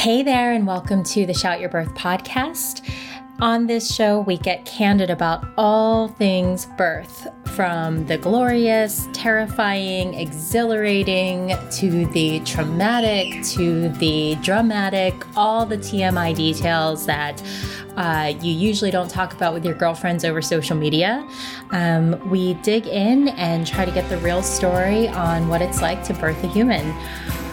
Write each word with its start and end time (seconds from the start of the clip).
Hey 0.00 0.22
there, 0.22 0.54
and 0.54 0.66
welcome 0.66 1.02
to 1.02 1.26
the 1.26 1.34
Shout 1.34 1.60
Your 1.60 1.68
Birth 1.68 1.92
podcast. 1.94 2.90
On 3.38 3.66
this 3.66 3.94
show, 3.94 4.20
we 4.20 4.38
get 4.38 4.64
candid 4.64 5.10
about 5.10 5.46
all 5.58 6.08
things 6.08 6.64
birth, 6.78 7.28
from 7.44 8.06
the 8.06 8.16
glorious, 8.16 9.06
terrifying, 9.12 10.14
exhilarating, 10.14 11.54
to 11.72 12.06
the 12.06 12.40
traumatic, 12.46 13.44
to 13.48 13.90
the 13.90 14.36
dramatic, 14.36 15.12
all 15.36 15.66
the 15.66 15.76
TMI 15.76 16.34
details 16.34 17.04
that 17.04 17.42
uh, 17.98 18.32
you 18.40 18.54
usually 18.54 18.90
don't 18.90 19.10
talk 19.10 19.34
about 19.34 19.52
with 19.52 19.66
your 19.66 19.74
girlfriends 19.74 20.24
over 20.24 20.40
social 20.40 20.78
media. 20.78 21.28
Um, 21.72 22.30
we 22.30 22.54
dig 22.54 22.86
in 22.86 23.28
and 23.28 23.66
try 23.66 23.84
to 23.84 23.92
get 23.92 24.08
the 24.08 24.16
real 24.18 24.42
story 24.42 25.08
on 25.08 25.48
what 25.48 25.60
it's 25.60 25.82
like 25.82 26.02
to 26.04 26.14
birth 26.14 26.42
a 26.42 26.48
human. 26.48 26.96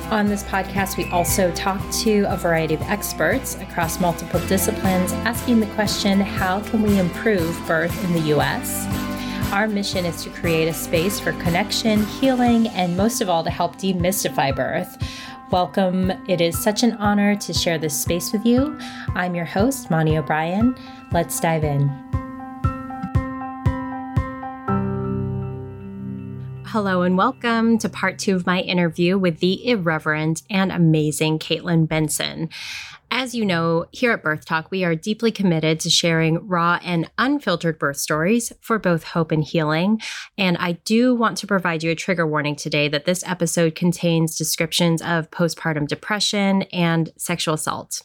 On 0.09 0.27
this 0.27 0.43
podcast, 0.43 0.95
we 0.95 1.03
also 1.11 1.51
talk 1.51 1.81
to 1.91 2.23
a 2.29 2.37
variety 2.37 2.73
of 2.73 2.81
experts 2.83 3.55
across 3.55 3.99
multiple 3.99 4.39
disciplines, 4.47 5.11
asking 5.11 5.59
the 5.59 5.65
question 5.67 6.21
how 6.21 6.61
can 6.61 6.81
we 6.81 6.97
improve 6.97 7.61
birth 7.67 8.05
in 8.05 8.13
the 8.13 8.33
US? 8.37 8.85
Our 9.51 9.67
mission 9.67 10.05
is 10.05 10.23
to 10.23 10.29
create 10.29 10.69
a 10.69 10.73
space 10.73 11.19
for 11.19 11.33
connection, 11.33 12.05
healing, 12.05 12.69
and 12.69 12.95
most 12.95 13.19
of 13.19 13.27
all, 13.27 13.43
to 13.43 13.49
help 13.49 13.75
demystify 13.75 14.55
birth. 14.55 14.97
Welcome. 15.51 16.11
It 16.29 16.39
is 16.39 16.57
such 16.57 16.83
an 16.83 16.93
honor 16.93 17.35
to 17.35 17.53
share 17.53 17.77
this 17.77 18.01
space 18.01 18.31
with 18.31 18.45
you. 18.45 18.79
I'm 19.13 19.35
your 19.35 19.43
host, 19.43 19.91
Moni 19.91 20.17
O'Brien. 20.17 20.73
Let's 21.11 21.37
dive 21.37 21.65
in. 21.65 22.26
Hello 26.77 27.01
and 27.01 27.17
welcome 27.17 27.79
to 27.79 27.89
part 27.89 28.19
two 28.19 28.35
of 28.35 28.45
my 28.45 28.61
interview 28.61 29.17
with 29.17 29.39
the 29.39 29.67
irreverent 29.67 30.43
and 30.47 30.71
amazing 30.71 31.39
Caitlin 31.39 31.87
Benson. 31.87 32.49
As 33.09 33.33
you 33.33 33.45
know, 33.45 33.87
here 33.91 34.11
at 34.11 34.21
Birth 34.21 34.45
Talk, 34.45 34.69
we 34.69 34.83
are 34.83 34.93
deeply 34.93 35.31
committed 35.31 35.79
to 35.79 35.89
sharing 35.89 36.47
raw 36.47 36.77
and 36.83 37.09
unfiltered 37.17 37.79
birth 37.79 37.97
stories 37.97 38.53
for 38.61 38.77
both 38.77 39.05
hope 39.05 39.31
and 39.31 39.43
healing. 39.43 39.99
And 40.37 40.55
I 40.57 40.73
do 40.73 41.15
want 41.15 41.37
to 41.39 41.47
provide 41.47 41.81
you 41.81 41.89
a 41.89 41.95
trigger 41.95 42.27
warning 42.27 42.55
today 42.55 42.87
that 42.89 43.05
this 43.05 43.23
episode 43.25 43.73
contains 43.73 44.37
descriptions 44.37 45.01
of 45.01 45.31
postpartum 45.31 45.87
depression 45.87 46.61
and 46.71 47.11
sexual 47.17 47.55
assault. 47.55 48.03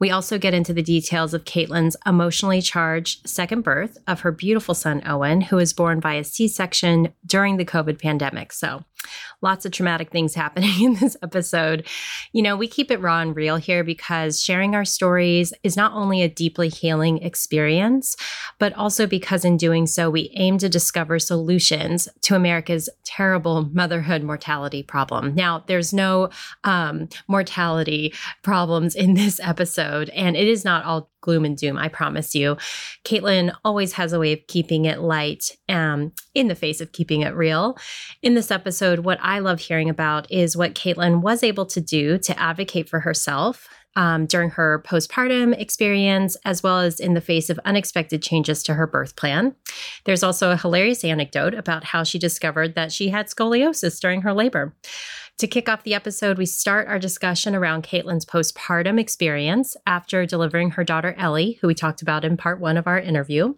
We 0.00 0.10
also 0.10 0.38
get 0.38 0.54
into 0.54 0.72
the 0.72 0.82
details 0.82 1.34
of 1.34 1.44
Caitlin's 1.44 1.96
emotionally 2.06 2.60
charged 2.60 3.28
second 3.28 3.62
birth 3.62 3.98
of 4.06 4.20
her 4.20 4.32
beautiful 4.32 4.74
son, 4.74 5.02
Owen, 5.06 5.40
who 5.40 5.56
was 5.56 5.72
born 5.72 6.00
via 6.00 6.24
C 6.24 6.48
section 6.48 7.12
during 7.26 7.56
the 7.56 7.64
COVID 7.64 8.00
pandemic. 8.00 8.52
So, 8.52 8.84
lots 9.42 9.64
of 9.64 9.72
traumatic 9.72 10.10
things 10.10 10.34
happening 10.38 10.82
in 10.82 10.94
this 10.94 11.16
episode. 11.22 11.86
You 12.32 12.42
know, 12.42 12.56
we 12.56 12.66
keep 12.68 12.90
it 12.90 13.00
raw 13.00 13.20
and 13.20 13.34
real 13.34 13.56
here 13.56 13.84
because 13.84 14.42
sharing 14.42 14.74
our 14.74 14.84
stories 14.84 15.52
is 15.62 15.76
not 15.76 15.92
only 15.92 16.22
a 16.22 16.28
deeply 16.28 16.68
healing 16.68 17.22
experience, 17.22 18.16
but 18.58 18.72
also 18.74 19.06
because 19.06 19.44
in 19.44 19.56
doing 19.56 19.86
so, 19.86 20.10
we 20.10 20.30
aim 20.34 20.58
to 20.58 20.68
discover 20.68 21.18
solutions 21.18 22.08
to 22.22 22.34
America's 22.34 22.88
terrible 23.04 23.68
motherhood 23.72 24.22
mortality 24.22 24.82
problem. 24.82 25.34
Now, 25.34 25.64
there's 25.66 25.92
no 25.92 26.30
um, 26.64 27.08
mortality 27.26 28.12
problems 28.42 28.94
in 28.94 29.14
this 29.14 29.40
episode, 29.40 29.87
and 29.88 30.36
it 30.36 30.48
is 30.48 30.64
not 30.64 30.84
all 30.84 31.10
gloom 31.20 31.44
and 31.44 31.56
doom, 31.56 31.76
I 31.76 31.88
promise 31.88 32.34
you. 32.34 32.56
Caitlin 33.04 33.54
always 33.64 33.94
has 33.94 34.12
a 34.12 34.18
way 34.18 34.32
of 34.32 34.46
keeping 34.46 34.84
it 34.84 35.00
light 35.00 35.56
um, 35.68 36.12
in 36.34 36.48
the 36.48 36.54
face 36.54 36.80
of 36.80 36.92
keeping 36.92 37.22
it 37.22 37.34
real. 37.34 37.76
In 38.22 38.34
this 38.34 38.50
episode, 38.50 39.00
what 39.00 39.18
I 39.20 39.40
love 39.40 39.60
hearing 39.60 39.90
about 39.90 40.30
is 40.30 40.56
what 40.56 40.74
Caitlin 40.74 41.20
was 41.20 41.42
able 41.42 41.66
to 41.66 41.80
do 41.80 42.18
to 42.18 42.38
advocate 42.38 42.88
for 42.88 43.00
herself. 43.00 43.68
Um, 43.96 44.26
during 44.26 44.50
her 44.50 44.84
postpartum 44.86 45.58
experience, 45.58 46.36
as 46.44 46.62
well 46.62 46.78
as 46.78 47.00
in 47.00 47.14
the 47.14 47.20
face 47.20 47.50
of 47.50 47.58
unexpected 47.64 48.22
changes 48.22 48.62
to 48.64 48.74
her 48.74 48.86
birth 48.86 49.16
plan. 49.16 49.56
There's 50.04 50.22
also 50.22 50.52
a 50.52 50.56
hilarious 50.56 51.02
anecdote 51.02 51.54
about 51.54 51.82
how 51.82 52.04
she 52.04 52.16
discovered 52.16 52.76
that 52.76 52.92
she 52.92 53.08
had 53.08 53.26
scoliosis 53.26 53.98
during 53.98 54.22
her 54.22 54.32
labor. 54.32 54.76
To 55.38 55.46
kick 55.46 55.68
off 55.68 55.84
the 55.84 55.94
episode, 55.94 56.36
we 56.36 56.46
start 56.46 56.88
our 56.88 56.98
discussion 56.98 57.54
around 57.54 57.84
Caitlin's 57.84 58.24
postpartum 58.24 58.98
experience 58.98 59.76
after 59.86 60.26
delivering 60.26 60.72
her 60.72 60.82
daughter 60.82 61.14
Ellie, 61.16 61.58
who 61.60 61.68
we 61.68 61.76
talked 61.76 62.02
about 62.02 62.24
in 62.24 62.36
part 62.36 62.58
one 62.58 62.76
of 62.76 62.88
our 62.88 62.98
interview. 62.98 63.54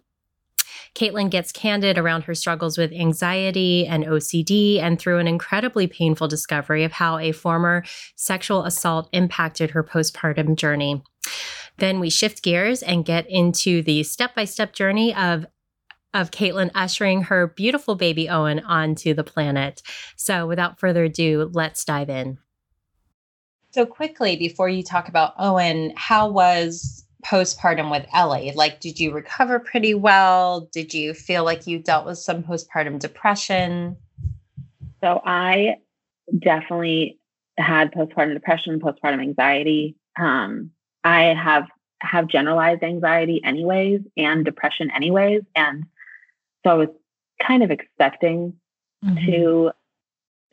Caitlin 0.93 1.31
gets 1.31 1.51
candid 1.51 1.97
around 1.97 2.25
her 2.25 2.35
struggles 2.35 2.77
with 2.77 2.91
anxiety 2.91 3.87
and 3.87 4.03
OCD 4.03 4.79
and 4.79 4.99
through 4.99 5.17
an 5.17 5.27
incredibly 5.27 5.87
painful 5.87 6.27
discovery 6.27 6.83
of 6.83 6.91
how 6.91 7.17
a 7.17 7.31
former 7.31 7.83
sexual 8.15 8.63
assault 8.63 9.09
impacted 9.11 9.71
her 9.71 9.83
postpartum 9.83 10.55
journey. 10.55 11.01
Then 11.77 11.99
we 11.99 12.11
shift 12.11 12.43
gears 12.43 12.83
and 12.83 13.05
get 13.05 13.27
into 13.27 13.81
the 13.81 14.03
step 14.03 14.35
by 14.35 14.45
step 14.45 14.73
journey 14.73 15.15
of 15.15 15.47
of 16.13 16.31
Caitlin 16.31 16.71
ushering 16.75 17.23
her 17.23 17.47
beautiful 17.47 17.95
baby 17.95 18.29
Owen 18.29 18.59
onto 18.59 19.13
the 19.13 19.23
planet. 19.23 19.81
So, 20.15 20.47
without 20.47 20.79
further 20.79 21.05
ado, 21.05 21.49
let's 21.53 21.85
dive 21.85 22.09
in. 22.09 22.37
So, 23.71 23.85
quickly, 23.85 24.35
before 24.35 24.69
you 24.69 24.83
talk 24.83 25.07
about 25.07 25.33
Owen, 25.37 25.93
how 25.95 26.29
was 26.29 27.05
postpartum 27.25 27.91
with 27.91 28.05
Ellie? 28.13 28.51
Like, 28.55 28.79
did 28.79 28.99
you 28.99 29.13
recover 29.13 29.59
pretty 29.59 29.93
well? 29.93 30.69
Did 30.71 30.93
you 30.93 31.13
feel 31.13 31.43
like 31.43 31.67
you 31.67 31.79
dealt 31.79 32.05
with 32.05 32.17
some 32.17 32.43
postpartum 32.43 32.99
depression? 32.99 33.95
So, 35.01 35.21
I 35.25 35.75
definitely 36.37 37.19
had 37.57 37.93
postpartum 37.93 38.33
depression, 38.33 38.79
postpartum 38.79 39.21
anxiety. 39.21 39.95
Um, 40.19 40.71
I 41.03 41.33
have 41.33 41.67
have 42.01 42.27
generalized 42.27 42.83
anxiety 42.83 43.41
anyways 43.43 44.01
and 44.17 44.43
depression 44.43 44.89
anyways 44.91 45.43
and 45.55 45.85
so 46.63 46.71
I 46.71 46.73
was 46.75 46.89
kind 47.45 47.63
of 47.63 47.71
expecting 47.71 48.53
mm-hmm. 49.03 49.25
to 49.25 49.71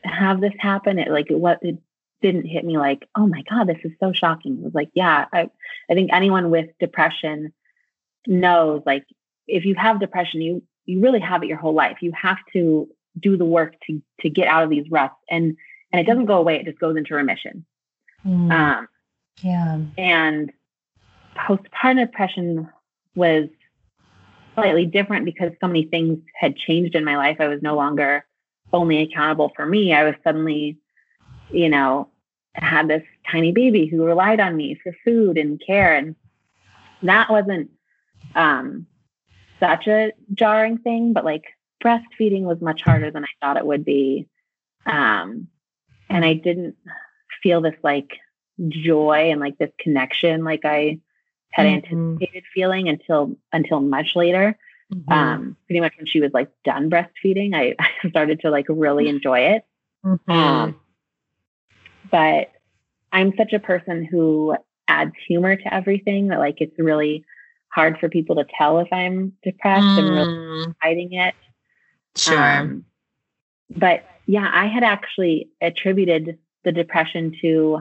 have 0.04 0.40
this 0.40 0.54
happen. 0.58 0.98
It 0.98 1.10
like 1.10 1.28
what 1.30 1.58
it 1.62 1.78
didn't 2.22 2.46
hit 2.46 2.64
me 2.64 2.78
like, 2.78 3.08
oh 3.14 3.26
my 3.26 3.42
God, 3.48 3.68
this 3.68 3.78
is 3.84 3.92
so 4.00 4.12
shocking. 4.12 4.58
It 4.58 4.64
was 4.64 4.74
like, 4.74 4.90
yeah, 4.94 5.26
I, 5.32 5.48
I 5.90 5.94
think 5.94 6.10
anyone 6.12 6.50
with 6.50 6.66
depression 6.80 7.52
knows 8.26 8.82
like 8.84 9.04
if 9.46 9.64
you 9.64 9.74
have 9.76 10.00
depression, 10.00 10.42
you 10.42 10.62
you 10.86 11.00
really 11.00 11.20
have 11.20 11.42
it 11.42 11.48
your 11.48 11.58
whole 11.58 11.74
life. 11.74 11.98
You 12.00 12.12
have 12.12 12.38
to 12.52 12.88
do 13.18 13.36
the 13.36 13.44
work 13.44 13.74
to 13.86 14.02
to 14.20 14.30
get 14.30 14.48
out 14.48 14.64
of 14.64 14.70
these 14.70 14.90
ruts 14.90 15.14
and 15.30 15.56
and 15.92 16.00
it 16.00 16.06
doesn't 16.06 16.26
go 16.26 16.36
away, 16.38 16.56
it 16.56 16.66
just 16.66 16.78
goes 16.78 16.96
into 16.96 17.14
remission. 17.14 17.64
Mm. 18.26 18.52
Um 18.52 18.88
yeah. 19.42 19.80
And 19.96 20.52
postpartum 21.36 22.04
depression 22.04 22.68
was 23.14 23.48
slightly 24.62 24.86
different 24.86 25.24
because 25.24 25.52
so 25.60 25.66
many 25.66 25.84
things 25.84 26.18
had 26.34 26.56
changed 26.56 26.94
in 26.94 27.04
my 27.04 27.16
life. 27.16 27.36
I 27.40 27.48
was 27.48 27.62
no 27.62 27.76
longer 27.76 28.24
only 28.72 29.02
accountable 29.02 29.52
for 29.54 29.64
me. 29.64 29.92
I 29.92 30.04
was 30.04 30.14
suddenly, 30.24 30.78
you 31.52 31.68
know, 31.68 32.10
had 32.54 32.88
this 32.88 33.02
tiny 33.30 33.52
baby 33.52 33.86
who 33.86 34.04
relied 34.04 34.40
on 34.40 34.56
me 34.56 34.78
for 34.82 34.94
food 35.04 35.38
and 35.38 35.60
care. 35.64 35.94
And 35.94 36.16
that 37.02 37.30
wasn't 37.30 37.70
um, 38.34 38.86
such 39.60 39.86
a 39.86 40.12
jarring 40.34 40.78
thing, 40.78 41.12
but 41.12 41.24
like 41.24 41.44
breastfeeding 41.82 42.42
was 42.42 42.60
much 42.60 42.82
harder 42.82 43.10
than 43.10 43.24
I 43.24 43.28
thought 43.40 43.56
it 43.56 43.66
would 43.66 43.84
be. 43.84 44.28
Um, 44.86 45.48
and 46.10 46.24
I 46.24 46.34
didn't 46.34 46.76
feel 47.42 47.60
this 47.60 47.76
like 47.82 48.18
joy 48.68 49.30
and 49.30 49.40
like 49.40 49.56
this 49.58 49.70
connection 49.78 50.42
like 50.42 50.64
I 50.64 50.98
had 51.50 51.66
mm-hmm. 51.66 52.12
anticipated 52.12 52.44
feeling 52.54 52.88
until 52.88 53.36
until 53.52 53.80
much 53.80 54.14
later. 54.14 54.58
Mm-hmm. 54.92 55.12
Um, 55.12 55.56
pretty 55.66 55.80
much 55.80 55.92
when 55.98 56.06
she 56.06 56.20
was 56.20 56.30
like 56.32 56.50
done 56.64 56.88
breastfeeding, 56.88 57.54
I, 57.54 57.74
I 58.04 58.08
started 58.08 58.40
to 58.40 58.50
like 58.50 58.66
really 58.68 59.08
enjoy 59.14 59.40
it. 59.40 59.64
Mm-hmm. 60.04 60.30
Um, 60.30 60.80
but 62.10 62.52
I'm 63.12 63.34
such 63.36 63.52
a 63.52 63.58
person 63.58 64.04
who 64.04 64.56
adds 64.86 65.12
humor 65.26 65.56
to 65.56 65.74
everything 65.74 66.28
that 66.28 66.38
like 66.38 66.60
it's 66.60 66.78
really 66.78 67.24
hard 67.70 67.98
for 67.98 68.08
people 68.08 68.36
to 68.36 68.46
tell 68.56 68.78
if 68.78 68.88
I'm 68.90 69.34
depressed 69.42 69.84
mm. 69.84 69.98
and 69.98 70.10
really 70.10 70.66
mm. 70.66 70.74
hiding 70.82 71.12
it. 71.12 71.34
Sure. 72.16 72.42
Um, 72.42 72.84
but 73.70 74.04
yeah, 74.26 74.48
I 74.50 74.66
had 74.66 74.82
actually 74.82 75.50
attributed 75.60 76.38
the 76.64 76.72
depression 76.72 77.36
to 77.42 77.80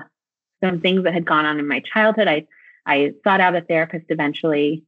some 0.62 0.82
things 0.82 1.04
that 1.04 1.14
had 1.14 1.26
gone 1.26 1.46
on 1.46 1.60
in 1.60 1.68
my 1.68 1.82
childhood. 1.82 2.28
I 2.28 2.48
I 2.88 3.14
sought 3.24 3.42
out 3.42 3.56
a 3.56 3.62
therapist 3.62 4.06
eventually. 4.10 4.84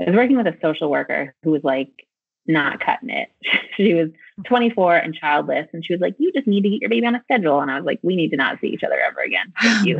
I 0.00 0.04
was 0.04 0.16
working 0.16 0.36
with 0.36 0.46
a 0.46 0.56
social 0.62 0.90
worker 0.90 1.34
who 1.42 1.50
was 1.50 1.64
like 1.64 2.06
not 2.46 2.80
cutting 2.80 3.10
it. 3.10 3.28
she 3.76 3.92
was 3.94 4.08
24 4.46 4.96
and 4.96 5.14
childless, 5.14 5.68
and 5.72 5.84
she 5.84 5.92
was 5.92 6.00
like, 6.00 6.14
"You 6.18 6.32
just 6.32 6.46
need 6.46 6.62
to 6.62 6.70
get 6.70 6.80
your 6.80 6.90
baby 6.90 7.06
on 7.06 7.14
a 7.14 7.22
schedule." 7.22 7.60
And 7.60 7.70
I 7.70 7.76
was 7.76 7.84
like, 7.84 7.98
"We 8.02 8.16
need 8.16 8.30
to 8.30 8.36
not 8.36 8.60
see 8.60 8.68
each 8.68 8.84
other 8.84 8.98
ever 8.98 9.20
again." 9.20 9.52
Thank 9.62 9.86
you. 9.86 9.98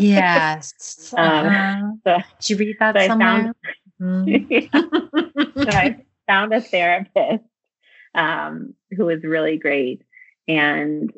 yes. 0.00 1.14
um, 1.16 1.46
uh-huh. 1.46 1.92
so, 2.04 2.16
Did 2.40 2.50
you 2.50 2.56
read 2.56 2.76
that 2.80 2.96
so 2.96 3.06
somewhere? 3.06 3.28
I 3.28 3.42
found, 3.42 3.54
mm-hmm. 4.00 5.62
so 5.62 5.68
I 5.68 6.04
found 6.26 6.52
a 6.52 6.60
therapist 6.60 7.44
um, 8.14 8.74
who 8.96 9.04
was 9.04 9.22
really 9.22 9.58
great, 9.58 10.02
and 10.48 11.12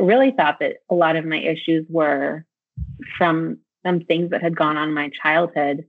really 0.00 0.30
thought 0.30 0.60
that 0.60 0.76
a 0.90 0.94
lot 0.94 1.16
of 1.16 1.24
my 1.24 1.38
issues 1.38 1.86
were 1.88 2.44
from 3.18 3.58
some 3.84 4.00
things 4.00 4.30
that 4.30 4.42
had 4.42 4.56
gone 4.56 4.76
on 4.76 4.88
in 4.88 4.94
my 4.94 5.10
childhood. 5.22 5.84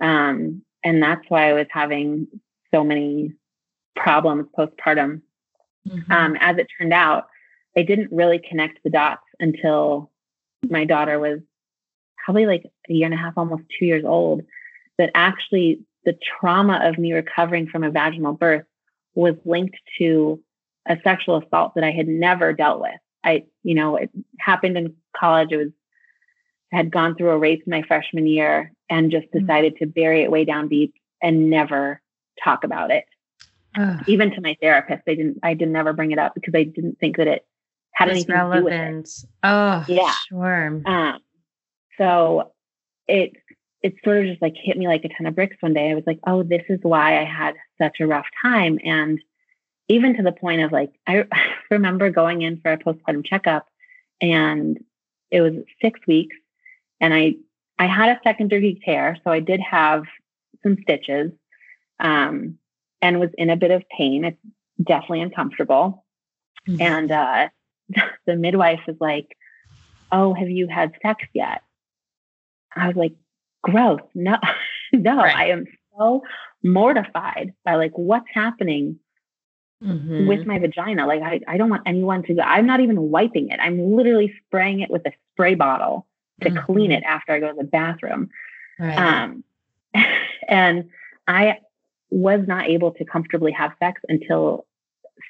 Um, 0.00 0.62
and 0.84 1.02
that's 1.02 1.24
why 1.28 1.50
I 1.50 1.52
was 1.52 1.66
having 1.70 2.26
so 2.72 2.82
many 2.84 3.32
problems 3.94 4.46
postpartum. 4.56 5.22
Mm-hmm. 5.88 6.12
Um, 6.12 6.36
as 6.40 6.58
it 6.58 6.68
turned 6.78 6.92
out, 6.92 7.26
I 7.76 7.82
didn't 7.82 8.12
really 8.12 8.38
connect 8.38 8.82
the 8.82 8.90
dots 8.90 9.22
until 9.40 10.10
my 10.68 10.84
daughter 10.84 11.18
was 11.18 11.40
probably 12.24 12.46
like 12.46 12.64
a 12.88 12.92
year 12.92 13.06
and 13.06 13.14
a 13.14 13.16
half, 13.16 13.34
almost 13.36 13.64
two 13.78 13.86
years 13.86 14.04
old, 14.04 14.42
that 14.98 15.10
actually 15.14 15.80
the 16.04 16.16
trauma 16.38 16.80
of 16.82 16.98
me 16.98 17.12
recovering 17.12 17.66
from 17.66 17.82
a 17.84 17.90
vaginal 17.90 18.32
birth 18.32 18.64
was 19.14 19.34
linked 19.44 19.76
to 19.98 20.40
a 20.88 20.96
sexual 21.04 21.36
assault 21.38 21.74
that 21.74 21.84
I 21.84 21.90
had 21.90 22.08
never 22.08 22.52
dealt 22.52 22.80
with. 22.80 22.98
I, 23.24 23.44
you 23.62 23.74
know, 23.74 23.96
it 23.96 24.10
happened 24.38 24.76
in 24.76 24.94
college. 25.16 25.52
It 25.52 25.56
was, 25.56 25.68
had 26.72 26.90
gone 26.90 27.14
through 27.14 27.30
a 27.30 27.38
rape 27.38 27.66
my 27.66 27.82
freshman 27.82 28.26
year 28.26 28.72
and 28.88 29.10
just 29.10 29.26
mm. 29.28 29.40
decided 29.40 29.74
mm-hmm. 29.74 29.84
to 29.84 29.90
bury 29.90 30.22
it 30.22 30.30
way 30.30 30.44
down 30.44 30.68
deep 30.68 30.94
and 31.22 31.50
never 31.50 32.00
talk 32.42 32.64
about 32.64 32.90
it. 32.90 33.04
Ugh. 33.76 34.02
Even 34.06 34.30
to 34.32 34.40
my 34.40 34.56
therapist, 34.60 35.02
I 35.06 35.14
didn't, 35.14 35.38
I 35.42 35.54
didn't 35.54 35.76
ever 35.76 35.92
bring 35.92 36.12
it 36.12 36.18
up 36.18 36.34
because 36.34 36.54
I 36.54 36.64
didn't 36.64 36.98
think 36.98 37.16
that 37.18 37.26
it 37.26 37.46
had 37.92 38.08
it's 38.08 38.16
anything 38.16 38.34
relevant. 38.34 38.64
to 38.64 38.70
do 38.70 38.74
with 39.04 39.24
it. 39.24 39.30
Oh, 39.42 39.84
yeah. 39.88 40.12
Sure. 40.28 40.82
Um, 40.84 41.18
so 41.98 42.52
it, 43.06 43.32
it 43.82 43.94
sort 44.04 44.18
of 44.18 44.26
just 44.26 44.42
like 44.42 44.54
hit 44.56 44.76
me 44.76 44.88
like 44.88 45.04
a 45.04 45.08
ton 45.08 45.26
of 45.26 45.34
bricks 45.34 45.56
one 45.60 45.74
day. 45.74 45.90
I 45.90 45.94
was 45.94 46.04
like, 46.06 46.20
oh, 46.26 46.42
this 46.42 46.62
is 46.68 46.78
why 46.82 47.20
I 47.20 47.24
had 47.24 47.54
such 47.80 48.00
a 48.00 48.06
rough 48.06 48.26
time. 48.40 48.78
And 48.84 49.20
even 49.88 50.16
to 50.16 50.22
the 50.22 50.32
point 50.32 50.62
of 50.62 50.72
like, 50.72 50.92
I 51.06 51.24
remember 51.70 52.10
going 52.10 52.42
in 52.42 52.60
for 52.60 52.72
a 52.72 52.78
postpartum 52.78 53.26
checkup 53.26 53.66
and 54.20 54.78
it 55.30 55.40
was 55.40 55.54
six 55.80 55.98
weeks 56.06 56.36
and 57.02 57.12
I, 57.12 57.34
I 57.78 57.86
had 57.86 58.16
a 58.16 58.20
second 58.22 58.48
degree 58.48 58.80
tear. 58.82 59.18
So 59.24 59.30
I 59.30 59.40
did 59.40 59.60
have 59.60 60.04
some 60.62 60.76
stitches 60.82 61.32
um, 61.98 62.56
and 63.02 63.18
was 63.18 63.30
in 63.36 63.50
a 63.50 63.56
bit 63.56 63.72
of 63.72 63.82
pain. 63.94 64.24
It's 64.24 64.38
definitely 64.82 65.22
uncomfortable. 65.22 66.04
Mm-hmm. 66.66 66.80
And 66.80 67.12
uh, 67.12 67.48
the 68.26 68.36
midwife 68.36 68.80
is 68.86 68.96
like, 69.00 69.36
oh, 70.12 70.32
have 70.32 70.48
you 70.48 70.68
had 70.68 70.92
sex 71.02 71.24
yet? 71.34 71.62
I 72.74 72.86
was 72.86 72.96
like, 72.96 73.14
gross. 73.62 74.00
No, 74.14 74.38
no, 74.92 75.16
right. 75.16 75.36
I 75.36 75.48
am 75.48 75.66
so 75.98 76.22
mortified 76.62 77.52
by 77.64 77.74
like 77.74 77.98
what's 77.98 78.28
happening 78.32 79.00
mm-hmm. 79.82 80.28
with 80.28 80.46
my 80.46 80.60
vagina. 80.60 81.04
Like 81.08 81.22
I, 81.22 81.40
I 81.48 81.56
don't 81.56 81.68
want 81.70 81.82
anyone 81.84 82.22
to 82.24 82.34
go. 82.34 82.42
I'm 82.42 82.66
not 82.66 82.78
even 82.78 83.10
wiping 83.10 83.48
it. 83.48 83.58
I'm 83.60 83.96
literally 83.96 84.32
spraying 84.46 84.80
it 84.80 84.90
with 84.90 85.04
a 85.04 85.12
spray 85.32 85.56
bottle 85.56 86.06
to 86.42 86.50
mm-hmm. 86.50 86.72
clean 86.72 86.92
it 86.92 87.02
after 87.04 87.32
I 87.32 87.40
go 87.40 87.48
to 87.48 87.56
the 87.56 87.64
bathroom. 87.64 88.30
Right. 88.78 88.96
Um, 88.96 89.44
and 90.48 90.90
I 91.26 91.58
was 92.10 92.40
not 92.46 92.68
able 92.68 92.92
to 92.92 93.04
comfortably 93.04 93.52
have 93.52 93.72
sex 93.78 94.00
until 94.08 94.66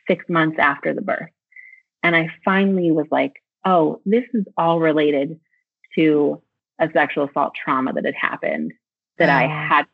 six 0.08 0.24
months 0.28 0.58
after 0.58 0.94
the 0.94 1.02
birth. 1.02 1.30
And 2.02 2.16
I 2.16 2.28
finally 2.44 2.90
was 2.90 3.06
like, 3.10 3.42
oh, 3.64 4.00
this 4.04 4.24
is 4.34 4.44
all 4.56 4.80
related 4.80 5.38
to 5.96 6.42
a 6.80 6.90
sexual 6.92 7.28
assault 7.28 7.52
trauma 7.54 7.92
that 7.92 8.04
had 8.04 8.14
happened 8.14 8.72
that 9.18 9.28
oh. 9.28 9.32
I 9.32 9.42
had 9.46 9.86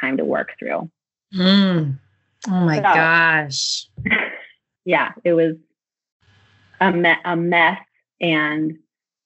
time 0.00 0.16
to 0.16 0.24
work 0.24 0.52
through. 0.58 0.90
Mm. 1.34 1.98
Oh 2.48 2.60
my 2.64 2.76
so, 2.76 2.82
gosh. 2.82 3.86
Yeah, 4.86 5.12
it 5.24 5.34
was 5.34 5.56
a, 6.80 6.90
me- 6.90 7.14
a 7.24 7.36
mess. 7.36 7.78
And 8.20 8.78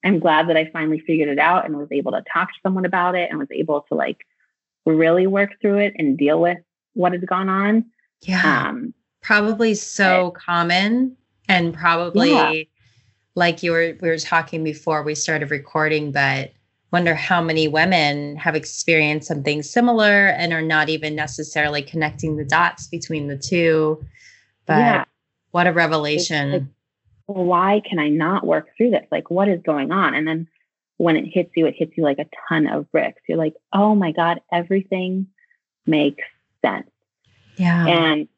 I'm 0.05 0.19
glad 0.19 0.49
that 0.49 0.57
I 0.57 0.71
finally 0.71 1.01
figured 1.01 1.29
it 1.29 1.39
out 1.39 1.65
and 1.65 1.77
was 1.77 1.91
able 1.91 2.13
to 2.13 2.23
talk 2.33 2.49
to 2.49 2.59
someone 2.63 2.85
about 2.85 3.15
it 3.15 3.31
and 3.31 3.39
was 3.39 3.51
able 3.51 3.81
to 3.89 3.95
like 3.95 4.27
really 4.85 5.27
work 5.27 5.51
through 5.61 5.79
it 5.79 5.95
and 5.99 6.17
deal 6.17 6.41
with 6.41 6.59
what 6.93 7.13
has 7.13 7.23
gone 7.23 7.49
on. 7.49 7.87
Yeah. 8.23 8.69
Um, 8.69 8.93
probably 9.23 9.75
so 9.75 10.31
but, 10.33 10.41
common 10.41 11.17
and 11.49 11.73
probably 11.75 12.33
yeah. 12.33 12.63
like 13.35 13.63
you 13.63 13.73
were 13.73 13.97
we 14.01 14.09
were 14.09 14.19
talking 14.19 14.63
before 14.63 15.03
we 15.03 15.15
started 15.15 15.51
recording, 15.51 16.13
but 16.13 16.53
wonder 16.93 17.15
how 17.15 17.43
many 17.43 17.67
women 17.67 18.37
have 18.37 18.55
experienced 18.55 19.27
something 19.27 19.63
similar 19.63 20.29
and 20.29 20.53
are 20.53 20.63
not 20.63 20.89
even 20.89 21.15
necessarily 21.17 21.83
connecting 21.83 22.37
the 22.37 22.45
dots 22.45 22.87
between 22.87 23.27
the 23.27 23.37
two. 23.37 24.05
But 24.67 24.79
yeah. 24.79 25.05
what 25.51 25.67
a 25.67 25.73
revelation. 25.73 26.53
Like, 26.53 26.63
why 27.27 27.81
can 27.89 27.99
I 27.99 28.09
not 28.09 28.47
work 28.47 28.69
through 28.77 28.91
this? 28.91 29.07
Like, 29.11 29.31
what 29.31 29.49
is 29.49 29.61
going 29.63 29.93
on? 29.93 30.15
And 30.15 30.27
then 30.27 30.49
when 30.97 31.17
it 31.17 31.27
hits 31.27 31.51
you, 31.57 31.67
it 31.67 31.75
hits 31.77 31.93
you 31.97 32.03
like 32.03 32.19
a 32.19 32.27
ton 32.49 32.67
of 32.67 32.91
bricks. 32.93 33.23
You're 33.29 33.39
like, 33.39 33.55
oh 33.73 33.95
my 33.95 34.13
God, 34.13 34.41
everything 34.53 35.29
makes 35.87 36.25
sense. 36.65 36.91
Yeah. 37.57 37.87
And 37.87 38.29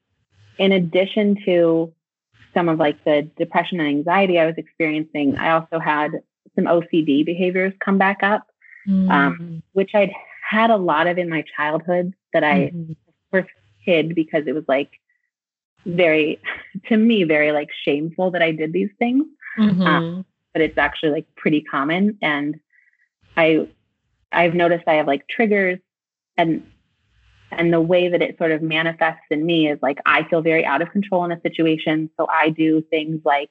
in 0.59 0.73
addition 0.73 1.37
to 1.45 1.93
some 2.55 2.69
of 2.69 2.79
like 2.79 3.03
the 3.05 3.29
depression 3.37 3.81
and 3.81 3.89
anxiety 3.89 4.39
I 4.39 4.47
was 4.47 4.55
experiencing, 4.57 5.37
I 5.37 5.51
also 5.51 5.79
had 5.79 6.13
some 6.55 6.65
OCD 6.65 7.25
behaviors 7.25 7.75
come 7.85 7.99
back 7.99 8.23
up, 8.23 8.47
um, 8.89 8.95
mm. 8.95 9.11
um, 9.11 9.63
which 9.73 9.95
I'd 9.95 10.13
had 10.49 10.71
a 10.71 10.77
lot 10.77 11.07
of 11.07 11.19
in 11.19 11.29
my 11.29 11.45
childhood 11.57 12.15
that 12.33 12.45
I 12.45 12.71
mm-hmm. 12.73 12.93
first 13.31 13.49
hid 13.81 14.15
because 14.15 14.45
it 14.47 14.55
was 14.55 14.65
like 14.69 14.91
very, 15.87 16.41
to 16.89 16.97
me, 16.97 17.25
very 17.25 17.53
like 17.53 17.69
shameful 17.85 18.31
that 18.33 18.43
I 18.43 18.53
did 18.53 18.73
these 18.73 18.91
things. 18.99 19.25
Mm-hmm. 19.59 19.83
Um, 19.83 20.27
but 20.53 20.63
it's 20.63 20.79
actually 20.79 21.13
like 21.13 21.27
pretty 21.37 21.63
common. 21.63 22.19
And 22.23 22.61
I, 23.37 23.69
I've 24.33 24.55
noticed 24.55 24.85
I 24.87 24.95
have 24.95 25.07
like 25.07 25.27
triggers 25.29 25.79
and 26.37 26.67
and 27.53 27.73
the 27.73 27.81
way 27.81 28.09
that 28.09 28.21
it 28.21 28.37
sort 28.39 28.51
of 28.51 28.61
manifests 28.61 29.25
in 29.31 29.47
me 29.47 29.69
is 29.69 29.79
like 29.81 29.99
I 30.05 30.25
feel 30.25 30.43
very 30.43 30.65
out 30.65 30.83
of 30.83 30.91
control 30.91 31.25
in 31.25 31.33
a 31.33 31.41
situation. 31.41 32.11
So 32.17 32.27
I 32.29 32.51
do 32.51 32.83
things 32.91 33.21
like 33.25 33.51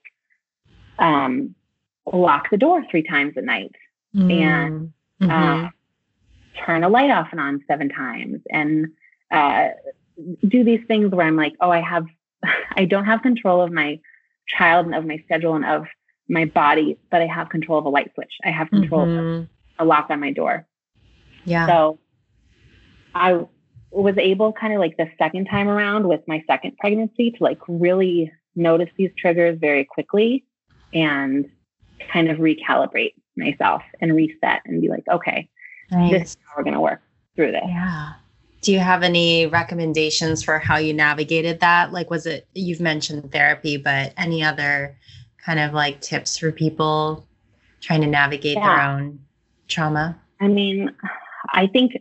um, 0.99 1.55
lock 2.11 2.49
the 2.49 2.57
door 2.57 2.83
three 2.89 3.03
times 3.03 3.33
at 3.37 3.43
night 3.43 3.71
mm. 4.15 4.31
and 4.31 4.93
mm-hmm. 5.21 5.65
uh, 5.65 5.69
turn 6.65 6.83
a 6.83 6.89
light 6.89 7.09
off 7.09 7.29
and 7.31 7.39
on 7.39 7.63
seven 7.67 7.89
times 7.89 8.41
and 8.49 8.87
uh, 9.31 9.69
do 10.47 10.63
these 10.63 10.81
things 10.87 11.11
where 11.11 11.25
I'm 11.25 11.35
like, 11.35 11.53
oh, 11.59 11.69
I 11.69 11.81
have, 11.81 12.05
I 12.75 12.85
don't 12.85 13.05
have 13.05 13.21
control 13.21 13.61
of 13.61 13.71
my 13.71 13.99
child 14.47 14.85
and 14.85 14.95
of 14.95 15.05
my 15.05 15.17
schedule 15.25 15.55
and 15.55 15.65
of 15.65 15.85
my 16.27 16.45
body, 16.45 16.97
but 17.11 17.21
I 17.21 17.27
have 17.27 17.49
control 17.49 17.79
of 17.79 17.85
a 17.85 17.89
light 17.89 18.11
switch. 18.15 18.33
I 18.43 18.51
have 18.51 18.69
control 18.69 19.05
mm-hmm. 19.05 19.41
of 19.43 19.47
a 19.79 19.85
lock 19.85 20.07
on 20.09 20.19
my 20.19 20.31
door. 20.31 20.65
Yeah. 21.45 21.67
So 21.67 21.99
I 23.13 23.45
was 23.91 24.17
able 24.17 24.51
kind 24.53 24.73
of 24.73 24.79
like 24.79 24.97
the 24.97 25.09
second 25.17 25.45
time 25.45 25.67
around 25.67 26.07
with 26.07 26.21
my 26.27 26.43
second 26.47 26.77
pregnancy 26.77 27.31
to 27.31 27.43
like 27.43 27.59
really 27.67 28.31
notice 28.55 28.89
these 28.97 29.11
triggers 29.17 29.57
very 29.59 29.85
quickly 29.85 30.45
and 30.93 31.49
kind 32.11 32.29
of 32.29 32.37
recalibrate 32.37 33.13
myself 33.37 33.81
and 34.01 34.15
reset 34.15 34.61
and 34.65 34.81
be 34.81 34.89
like, 34.89 35.03
okay, 35.11 35.49
nice. 35.91 36.11
this 36.11 36.29
is 36.31 36.37
how 36.45 36.53
we're 36.57 36.63
going 36.63 36.73
to 36.73 36.81
work 36.81 37.01
through 37.35 37.51
this. 37.51 37.63
Yeah. 37.65 38.13
Do 38.65 38.73
you 38.73 38.79
have 38.79 39.03
any 39.03 39.45
recommendations 39.45 40.41
for 40.41 40.57
how 40.57 40.77
you 40.77 40.91
navigated 40.91 41.59
that? 41.59 41.93
Like, 41.93 42.09
was 42.09 42.25
it, 42.25 42.47
you've 42.55 42.79
mentioned 42.79 43.31
therapy, 43.31 43.77
but 43.77 44.11
any 44.17 44.43
other 44.43 44.97
kind 45.37 45.59
of 45.59 45.71
like 45.71 46.01
tips 46.01 46.35
for 46.35 46.51
people 46.51 47.27
trying 47.79 48.01
to 48.01 48.07
navigate 48.07 48.57
yeah. 48.57 48.75
their 48.75 48.85
own 48.87 49.19
trauma? 49.67 50.19
I 50.41 50.47
mean, 50.47 50.95
I 51.53 51.67
think, 51.67 51.91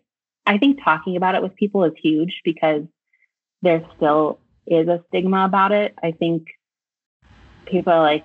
I 0.46 0.56
think 0.56 0.82
talking 0.82 1.16
about 1.18 1.34
it 1.34 1.42
with 1.42 1.54
people 1.54 1.84
is 1.84 1.92
huge 2.02 2.40
because 2.46 2.84
there 3.60 3.86
still 3.98 4.40
is 4.66 4.88
a 4.88 5.04
stigma 5.08 5.44
about 5.44 5.70
it. 5.70 5.94
I 6.02 6.12
think 6.12 6.46
people 7.66 7.92
are 7.92 8.00
like, 8.00 8.24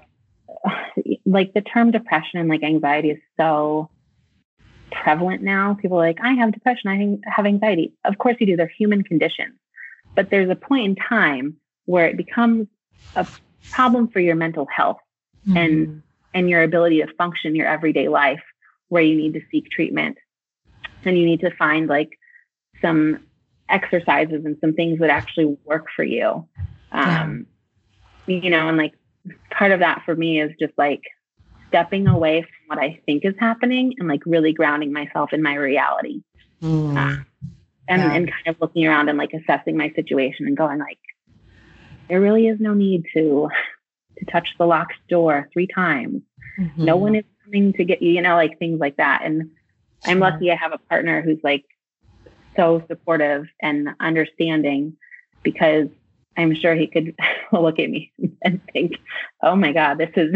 like 1.25 1.53
the 1.53 1.61
term 1.61 1.91
depression 1.91 2.39
and 2.39 2.47
like 2.47 2.63
anxiety 2.63 3.09
is 3.09 3.19
so 3.35 3.89
prevalent 4.91 5.41
now. 5.41 5.77
People 5.81 5.97
are 5.97 6.05
like, 6.05 6.19
I 6.21 6.33
have 6.33 6.51
depression, 6.51 6.89
I 6.89 7.29
have 7.29 7.45
anxiety. 7.45 7.93
Of 8.05 8.17
course 8.17 8.35
you 8.39 8.45
do, 8.45 8.55
they're 8.55 8.71
human 8.77 9.03
conditions. 9.03 9.55
But 10.15 10.29
there's 10.29 10.49
a 10.49 10.55
point 10.55 10.85
in 10.85 10.95
time 10.95 11.57
where 11.85 12.07
it 12.07 12.17
becomes 12.17 12.67
a 13.15 13.27
problem 13.71 14.07
for 14.07 14.19
your 14.19 14.35
mental 14.35 14.67
health 14.75 14.99
mm-hmm. 15.47 15.57
and 15.57 16.03
and 16.33 16.49
your 16.49 16.61
ability 16.61 17.01
to 17.01 17.07
function 17.15 17.55
your 17.55 17.67
everyday 17.67 18.07
life 18.07 18.43
where 18.89 19.01
you 19.01 19.15
need 19.15 19.33
to 19.33 19.41
seek 19.51 19.69
treatment. 19.71 20.17
And 21.05 21.17
you 21.17 21.25
need 21.25 21.39
to 21.41 21.55
find 21.55 21.87
like 21.87 22.19
some 22.81 23.25
exercises 23.69 24.45
and 24.45 24.57
some 24.61 24.73
things 24.73 24.99
that 24.99 25.09
actually 25.09 25.57
work 25.65 25.85
for 25.95 26.03
you. 26.03 26.47
Um, 26.91 27.47
yeah. 28.27 28.37
you 28.37 28.49
know, 28.49 28.67
and 28.67 28.77
like 28.77 28.93
part 29.51 29.71
of 29.71 29.79
that 29.79 30.03
for 30.05 30.15
me 30.15 30.41
is 30.41 30.51
just 30.59 30.73
like 30.77 31.01
stepping 31.69 32.07
away 32.07 32.41
from 32.41 32.77
what 32.77 32.79
I 32.79 33.01
think 33.05 33.23
is 33.23 33.35
happening 33.39 33.95
and 33.97 34.07
like 34.07 34.21
really 34.25 34.53
grounding 34.53 34.91
myself 34.91 35.33
in 35.33 35.41
my 35.41 35.55
reality. 35.55 36.21
Mm. 36.61 36.97
Uh, 36.97 37.23
and, 37.87 38.01
yeah. 38.01 38.13
and 38.13 38.31
kind 38.31 38.47
of 38.47 38.57
looking 38.61 38.85
around 38.85 39.09
and 39.09 39.17
like 39.17 39.33
assessing 39.33 39.77
my 39.77 39.91
situation 39.95 40.45
and 40.45 40.57
going 40.57 40.79
like, 40.79 40.99
there 42.09 42.21
really 42.21 42.47
is 42.47 42.59
no 42.59 42.73
need 42.73 43.05
to 43.13 43.49
to 44.17 44.25
touch 44.25 44.55
the 44.57 44.65
locked 44.65 44.95
door 45.09 45.49
three 45.53 45.67
times. 45.67 46.21
Mm-hmm. 46.59 46.85
No 46.85 46.97
one 46.97 47.15
is 47.15 47.23
coming 47.45 47.73
to 47.73 47.83
get 47.83 48.01
you, 48.01 48.11
you 48.11 48.21
know, 48.21 48.35
like 48.35 48.59
things 48.59 48.79
like 48.79 48.97
that. 48.97 49.21
And 49.23 49.51
I'm 50.05 50.19
lucky 50.19 50.51
I 50.51 50.55
have 50.55 50.73
a 50.73 50.77
partner 50.77 51.21
who's 51.21 51.39
like 51.43 51.65
so 52.55 52.83
supportive 52.87 53.45
and 53.61 53.89
understanding 53.99 54.97
because 55.43 55.87
I'm 56.37 56.55
sure 56.55 56.75
he 56.75 56.87
could 56.87 57.15
look 57.51 57.79
at 57.79 57.89
me 57.89 58.11
and 58.41 58.61
think, 58.73 58.97
oh 59.41 59.55
my 59.55 59.71
God, 59.71 59.97
this 59.97 60.11
is, 60.15 60.33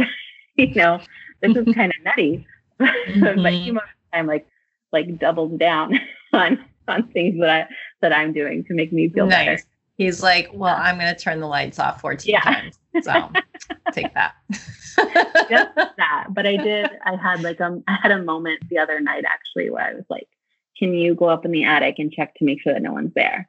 you 0.57 0.73
know, 0.73 0.99
this 1.41 1.55
is 1.55 1.65
kind 1.75 1.93
of 1.97 2.03
nutty. 2.03 2.47
Mm-hmm. 2.79 3.43
but 3.43 3.53
he 3.53 3.71
most 3.71 3.83
of 3.83 3.89
the 4.11 4.17
time 4.17 4.27
like 4.27 4.47
like 4.91 5.19
doubles 5.19 5.57
down 5.57 5.97
on 6.33 6.65
on 6.87 7.07
things 7.09 7.39
that 7.39 7.49
I 7.49 7.67
that 8.01 8.11
I'm 8.11 8.33
doing 8.33 8.65
to 8.65 8.73
make 8.73 8.91
me 8.91 9.07
feel 9.09 9.27
nice. 9.27 9.45
better. 9.45 9.63
He's 9.95 10.23
like, 10.23 10.49
well, 10.53 10.75
I'm 10.75 10.97
going 10.97 11.13
to 11.13 11.19
turn 11.19 11.39
the 11.39 11.47
lights 11.47 11.77
off 11.77 12.01
14 12.01 12.31
yeah. 12.31 12.41
times. 12.41 12.79
So 13.03 13.31
take 13.91 14.11
that. 14.15 14.33
Just 15.49 15.75
that. 15.75 16.27
But 16.31 16.47
I 16.47 16.57
did, 16.57 16.89
I 17.05 17.15
had 17.15 17.41
like, 17.41 17.61
um, 17.61 17.83
I 17.87 17.97
had 18.01 18.11
a 18.11 18.21
moment 18.21 18.67
the 18.69 18.79
other 18.79 18.99
night 18.99 19.23
actually 19.23 19.69
where 19.69 19.83
I 19.83 19.93
was 19.93 20.05
like, 20.09 20.27
can 20.77 20.93
you 20.93 21.13
go 21.13 21.25
up 21.25 21.45
in 21.45 21.51
the 21.51 21.63
attic 21.63 21.99
and 21.99 22.11
check 22.11 22.33
to 22.35 22.43
make 22.43 22.61
sure 22.61 22.73
that 22.73 22.81
no 22.81 22.91
one's 22.91 23.13
there? 23.13 23.47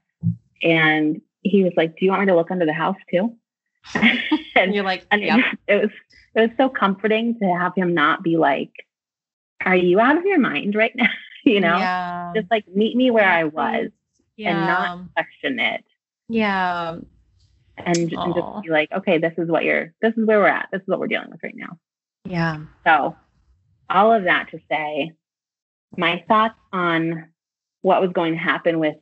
And 0.62 1.20
he 1.42 1.64
was 1.64 1.72
like, 1.76 1.96
do 1.96 2.04
you 2.04 2.10
want 2.10 2.22
me 2.22 2.26
to 2.26 2.36
look 2.36 2.50
under 2.50 2.66
the 2.66 2.72
house 2.72 2.96
too? 3.10 3.34
and 4.54 4.74
you're 4.74 4.84
like, 4.84 5.06
and 5.10 5.22
yep. 5.22 5.40
it, 5.66 5.82
was, 5.82 5.90
it 6.34 6.40
was 6.40 6.50
so 6.56 6.68
comforting 6.68 7.38
to 7.38 7.46
have 7.46 7.74
him 7.74 7.94
not 7.94 8.22
be 8.22 8.36
like, 8.36 8.70
are 9.64 9.76
you 9.76 10.00
out 10.00 10.18
of 10.18 10.24
your 10.24 10.38
mind 10.40 10.74
right 10.74 10.94
now? 10.94 11.08
you 11.44 11.60
know, 11.60 11.76
yeah. 11.76 12.32
just 12.34 12.50
like 12.50 12.66
meet 12.68 12.96
me 12.96 13.10
where 13.10 13.28
I 13.28 13.44
was 13.44 13.90
yeah. 14.36 14.50
and 14.50 14.66
not 14.66 15.14
question 15.14 15.60
it. 15.60 15.84
Yeah. 16.28 16.96
And, 17.76 17.96
and 17.96 18.10
just 18.10 18.62
be 18.62 18.70
like, 18.70 18.90
okay, 18.92 19.18
this 19.18 19.32
is 19.36 19.48
what 19.48 19.64
you're, 19.64 19.92
this 20.00 20.14
is 20.16 20.26
where 20.26 20.38
we're 20.38 20.48
at. 20.48 20.68
This 20.72 20.80
is 20.80 20.88
what 20.88 21.00
we're 21.00 21.08
dealing 21.08 21.30
with 21.30 21.42
right 21.42 21.56
now. 21.56 21.78
Yeah. 22.24 22.58
So, 22.86 23.16
all 23.90 24.12
of 24.12 24.24
that 24.24 24.50
to 24.50 24.60
say, 24.70 25.12
my 25.96 26.24
thoughts 26.26 26.54
on 26.72 27.28
what 27.82 28.00
was 28.00 28.10
going 28.12 28.32
to 28.32 28.38
happen 28.38 28.78
with 28.78 28.96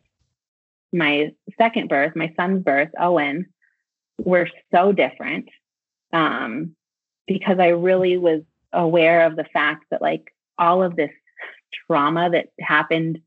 my 0.92 1.32
second 1.56 1.88
birth, 1.88 2.16
my 2.16 2.32
son's 2.36 2.64
birth, 2.64 2.90
Owen, 2.98 3.46
were 4.18 4.48
so 4.74 4.92
different 4.92 5.48
um, 6.12 6.74
because 7.32 7.58
I 7.58 7.68
really 7.68 8.16
was 8.16 8.42
aware 8.72 9.26
of 9.26 9.36
the 9.36 9.44
fact 9.44 9.84
that, 9.90 10.02
like, 10.02 10.32
all 10.58 10.82
of 10.82 10.96
this 10.96 11.10
trauma 11.86 12.30
that 12.30 12.48
happened 12.60 13.20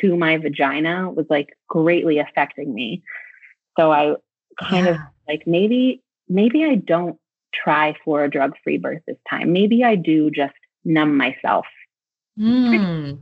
to 0.00 0.16
my 0.16 0.38
vagina 0.38 1.10
was 1.10 1.26
like 1.28 1.56
greatly 1.68 2.18
affecting 2.18 2.72
me. 2.72 3.02
So 3.78 3.92
I 3.92 4.14
kind 4.58 4.86
yeah. 4.86 4.92
of 4.92 4.98
like 5.28 5.42
maybe 5.46 6.02
maybe 6.28 6.64
I 6.64 6.76
don't 6.76 7.18
try 7.52 7.94
for 8.04 8.24
a 8.24 8.30
drug 8.30 8.54
free 8.62 8.78
birth 8.78 9.02
this 9.06 9.16
time. 9.28 9.52
Maybe 9.52 9.84
I 9.84 9.94
do 9.94 10.30
just 10.30 10.54
numb 10.84 11.16
myself. 11.16 11.66
Mm, 12.38 13.18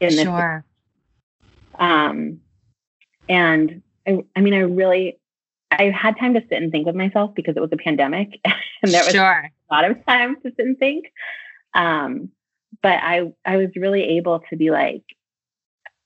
sure. 0.00 0.64
Um, 1.78 2.40
and 3.28 3.82
I, 4.06 4.24
I 4.34 4.40
mean, 4.40 4.54
I 4.54 4.60
really, 4.60 5.17
I 5.70 5.90
had 5.90 6.18
time 6.18 6.34
to 6.34 6.40
sit 6.48 6.62
and 6.62 6.72
think 6.72 6.86
with 6.86 6.94
myself 6.94 7.34
because 7.34 7.56
it 7.56 7.60
was 7.60 7.70
a 7.72 7.76
pandemic, 7.76 8.40
and 8.44 8.92
there 8.92 9.04
was 9.04 9.12
sure. 9.12 9.50
a 9.70 9.74
lot 9.74 9.90
of 9.90 10.04
time 10.06 10.36
to 10.36 10.52
sit 10.56 10.66
and 10.66 10.78
think. 10.78 11.12
Um, 11.74 12.30
but 12.82 12.98
I, 13.02 13.32
I 13.44 13.56
was 13.56 13.70
really 13.76 14.18
able 14.18 14.40
to 14.50 14.56
be 14.56 14.70
like, 14.70 15.02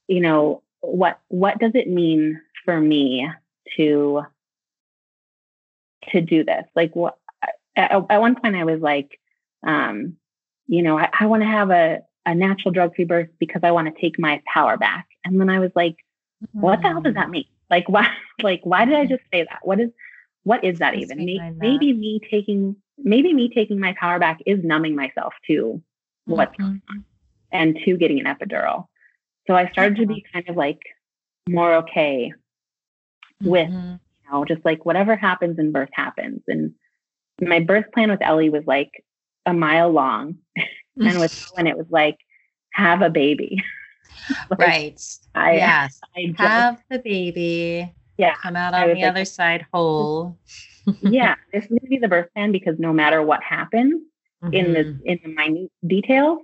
you 0.08 0.20
know, 0.20 0.62
what, 0.80 1.20
what 1.28 1.58
does 1.58 1.72
it 1.74 1.88
mean 1.88 2.40
for 2.64 2.80
me 2.80 3.28
to 3.76 4.22
to 6.10 6.20
do 6.20 6.44
this 6.44 6.64
like 6.74 6.94
what 6.94 7.16
at, 7.76 7.92
at 7.92 8.20
one 8.20 8.34
point 8.34 8.56
i 8.56 8.64
was 8.64 8.80
like 8.80 9.18
um 9.66 10.16
you 10.66 10.82
know 10.82 10.98
i, 10.98 11.08
I 11.18 11.26
want 11.26 11.42
to 11.42 11.48
have 11.48 11.70
a, 11.70 12.00
a 12.26 12.34
natural 12.34 12.72
drug 12.72 12.94
free 12.94 13.04
birth 13.04 13.28
because 13.38 13.62
i 13.62 13.70
want 13.70 13.92
to 13.92 14.00
take 14.00 14.18
my 14.18 14.42
power 14.52 14.76
back 14.76 15.06
and 15.24 15.40
then 15.40 15.48
i 15.48 15.58
was 15.58 15.70
like 15.74 15.96
mm-hmm. 16.42 16.60
what 16.60 16.82
the 16.82 16.88
hell 16.88 17.00
does 17.00 17.14
that 17.14 17.30
mean 17.30 17.46
like 17.72 17.88
why 17.88 18.06
like 18.42 18.60
why 18.62 18.84
did 18.84 18.94
i 18.94 19.06
just 19.06 19.22
say 19.32 19.42
that? 19.42 19.60
What 19.62 19.80
is 19.80 19.90
what 20.44 20.64
is 20.64 20.78
that 20.78 20.94
even? 20.94 21.18
maybe, 21.18 21.38
that. 21.38 21.56
maybe 21.56 21.92
me 21.92 22.20
taking 22.30 22.76
maybe 22.98 23.32
me 23.32 23.50
taking 23.52 23.80
my 23.80 23.94
power 23.98 24.20
back 24.20 24.38
is 24.46 24.62
numbing 24.62 24.94
myself 24.94 25.32
to 25.48 25.82
what's 26.26 26.52
mm-hmm. 26.52 26.62
going 26.62 26.82
on 26.90 27.04
and 27.50 27.78
to 27.84 27.96
getting 27.96 28.20
an 28.24 28.26
epidural. 28.26 28.86
So 29.48 29.54
i 29.54 29.68
started 29.70 29.96
to 29.96 30.06
be 30.06 30.24
kind 30.32 30.48
of 30.48 30.56
like 30.56 30.80
more 31.48 31.74
okay 31.76 32.32
with 33.42 33.68
mm-hmm. 33.68 33.94
you 33.94 34.30
know 34.30 34.44
just 34.44 34.64
like 34.64 34.84
whatever 34.84 35.16
happens 35.16 35.58
in 35.58 35.72
birth 35.72 35.90
happens. 35.92 36.42
And 36.46 36.74
my 37.40 37.58
birth 37.58 37.86
plan 37.92 38.10
with 38.10 38.22
ellie 38.22 38.50
was 38.50 38.64
like 38.66 39.04
a 39.46 39.52
mile 39.52 39.90
long. 39.90 40.36
And 40.94 41.18
with 41.18 41.50
when 41.54 41.66
it 41.66 41.78
was 41.78 41.86
like 41.88 42.18
have 42.74 43.00
a 43.00 43.08
baby 43.08 43.64
like, 44.50 44.58
right 44.58 45.18
I, 45.34 45.54
yes 45.54 46.00
I 46.16 46.34
have 46.38 46.82
the 46.90 46.98
baby 46.98 47.92
yeah 48.18 48.34
come 48.34 48.56
out 48.56 48.74
on 48.74 48.88
the 48.88 48.94
like, 48.94 49.04
other 49.04 49.24
side 49.24 49.66
whole 49.72 50.38
yeah 51.02 51.34
this 51.52 51.64
is 51.64 51.70
going 51.70 51.80
to 51.80 51.88
be 51.88 51.98
the 51.98 52.08
birth 52.08 52.32
plan 52.34 52.52
because 52.52 52.78
no 52.78 52.92
matter 52.92 53.22
what 53.22 53.42
happens 53.42 54.02
mm-hmm. 54.42 54.54
in 54.54 54.72
the 54.72 54.80
mm-hmm. 54.80 55.06
in 55.06 55.20
the 55.22 55.28
minute 55.28 55.72
details 55.86 56.38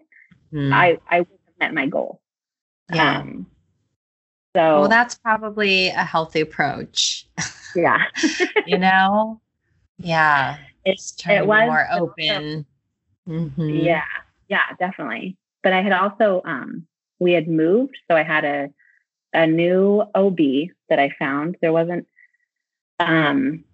mm-hmm. 0.53 0.73
i 0.73 0.99
i 1.09 1.21
would 1.21 1.29
have 1.47 1.59
met 1.59 1.75
my 1.75 1.87
goal 1.87 2.21
yeah 2.93 3.21
um, 3.21 3.47
so, 4.59 4.81
well, 4.81 4.89
that's 4.89 5.15
probably 5.15 5.87
a 5.91 6.05
healthy 6.05 6.41
approach. 6.41 7.29
Yeah. 7.77 8.03
you 8.67 8.77
know? 8.77 9.41
Yeah. 9.99 10.57
It's 10.85 11.15
it 11.29 11.47
was 11.47 11.67
more 11.69 11.87
open. 11.93 12.67
Mm-hmm. 13.29 13.69
Yeah. 13.69 14.03
Yeah, 14.49 14.65
definitely. 14.81 15.37
But 15.63 15.75
I 15.75 15.83
had 15.83 15.93
also, 15.93 16.43
um, 16.45 16.88
we 17.19 17.33
had 17.33 17.49
moved. 17.49 17.97
So 18.11 18.17
I 18.17 18.23
had 18.23 18.45
a, 18.45 18.69
a 19.33 19.47
new 19.47 20.05
OB 20.15 20.39
that 20.89 20.99
I 20.99 21.11
found. 21.19 21.57
There 21.61 21.73
wasn't, 21.73 22.07
um, 23.01 23.65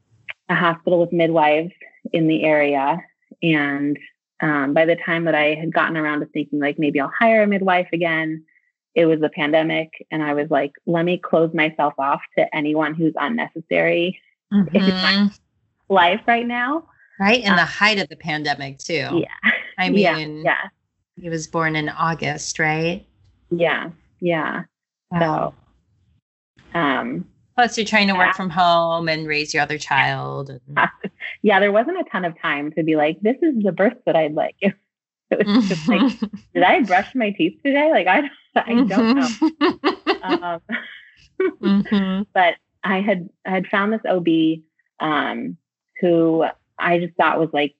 a 0.48 0.54
hospital 0.54 1.00
with 1.00 1.12
midwives 1.12 1.72
in 2.12 2.28
the 2.28 2.44
area. 2.44 2.98
And 3.42 3.98
um, 4.40 4.74
by 4.74 4.84
the 4.84 4.96
time 4.96 5.24
that 5.24 5.34
I 5.34 5.54
had 5.54 5.72
gotten 5.72 5.96
around 5.96 6.20
to 6.20 6.26
thinking, 6.26 6.58
like, 6.58 6.78
maybe 6.78 7.00
I'll 7.00 7.12
hire 7.18 7.42
a 7.42 7.46
midwife 7.46 7.88
again, 7.92 8.44
it 8.94 9.06
was 9.06 9.20
the 9.20 9.28
pandemic 9.28 10.06
and 10.10 10.22
I 10.22 10.34
was 10.34 10.50
like, 10.50 10.72
let 10.86 11.04
me 11.04 11.18
close 11.18 11.52
myself 11.52 11.94
off 11.98 12.20
to 12.38 12.54
anyone 12.54 12.94
who's 12.94 13.12
unnecessary 13.18 14.20
mm-hmm. 14.52 14.76
in 14.76 14.82
my 14.82 14.88
mm-hmm. 14.88 15.92
life 15.92 16.20
right 16.26 16.46
now. 16.46 16.84
Right. 17.18 17.42
In 17.42 17.50
um, 17.50 17.56
the 17.56 17.64
height 17.64 17.98
of 17.98 18.08
the 18.08 18.16
pandemic 18.16 18.78
too. 18.78 18.94
Yeah. 18.94 19.50
I 19.78 19.90
mean, 19.90 19.98
yeah, 19.98 20.18
yeah. 20.18 20.68
He 21.20 21.28
was 21.28 21.46
born 21.46 21.76
in 21.76 21.88
August, 21.88 22.58
right? 22.58 23.06
Yeah. 23.50 23.90
Yeah. 24.20 24.64
Wow. 25.10 25.54
So 26.72 26.78
um 26.78 27.26
plus 27.54 27.78
you're 27.78 27.86
trying 27.86 28.08
to 28.08 28.14
work 28.14 28.28
yeah. 28.28 28.32
from 28.32 28.50
home 28.50 29.08
and 29.08 29.26
raise 29.26 29.54
your 29.54 29.62
other 29.62 29.78
child. 29.78 30.50
And... 30.50 30.88
yeah, 31.42 31.60
there 31.60 31.72
wasn't 31.72 31.98
a 31.98 32.04
ton 32.10 32.24
of 32.24 32.38
time 32.40 32.72
to 32.72 32.82
be 32.82 32.96
like, 32.96 33.20
this 33.20 33.36
is 33.42 33.54
the 33.62 33.72
birth 33.72 33.96
that 34.06 34.16
I'd 34.16 34.34
like. 34.34 34.56
It 35.30 35.46
was 35.46 35.68
just 35.68 35.88
like, 35.88 36.20
did 36.54 36.62
I 36.62 36.82
brush 36.82 37.12
my 37.14 37.30
teeth 37.30 37.58
today? 37.64 37.90
Like 37.90 38.06
I, 38.06 38.30
I 38.54 38.84
don't 38.84 39.16
know. 39.16 40.22
um, 40.22 40.60
mm-hmm. 41.40 42.22
But 42.32 42.54
I 42.84 43.00
had 43.00 43.30
I 43.46 43.50
had 43.50 43.66
found 43.66 43.92
this 43.92 44.02
OB 44.06 44.28
um, 45.00 45.56
who 46.00 46.44
I 46.78 46.98
just 46.98 47.16
thought 47.16 47.40
was 47.40 47.48
like 47.52 47.74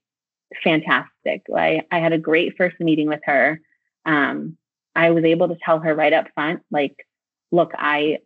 fantastic. 0.63 1.43
Like 1.49 1.87
I 1.93 1.99
had 1.99 2.13
a 2.13 2.19
great 2.19 2.57
first 2.57 2.81
meeting 2.81 3.09
with 3.09 3.21
her. 3.25 3.61
Um, 4.07 4.57
I 4.95 5.11
was 5.11 5.25
able 5.25 5.49
to 5.49 5.57
tell 5.65 5.81
her 5.81 5.95
right 5.95 6.13
up 6.13 6.27
front, 6.35 6.63
like, 6.71 7.07
look, 7.51 7.73
I 7.77 8.19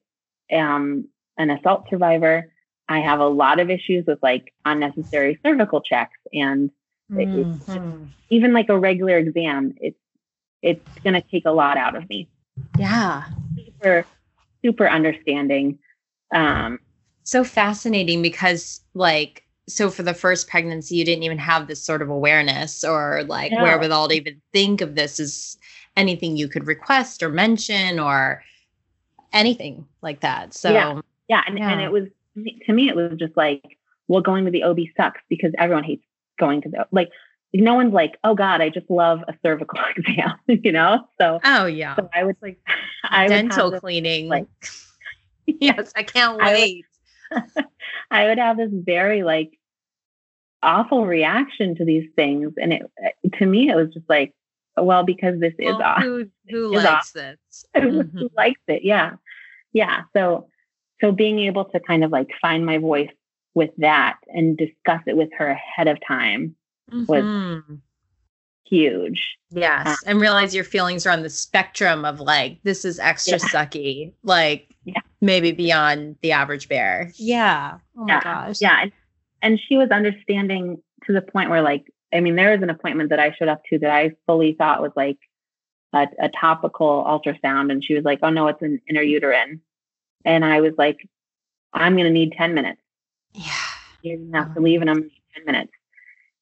am 0.51 1.09
an 1.37 1.51
assault 1.51 1.87
survivor. 1.89 2.53
I 2.89 3.01
have 3.01 3.21
a 3.21 3.29
lot 3.29 3.61
of 3.61 3.71
issues 3.71 4.07
with 4.07 4.19
like 4.23 4.53
unnecessary 4.65 5.39
cervical 5.45 5.81
checks 5.81 6.19
and 6.33 6.71
Mm-hmm. 7.11 8.05
even 8.31 8.53
like 8.53 8.69
a 8.69 8.79
regular 8.79 9.17
exam, 9.17 9.75
it's 9.81 9.99
it's 10.61 10.85
going 11.03 11.15
to 11.15 11.23
take 11.31 11.47
a 11.47 11.53
lot 11.53 11.77
out 11.77 11.97
of 11.97 12.09
me. 12.09 12.29
Yeah, 12.79 13.25
super 13.57 14.05
super 14.63 14.89
understanding. 14.89 15.79
Um, 16.35 16.79
so 17.23 17.45
fascinating 17.45 18.21
because 18.21 18.83
like 18.95 19.45
so 19.69 19.91
for 19.91 20.03
the 20.03 20.15
first 20.15 20.49
pregnancy 20.49 20.97
you 20.97 21.05
didn't 21.05 21.23
even 21.23 21.39
have 21.39 21.67
this 21.67 21.83
sort 21.83 22.03
of 22.03 22.11
awareness 22.11 22.85
or 22.85 23.25
like 23.27 23.53
no. 23.53 23.63
wherewithal 23.63 24.09
to 24.09 24.15
even 24.15 24.41
think 24.53 24.81
of 24.81 24.95
this 24.95 25.19
as 25.21 25.57
anything 25.99 26.37
you 26.37 26.49
could 26.49 26.67
request 26.67 27.23
or 27.23 27.29
mention 27.29 27.99
or 27.99 28.43
anything 29.33 29.87
like 30.01 30.21
that 30.21 30.55
so 30.55 30.71
yeah 30.71 31.01
yeah 31.29 31.43
and, 31.47 31.59
yeah. 31.59 31.71
and 31.71 31.81
it 31.81 31.93
was 31.93 32.05
to 32.67 32.73
me 32.73 32.89
it 32.89 32.97
was 32.97 33.13
just 33.19 33.37
like 33.37 33.79
well 34.07 34.23
going 34.23 34.45
to 34.45 34.51
the 34.51 34.63
ob 34.63 34.79
sucks 34.97 35.21
because 35.29 35.53
everyone 35.59 35.85
hates 35.85 36.05
going 36.39 36.63
to 36.63 36.69
the 36.69 36.87
like 36.93 37.11
no 37.55 37.75
one's 37.75 37.95
like, 37.95 38.19
oh 38.25 38.35
God, 38.35 38.61
I 38.61 38.69
just 38.69 38.89
love 38.91 39.21
a 39.27 39.35
cervical 39.43 39.81
exam, 39.97 40.35
you 40.47 40.73
know? 40.73 41.07
So 41.21 41.41
oh 41.45 41.67
yeah. 41.67 41.97
So 41.97 42.09
I 42.15 42.25
was 42.25 42.37
like 42.43 42.59
I 43.05 43.27
dental 43.27 43.71
this, 43.71 43.81
cleaning. 43.81 44.29
Like 44.29 44.47
yes, 45.47 45.93
I 45.97 46.03
can't 46.03 46.39
wait. 46.39 46.85
I 47.31 47.41
would, 47.57 47.67
I 48.11 48.25
would 48.27 48.39
have 48.39 48.57
this 48.57 48.71
very 48.73 49.23
like 49.23 49.59
awful 50.63 51.07
reaction 51.07 51.75
to 51.77 51.85
these 51.85 52.09
things. 52.17 52.53
And 52.61 52.73
it 52.73 52.83
uh, 53.05 53.37
to 53.39 53.47
me 53.47 53.71
it 53.71 53.77
was 53.77 53.89
just 53.93 54.09
like, 54.09 54.35
well, 54.85 55.05
because 55.05 55.41
this 55.41 55.55
well, 55.59 55.75
is 55.77 55.83
off. 55.83 56.03
Who, 56.03 56.29
who 56.49 56.73
likes 56.75 56.87
off. 56.87 57.13
this? 57.13 57.65
Mm-hmm. 57.77 58.19
who 58.19 58.31
likes 58.37 58.61
it? 58.69 58.85
Yeah. 58.85 59.13
Yeah. 59.73 60.03
So, 60.15 60.49
so 61.01 61.13
being 61.13 61.39
able 61.41 61.67
to 61.67 61.81
kind 61.81 62.05
of 62.05 62.11
like 62.11 62.29
find 62.41 62.65
my 62.65 62.79
voice 62.79 63.11
with 63.55 63.71
that 63.79 64.19
and 64.29 64.57
discuss 64.57 65.03
it 65.07 65.17
with 65.17 65.31
her 65.37 65.49
ahead 65.49 65.89
of 65.89 65.99
time 66.07 66.55
mm-hmm. 66.91 67.05
was 67.07 67.79
huge. 68.69 69.37
Yes. 69.51 69.89
Um, 69.89 69.97
and 70.07 70.21
realize 70.21 70.55
your 70.55 70.65
feelings 70.65 71.07
are 71.07 71.11
on 71.11 71.23
the 71.23 71.31
spectrum 71.31 72.05
of 72.05 72.21
like, 72.21 72.61
this 72.63 72.85
is 72.85 72.99
extra 72.99 73.39
yeah. 73.39 73.49
sucky, 73.49 74.13
like 74.23 74.75
yeah. 74.85 75.01
maybe 75.21 75.53
beyond 75.53 76.17
the 76.23 76.33
average 76.33 76.69
bear. 76.69 77.13
Yeah. 77.17 77.79
Oh 77.97 78.05
my 78.05 78.15
yeah. 78.15 78.21
gosh. 78.23 78.61
Yeah. 78.61 78.83
And, 78.83 78.93
and 79.43 79.61
she 79.61 79.77
was 79.77 79.91
understanding 79.91 80.83
to 81.07 81.13
the 81.13 81.23
point 81.23 81.51
where 81.51 81.63
like, 81.63 81.93
I 82.13 82.21
mean, 82.21 82.37
there 82.37 82.53
was 82.53 82.63
an 82.63 82.71
appointment 82.71 83.11
that 83.11 83.21
I 83.21 83.35
showed 83.39 83.49
up 83.49 83.63
to 83.71 83.79
that 83.81 83.91
I 83.91 84.13
fully 84.27 84.55
thought 84.55 84.83
was 84.83 84.93
like 84.97 85.19
a, 85.93 86.07
a 86.21 86.29
topical 86.29 87.05
ultrasound. 87.05 87.71
And 87.71 87.85
she 87.85 87.95
was 87.95 88.05
like, 88.05 88.21
oh 88.23 88.31
no, 88.31 88.49
it's 88.49 88.63
an 88.63 88.81
intrauterine. 88.91 89.61
And 90.25 90.45
I 90.45 90.61
was 90.61 90.73
like, 90.79 91.09
I'm 91.73 91.95
going 91.95 92.07
to 92.07 92.11
need 92.11 92.33
10 92.33 92.55
minutes. 92.55 92.81
Yeah. 93.35 93.53
You're 94.03 94.17
going 94.17 94.33
to 94.33 94.39
have 94.39 94.55
to 94.55 94.61
leave 94.61 94.81
and 94.81 94.91
I'm 94.91 94.97
going 94.97 95.11
to 95.11 95.15
need 95.15 95.35
10 95.35 95.45
minutes. 95.45 95.73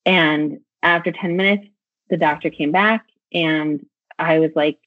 And 0.05 0.61
after 0.83 1.13
10 1.13 1.37
minutes, 1.37 1.67
the 2.11 2.17
doctor 2.17 2.51
came 2.51 2.71
back 2.71 3.07
and 3.33 3.85
I 4.19 4.39
was 4.39 4.51
like, 4.55 4.79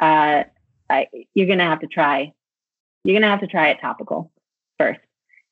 uh, 0.00 0.44
I, 0.90 1.06
you're 1.34 1.46
going 1.46 1.60
to 1.60 1.64
have 1.64 1.80
to 1.80 1.86
try, 1.86 2.32
you're 3.04 3.14
going 3.14 3.22
to 3.22 3.28
have 3.28 3.40
to 3.40 3.46
try 3.46 3.68
it 3.68 3.78
topical 3.80 4.32
first. 4.78 5.00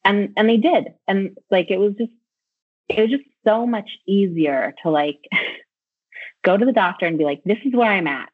And, 0.05 0.33
and 0.37 0.49
they 0.49 0.57
did. 0.57 0.95
And 1.07 1.39
like, 1.51 1.71
it 1.71 1.79
was 1.79 1.95
just, 1.95 2.13
it 2.89 3.01
was 3.01 3.11
just 3.11 3.25
so 3.45 3.67
much 3.67 3.89
easier 4.07 4.75
to 4.83 4.91
like 4.91 5.19
go 6.45 6.57
to 6.57 6.65
the 6.65 6.73
doctor 6.73 7.07
and 7.07 7.19
be 7.19 7.25
like, 7.25 7.43
this 7.45 7.59
is 7.65 7.73
where 7.75 7.91
I'm 7.91 8.07
at. 8.07 8.29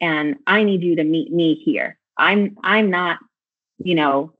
And 0.00 0.36
I 0.46 0.64
need 0.64 0.82
you 0.82 0.96
to 0.96 1.04
meet 1.04 1.32
me 1.32 1.54
here. 1.64 1.98
I'm, 2.16 2.56
I'm 2.62 2.90
not, 2.90 3.18
you 3.78 3.94
know, 3.94 4.32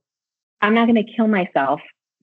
I'm 0.61 0.73
not 0.73 0.87
going 0.87 1.03
to 1.03 1.13
kill 1.13 1.27
myself 1.27 1.81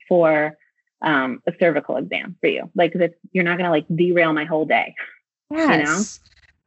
for 0.09 0.57
um, 1.03 1.43
a 1.47 1.53
cervical 1.61 1.97
exam 1.97 2.37
for 2.41 2.49
you. 2.49 2.71
Like, 2.75 2.95
you're 3.33 3.45
not 3.45 3.59
going 3.59 3.65
to 3.65 3.71
like 3.71 3.87
derail 3.95 4.33
my 4.33 4.45
whole 4.45 4.67
day. 4.67 4.95
Yes. 5.51 5.69
You 5.79 5.85
know? 5.85 6.03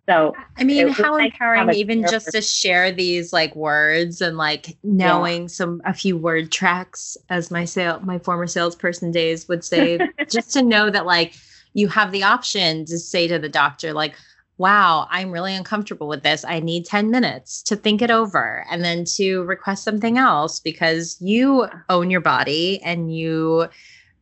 So 0.07 0.35
I 0.57 0.63
mean, 0.63 0.89
how 0.89 1.15
empowering 1.15 1.73
even 1.73 2.03
just 2.03 2.31
to 2.31 2.41
share 2.41 2.91
these 2.91 3.33
like 3.33 3.55
words 3.55 4.21
and 4.21 4.37
like 4.37 4.77
knowing 4.83 5.43
yeah. 5.43 5.47
some 5.47 5.81
a 5.83 5.93
few 5.93 6.15
word 6.15 6.51
tracks, 6.51 7.17
as 7.29 7.49
my 7.49 7.65
sale 7.65 7.99
my 8.01 8.19
former 8.19 8.45
salesperson 8.45 9.11
days 9.11 9.47
would 9.47 9.63
say, 9.63 9.99
just 10.29 10.53
to 10.53 10.61
know 10.61 10.91
that 10.91 11.07
like 11.07 11.33
you 11.73 11.87
have 11.87 12.11
the 12.11 12.23
option 12.23 12.85
to 12.85 12.99
say 12.99 13.27
to 13.27 13.39
the 13.39 13.49
doctor, 13.49 13.93
like, 13.93 14.15
wow, 14.57 15.07
I'm 15.09 15.31
really 15.31 15.55
uncomfortable 15.55 16.07
with 16.07 16.23
this. 16.23 16.45
I 16.45 16.59
need 16.59 16.85
10 16.85 17.09
minutes 17.09 17.61
to 17.63 17.75
think 17.75 18.01
it 18.01 18.11
over 18.11 18.65
and 18.69 18.85
then 18.85 19.03
to 19.15 19.43
request 19.43 19.83
something 19.83 20.17
else 20.17 20.59
because 20.59 21.17
you 21.19 21.67
own 21.89 22.09
your 22.09 22.21
body 22.21 22.81
and 22.81 23.13
you 23.13 23.67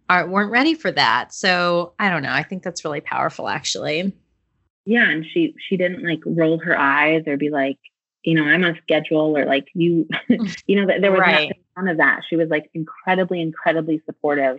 are, 0.09 0.27
weren't 0.27 0.51
ready 0.51 0.73
for 0.73 0.91
that. 0.91 1.33
So 1.33 1.93
I 1.99 2.09
don't 2.09 2.23
know. 2.23 2.31
I 2.31 2.41
think 2.41 2.63
that's 2.63 2.83
really 2.83 3.01
powerful, 3.01 3.47
actually 3.47 4.13
yeah 4.85 5.09
and 5.09 5.25
she 5.25 5.55
she 5.67 5.77
didn't 5.77 6.03
like 6.03 6.19
roll 6.25 6.59
her 6.59 6.77
eyes 6.77 7.23
or 7.27 7.37
be 7.37 7.49
like 7.49 7.77
you 8.23 8.35
know 8.35 8.43
i'm 8.43 8.63
on 8.63 8.77
schedule 8.81 9.37
or 9.37 9.45
like 9.45 9.67
you 9.73 10.07
you 10.67 10.75
know 10.75 10.87
there 10.99 11.11
was 11.11 11.21
right. 11.21 11.53
none 11.75 11.87
of 11.87 11.97
that. 11.97 12.21
She 12.29 12.35
was 12.35 12.49
like 12.49 12.69
incredibly 12.73 13.41
incredibly 13.41 14.01
supportive. 14.05 14.57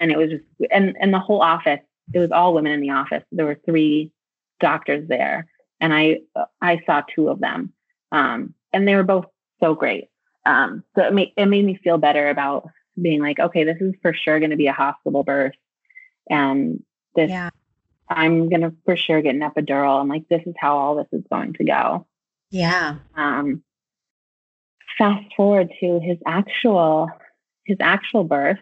And 0.00 0.10
it 0.10 0.16
was 0.16 0.30
just 0.30 0.44
and 0.70 0.96
and 1.00 1.12
the 1.12 1.18
whole 1.18 1.42
office 1.42 1.80
it 2.12 2.18
was 2.18 2.32
all 2.32 2.54
women 2.54 2.72
in 2.72 2.80
the 2.80 2.90
office. 2.90 3.22
There 3.30 3.46
were 3.46 3.60
three 3.64 4.12
doctors 4.60 5.08
there 5.08 5.46
and 5.80 5.94
i 5.94 6.18
i 6.60 6.80
saw 6.86 7.02
two 7.14 7.28
of 7.28 7.40
them. 7.40 7.72
Um 8.12 8.54
and 8.72 8.86
they 8.86 8.94
were 8.94 9.02
both 9.02 9.26
so 9.60 9.74
great. 9.74 10.08
Um 10.46 10.84
so 10.96 11.04
it 11.04 11.12
made 11.12 11.32
it 11.36 11.46
made 11.46 11.64
me 11.64 11.78
feel 11.82 11.98
better 11.98 12.28
about 12.28 12.68
being 13.00 13.20
like 13.20 13.38
okay 13.38 13.64
this 13.64 13.80
is 13.80 13.94
for 14.02 14.12
sure 14.12 14.38
going 14.40 14.50
to 14.50 14.56
be 14.56 14.66
a 14.66 14.72
hospital 14.72 15.22
birth 15.22 15.54
and 16.28 16.82
this 17.14 17.30
yeah. 17.30 17.50
I'm 18.10 18.48
going 18.48 18.62
to 18.62 18.74
for 18.84 18.96
sure 18.96 19.22
get 19.22 19.34
an 19.34 19.40
epidural. 19.40 20.00
I'm 20.00 20.08
like, 20.08 20.28
this 20.28 20.42
is 20.44 20.54
how 20.58 20.76
all 20.76 20.96
this 20.96 21.06
is 21.12 21.24
going 21.30 21.54
to 21.54 21.64
go. 21.64 22.06
Yeah. 22.50 22.96
Um, 23.14 23.62
fast 24.98 25.24
forward 25.36 25.70
to 25.80 26.00
his 26.00 26.18
actual, 26.26 27.08
his 27.64 27.76
actual 27.80 28.24
birth. 28.24 28.58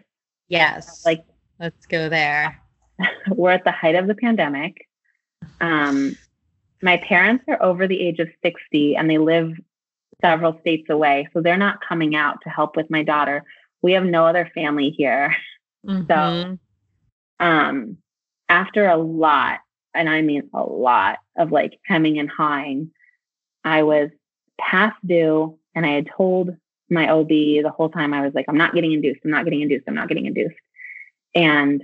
Yes. 0.47 1.03
Like, 1.05 1.25
let's 1.59 1.87
go 1.87 2.09
there. 2.09 2.61
we're 3.29 3.51
at 3.51 3.63
the 3.63 3.71
height 3.71 3.95
of 3.95 4.07
the 4.07 4.15
pandemic. 4.15 4.87
Um, 5.59 6.15
my 6.81 6.97
parents 6.97 7.43
are 7.47 7.61
over 7.61 7.87
the 7.87 7.99
age 7.99 8.19
of 8.19 8.29
60 8.43 8.95
and 8.95 9.09
they 9.09 9.17
live 9.17 9.53
several 10.21 10.59
states 10.59 10.89
away. 10.89 11.27
So 11.33 11.41
they're 11.41 11.57
not 11.57 11.79
coming 11.87 12.15
out 12.15 12.37
to 12.43 12.49
help 12.49 12.75
with 12.75 12.89
my 12.89 13.03
daughter. 13.03 13.43
We 13.81 13.93
have 13.93 14.05
no 14.05 14.25
other 14.25 14.49
family 14.53 14.91
here. 14.95 15.35
Mm-hmm. 15.87 16.11
So, 16.11 16.57
um, 17.39 17.97
after 18.49 18.87
a 18.87 18.97
lot, 18.97 19.59
and 19.93 20.09
I 20.09 20.21
mean 20.21 20.49
a 20.53 20.63
lot 20.63 21.19
of 21.37 21.51
like 21.51 21.79
hemming 21.85 22.19
and 22.19 22.29
hawing, 22.29 22.91
I 23.63 23.83
was 23.83 24.09
past 24.59 24.95
due 25.05 25.57
and 25.75 25.85
I 25.85 25.91
had 25.91 26.09
told 26.15 26.55
my 26.89 27.09
OB 27.09 27.29
the 27.29 27.71
whole 27.75 27.89
time 27.89 28.13
I 28.13 28.21
was 28.21 28.33
like, 28.33 28.45
I'm 28.49 28.57
not 28.57 28.73
getting 28.73 28.93
induced, 28.93 29.21
I'm 29.23 29.31
not 29.31 29.45
getting 29.45 29.61
induced, 29.61 29.85
I'm 29.87 29.95
not 29.95 30.07
getting 30.07 30.25
induced. 30.25 30.55
And 31.35 31.83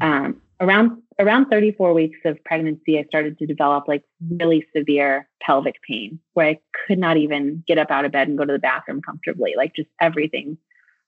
um, 0.00 0.40
around 0.60 1.02
around 1.20 1.46
34 1.46 1.94
weeks 1.94 2.18
of 2.24 2.42
pregnancy, 2.44 2.98
I 2.98 3.04
started 3.04 3.38
to 3.38 3.46
develop 3.46 3.88
like 3.88 4.04
really 4.30 4.64
severe 4.74 5.28
pelvic 5.42 5.76
pain 5.86 6.20
where 6.34 6.48
I 6.48 6.60
could 6.86 6.98
not 6.98 7.16
even 7.16 7.64
get 7.66 7.78
up 7.78 7.90
out 7.90 8.04
of 8.04 8.12
bed 8.12 8.28
and 8.28 8.38
go 8.38 8.44
to 8.44 8.52
the 8.52 8.58
bathroom 8.58 9.02
comfortably. 9.02 9.54
Like 9.56 9.74
just 9.74 9.88
everything 10.00 10.58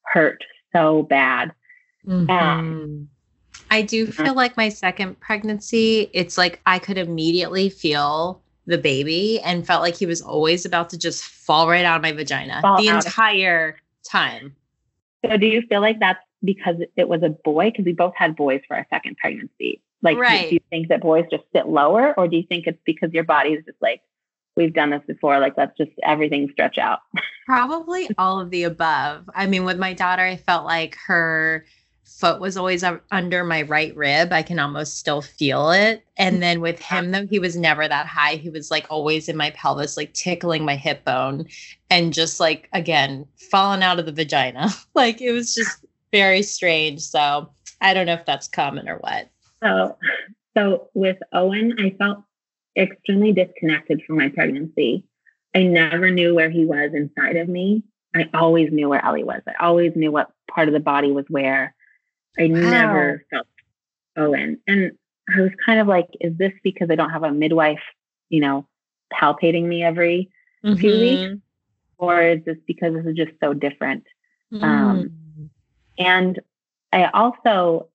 hurt 0.05 0.43
so 0.75 1.05
bad. 1.05 1.53
Mm-hmm. 2.07 2.31
Um, 2.31 3.09
I 3.71 3.83
do 3.83 4.07
feel 4.07 4.35
like 4.35 4.57
my 4.57 4.69
second 4.69 5.21
pregnancy, 5.21 6.11
it's 6.13 6.37
like 6.37 6.61
I 6.67 6.79
could 6.79 6.99
immediately 6.99 7.71
feel 7.71 8.43
the 8.67 8.79
baby 8.79 9.41
and 9.41 9.67
felt 9.67 9.83
like 9.83 9.97
he 9.97 10.07
was 10.07 10.21
always 10.21 10.65
about 10.65 10.91
to 10.91 10.99
just 10.99 11.25
fall 11.25 11.69
right 11.69 11.85
out 11.85 11.97
of 11.97 12.03
my 12.03 12.13
vagina 12.13 12.61
fall 12.63 12.79
the 12.79 12.89
entire 12.89 13.79
time. 14.05 14.55
So 15.25 15.37
do 15.37 15.47
you 15.47 15.63
feel 15.63 15.81
like 15.81 16.01
that's 16.01 16.21
because 16.43 16.77
it 16.97 17.09
was 17.09 17.23
a 17.23 17.29
boy? 17.29 17.71
Because 17.71 17.85
we 17.85 17.93
both 17.93 18.15
had 18.17 18.37
boys 18.37 18.61
for 18.67 18.77
our 18.77 18.87
second 18.91 19.17
pregnancy. 19.19 19.81
Like, 20.03 20.17
right. 20.17 20.49
do 20.49 20.55
you 20.55 20.61
think 20.71 20.89
that 20.89 21.03
boys 21.03 21.27
just 21.31 21.45
sit 21.55 21.69
lower, 21.69 22.15
or 22.19 22.27
do 22.27 22.37
you 22.37 22.43
think 22.43 22.67
it's 22.67 22.81
because 22.85 23.13
your 23.13 23.25
body 23.25 23.51
is 23.51 23.65
just 23.67 23.77
like, 23.83 24.01
we've 24.57 24.73
done 24.73 24.91
this 24.91 25.03
before, 25.07 25.39
like 25.39 25.55
let's 25.57 25.77
just 25.77 25.91
everything 26.03 26.49
stretch 26.53 26.79
out? 26.79 27.01
Probably 27.47 28.09
all 28.17 28.41
of 28.41 28.51
the 28.51 28.65
above. 28.65 29.29
I 29.35 29.47
mean, 29.47 29.65
with 29.65 29.79
my 29.79 29.93
daughter, 29.93 30.23
I 30.23 30.37
felt 30.37 30.65
like 30.65 30.97
her 31.07 31.67
foot 32.19 32.41
was 32.41 32.57
always 32.57 32.85
under 33.11 33.45
my 33.45 33.63
right 33.63 33.97
rib. 33.97 34.33
I 34.33 34.43
can 34.43 34.59
almost 34.59 34.99
still 34.99 35.23
feel 35.23 35.71
it. 35.71 36.05
And 36.17 36.43
then 36.43 36.61
with 36.61 36.81
him, 36.81 37.13
though, 37.13 37.27
he 37.27 37.39
was 37.39 37.57
never 37.57 37.87
that 37.87 38.07
high. 38.07 38.35
He 38.35 38.51
was 38.51 38.71
like 38.71 38.87
always 38.91 39.29
in 39.29 39.37
my 39.37 39.51
pelvis, 39.51 39.97
like 39.97 40.13
tickling 40.13 40.65
my 40.65 40.77
hip 40.77 41.05
bone 41.05 41.47
and 41.89 42.13
just 42.13 42.41
like, 42.41 42.69
again, 42.73 43.27
falling 43.51 43.83
out 43.83 43.99
of 43.99 44.07
the 44.07 44.13
vagina. 44.13 44.69
like 44.95 45.21
it 45.21 45.33
was 45.33 45.55
just 45.55 45.85
very 46.13 46.43
strange. 46.43 47.01
So 47.01 47.49
I 47.81 47.95
don't 47.95 48.07
know 48.07 48.15
if 48.15 48.27
that's 48.27 48.49
common 48.49 48.89
or 48.89 48.99
what. 48.99 49.29
So, 49.63 49.97
so 50.57 50.89
with 50.95 51.19
Owen, 51.33 51.77
I 51.79 51.91
felt 51.99 52.23
extremely 52.77 53.33
disconnected 53.33 54.03
from 54.07 54.17
my 54.17 54.29
pregnancy. 54.29 55.05
I 55.55 55.63
never 55.63 56.11
knew 56.11 56.35
where 56.35 56.51
he 56.51 56.65
was 56.65 56.91
inside 56.95 57.37
of 57.37 57.49
me. 57.49 57.83
I 58.15 58.29
always 58.35 58.73
knew 58.73 58.89
where 58.89 59.05
Ellie 59.05 59.25
was. 59.25 59.43
I 59.47 59.65
always 59.65 59.95
knew 59.95 60.11
what 60.11 60.33
part 60.51 60.69
of 60.69 60.75
the 60.75 60.81
body 60.81 61.13
was 61.13 61.27
where. 61.29 61.75
I 62.39 62.47
wow. 62.47 62.71
never 62.71 63.25
felt 63.31 63.47
Owen. 64.17 64.59
And 64.67 64.93
I 65.35 65.41
was 65.41 65.51
kind 65.65 65.81
of 65.81 65.87
like, 65.87 66.09
is 66.21 66.37
this 66.37 66.53
because 66.63 66.91
I 66.91 66.95
don't 66.95 67.11
have 67.11 67.23
a 67.23 67.33
midwife, 67.33 67.83
you 68.29 68.41
know, 68.41 68.67
palpating 69.13 69.65
me 69.65 69.83
every 69.83 70.31
mm-hmm. 70.65 70.77
few 70.77 70.93
weeks? 70.93 71.43
Or 71.99 72.23
is 72.23 72.45
this 72.45 72.57
because 72.67 72.95
this 72.95 73.07
is 73.07 73.17
just 73.17 73.33
so 73.41 73.53
different? 73.53 74.05
Mm. 74.53 74.63
Um, 74.63 75.51
and 75.99 76.41
I 76.93 77.07
also, 77.07 77.89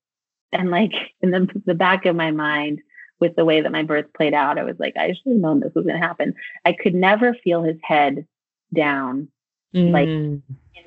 and 0.52 0.70
like 0.70 0.94
in 1.22 1.32
the, 1.32 1.48
the 1.66 1.74
back 1.74 2.06
of 2.06 2.16
my 2.16 2.32
mind, 2.32 2.82
with 3.20 3.36
the 3.36 3.46
way 3.46 3.62
that 3.62 3.72
my 3.72 3.84
birth 3.84 4.06
played 4.16 4.34
out, 4.34 4.58
I 4.58 4.64
was 4.64 4.76
like, 4.78 4.98
I 4.98 5.08
should 5.08 5.32
have 5.32 5.38
known 5.38 5.60
this 5.60 5.74
was 5.74 5.86
going 5.86 6.00
to 6.00 6.06
happen. 6.06 6.36
I 6.66 6.74
could 6.74 6.94
never 6.94 7.34
feel 7.34 7.64
his 7.64 7.78
head 7.82 8.28
down, 8.74 9.30
mm. 9.74 9.92
like 9.92 10.08
in 10.08 10.44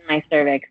my 0.09 0.23
cervix, 0.31 0.69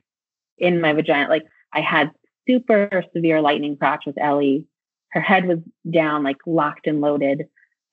in 0.58 0.80
my 0.80 0.94
vagina. 0.94 1.30
Like 1.30 1.46
I 1.74 1.82
had 1.82 2.12
super 2.47 3.03
severe 3.13 3.41
lightning 3.41 3.77
crotch 3.77 4.05
with 4.05 4.17
Ellie. 4.17 4.65
Her 5.10 5.21
head 5.21 5.45
was 5.45 5.60
down, 5.89 6.23
like 6.23 6.38
locked 6.45 6.88
and 6.88 7.01
loaded. 7.01 7.47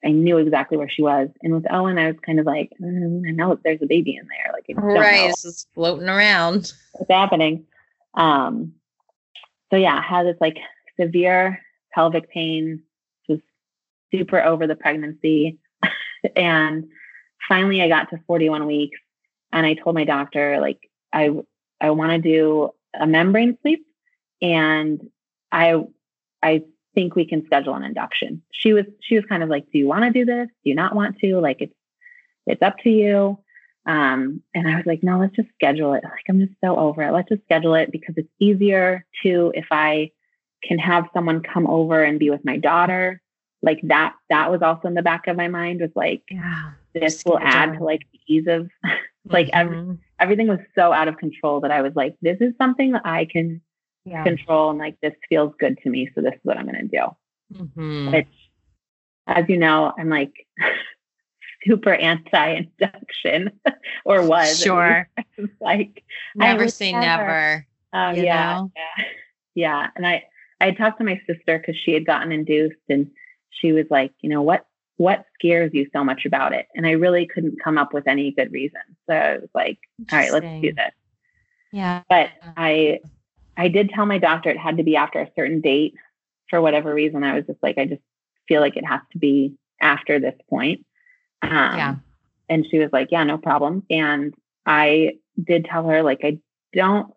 I 0.05 0.11
knew 0.11 0.39
exactly 0.39 0.77
where 0.77 0.89
she 0.89 1.03
was. 1.03 1.29
And 1.43 1.55
with 1.55 1.71
Owen, 1.71 1.99
I 1.99 2.09
was 2.09 2.17
kind 2.25 2.39
of 2.39 2.47
like, 2.47 2.71
mm, 2.81 3.27
I 3.27 3.31
know 3.31 3.59
there's 3.65 3.83
a 3.83 3.87
baby 3.87 4.17
in 4.17 4.29
there. 4.29 4.53
Like, 4.53 4.65
right, 4.77 5.31
it's 5.31 5.43
just 5.43 5.69
floating 5.75 6.09
around. 6.09 6.73
What's 6.93 7.11
happening? 7.11 7.67
Um, 8.15 8.75
so 9.71 9.77
yeah, 9.77 9.97
I 9.97 10.03
had 10.03 10.27
this 10.27 10.37
like 10.41 10.59
severe 11.01 11.61
pelvic 11.93 12.31
pain. 12.31 12.83
Was 13.29 13.41
super 14.13 14.43
over 14.43 14.67
the 14.67 14.77
pregnancy, 14.77 15.59
and 16.37 16.87
finally 17.49 17.81
I 17.81 17.89
got 17.89 18.11
to 18.11 18.21
41 18.27 18.67
weeks 18.67 18.99
and 19.55 19.65
I 19.65 19.75
told 19.75 19.95
my 19.95 20.05
doctor, 20.05 20.61
like, 20.61 20.91
I, 21.13 21.31
I 21.81 21.91
want 21.91 22.11
to 22.11 22.19
do 22.19 22.71
a 22.99 23.07
membrane 23.07 23.57
sweep 23.61 23.87
and 24.45 25.01
I, 25.51 25.83
I 26.43 26.65
think 26.95 27.17
we 27.17 27.25
can 27.25 27.47
schedule 27.47 27.75
an 27.75 27.83
induction. 27.83 28.43
She 28.53 28.75
was, 28.75 28.85
she 29.01 29.17
was 29.17 29.25
kind 29.25 29.43
of 29.43 29.49
like, 29.49 29.65
do 29.73 29.79
you 29.79 29.87
want 29.87 30.05
to 30.05 30.11
do 30.11 30.27
this? 30.27 30.49
Do 30.63 30.69
you 30.69 30.75
not 30.75 30.95
want 30.95 31.19
to? 31.21 31.41
Like, 31.41 31.63
it's, 31.63 31.75
it's 32.47 32.61
up 32.61 32.79
to 32.81 32.91
you. 32.91 33.39
Um, 33.87 34.43
and 34.55 34.69
I 34.69 34.77
was 34.77 34.85
like, 34.85 35.03
no, 35.03 35.19
let's 35.19 35.35
just 35.35 35.49
schedule 35.55 35.95
it. 35.95 36.05
Like, 36.05 36.25
I'm 36.29 36.41
just 36.41 36.53
so 36.63 36.77
over 36.77 37.03
it. 37.03 37.13
Let's 37.13 37.31
just 37.31 37.43
schedule 37.45 37.75
it 37.75 37.91
because 37.91 38.15
it's 38.19 38.29
easier 38.39 39.07
to, 39.23 39.51
if 39.55 39.67
I 39.71 40.11
can 40.63 40.79
have 40.79 41.09
someone 41.15 41.43
come 41.43 41.67
over 41.67 42.03
and 42.03 42.19
be 42.19 42.29
with 42.29 42.45
my 42.45 42.59
daughter, 42.59 43.23
like 43.63 43.81
that, 43.85 44.15
that 44.29 44.51
was 44.51 44.61
also 44.61 44.89
in 44.89 44.95
the 44.95 45.01
back 45.01 45.27
of 45.27 45.39
my 45.39 45.49
mind 45.49 45.81
was 45.81 45.91
like, 45.95 46.23
yeah, 46.31 46.73
this 46.93 47.23
will 47.25 47.39
add 47.39 47.79
to 47.79 47.85
like 47.85 48.03
the 48.13 48.21
ease 48.27 48.47
of 48.47 48.69
like 49.25 49.47
mm-hmm. 49.47 49.57
every, 49.57 49.99
everything 50.21 50.49
was 50.49 50.61
so 50.75 50.93
out 50.93 51.09
of 51.09 51.17
control 51.17 51.61
that 51.61 51.71
I 51.71 51.81
was 51.81 51.95
like, 51.97 52.17
this 52.21 52.37
is 52.43 52.53
something 52.59 52.93
that 52.93 53.07
I 53.07 53.25
can 53.25 53.63
yeah. 54.05 54.25
control 54.25 54.71
and 54.71 54.79
like, 54.79 54.97
this 55.01 55.15
feels 55.29 55.55
good 55.59 55.79
to 55.83 55.91
me. 55.91 56.11
So 56.15 56.21
this 56.21 56.35
is 56.35 56.41
what 56.43 56.57
I'm 56.57 56.67
going 56.67 56.89
to 56.89 56.97
do. 56.97 57.63
Mm-hmm. 57.63 58.13
Which, 58.13 58.29
as 59.27 59.45
you 59.49 59.59
know, 59.59 59.93
I'm 59.99 60.09
like, 60.09 60.47
super 61.67 61.95
anti-induction 61.95 63.51
or 64.05 64.27
was 64.27 64.61
sure. 64.61 65.09
like 65.61 66.05
never 66.35 66.69
say 66.69 66.93
never, 66.93 67.05
never 67.05 67.67
um, 67.93 68.17
yeah, 68.17 68.65
yeah. 68.77 69.05
Yeah 69.55 69.89
and 69.97 70.07
i 70.07 70.25
i 70.61 70.73
talked 70.73 70.99
to 70.99 71.05
my 71.05 71.21
sister 71.27 71.59
because 71.59 71.77
she 71.77 71.93
had 71.93 72.07
gotten 72.07 72.33
induced 72.33 72.77
and 72.89 73.11
she 73.51 73.73
was 73.73 73.87
like 73.91 74.13
you 74.21 74.29
know 74.29 74.43
what 74.43 74.67
what 74.97 75.25
scares 75.35 75.73
you 75.75 75.89
so 75.93 76.05
much 76.05 76.25
about 76.25 76.53
it? 76.53 76.67
And 76.75 76.87
i 76.87 76.93
really 76.93 77.27
couldn't 77.27 77.63
come 77.63 77.79
up 77.79 77.93
with 77.93 78.07
any 78.07 78.31
good 78.31 78.53
reason. 78.53 78.81
So 79.09 79.15
i 79.15 79.39
was 79.39 79.51
like 79.55 79.79
all 80.13 80.19
right 80.19 80.33
let's 80.33 80.63
do 80.63 80.73
this. 80.73 80.93
Yeah. 81.73 82.03
But 82.09 82.31
i 82.57 83.01
i 83.57 83.69
did 83.69 83.91
tell 83.91 84.07
my 84.07 84.19
doctor 84.19 84.51
it 84.51 84.59
had 84.59 84.77
to 84.77 84.83
be 84.83 84.97
after 84.97 85.21
a 85.21 85.31
certain 85.37 85.61
date 85.61 85.95
for 86.51 86.61
whatever 86.61 86.93
reason 86.93 87.25
i 87.25 87.35
was 87.35 87.47
just 87.47 87.63
like 87.63 87.79
i 87.79 87.85
just 87.85 88.03
feel 88.49 88.61
like 88.61 88.77
it 88.77 88.87
has 88.87 89.01
to 89.13 89.19
be 89.19 89.55
after 89.81 90.21
this 90.21 90.35
point 90.49 90.85
um, 91.51 91.77
yeah. 91.77 91.95
And 92.49 92.67
she 92.71 92.79
was 92.79 92.91
like, 92.93 93.09
yeah, 93.11 93.25
no 93.25 93.39
problem. 93.39 93.85
And 93.91 94.35
I 94.67 95.15
did 95.43 95.67
tell 95.67 95.87
her, 95.89 96.03
like, 96.03 96.21
I 96.23 96.39
don't, 96.73 97.13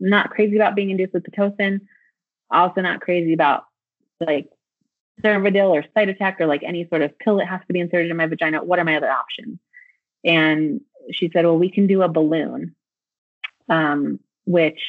not 0.00 0.30
crazy 0.30 0.56
about 0.56 0.74
being 0.74 0.90
induced 0.90 1.12
with 1.12 1.24
Pitocin. 1.24 1.80
Also 2.50 2.80
not 2.80 3.00
crazy 3.00 3.32
about 3.32 3.64
like 4.20 4.48
Cervidil 5.22 5.70
or 5.70 5.84
Cytotec 5.96 6.40
or 6.40 6.46
like 6.46 6.62
any 6.62 6.86
sort 6.88 7.02
of 7.02 7.18
pill 7.18 7.38
that 7.38 7.48
has 7.48 7.60
to 7.66 7.72
be 7.72 7.80
inserted 7.80 8.10
in 8.10 8.16
my 8.16 8.26
vagina. 8.26 8.62
What 8.62 8.78
are 8.78 8.84
my 8.84 8.96
other 8.96 9.10
options? 9.10 9.58
And 10.24 10.80
she 11.12 11.30
said, 11.32 11.44
well, 11.44 11.58
we 11.58 11.70
can 11.70 11.86
do 11.86 12.02
a 12.02 12.08
balloon, 12.08 12.74
um, 13.68 14.20
which 14.44 14.80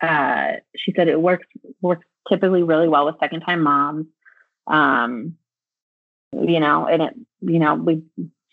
uh, 0.00 0.52
she 0.76 0.92
said 0.96 1.08
it 1.08 1.20
works 1.20 1.46
works 1.80 2.06
typically 2.28 2.62
really 2.62 2.88
well 2.88 3.06
with 3.06 3.16
second 3.20 3.40
time 3.40 3.62
moms. 3.62 4.06
Um, 4.66 5.36
you 6.32 6.60
know, 6.60 6.86
and 6.86 7.02
it, 7.02 7.14
you 7.40 7.58
know, 7.58 7.74
we 7.74 8.02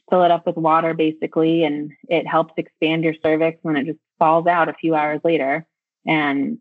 fill 0.09 0.23
it 0.23 0.31
up 0.31 0.45
with 0.45 0.55
water 0.55 0.93
basically, 0.93 1.63
and 1.63 1.91
it 2.07 2.27
helps 2.27 2.53
expand 2.57 3.03
your 3.03 3.15
cervix 3.21 3.59
when 3.63 3.75
it 3.75 3.85
just 3.85 3.99
falls 4.17 4.47
out 4.47 4.69
a 4.69 4.73
few 4.73 4.95
hours 4.95 5.19
later. 5.23 5.65
And, 6.05 6.59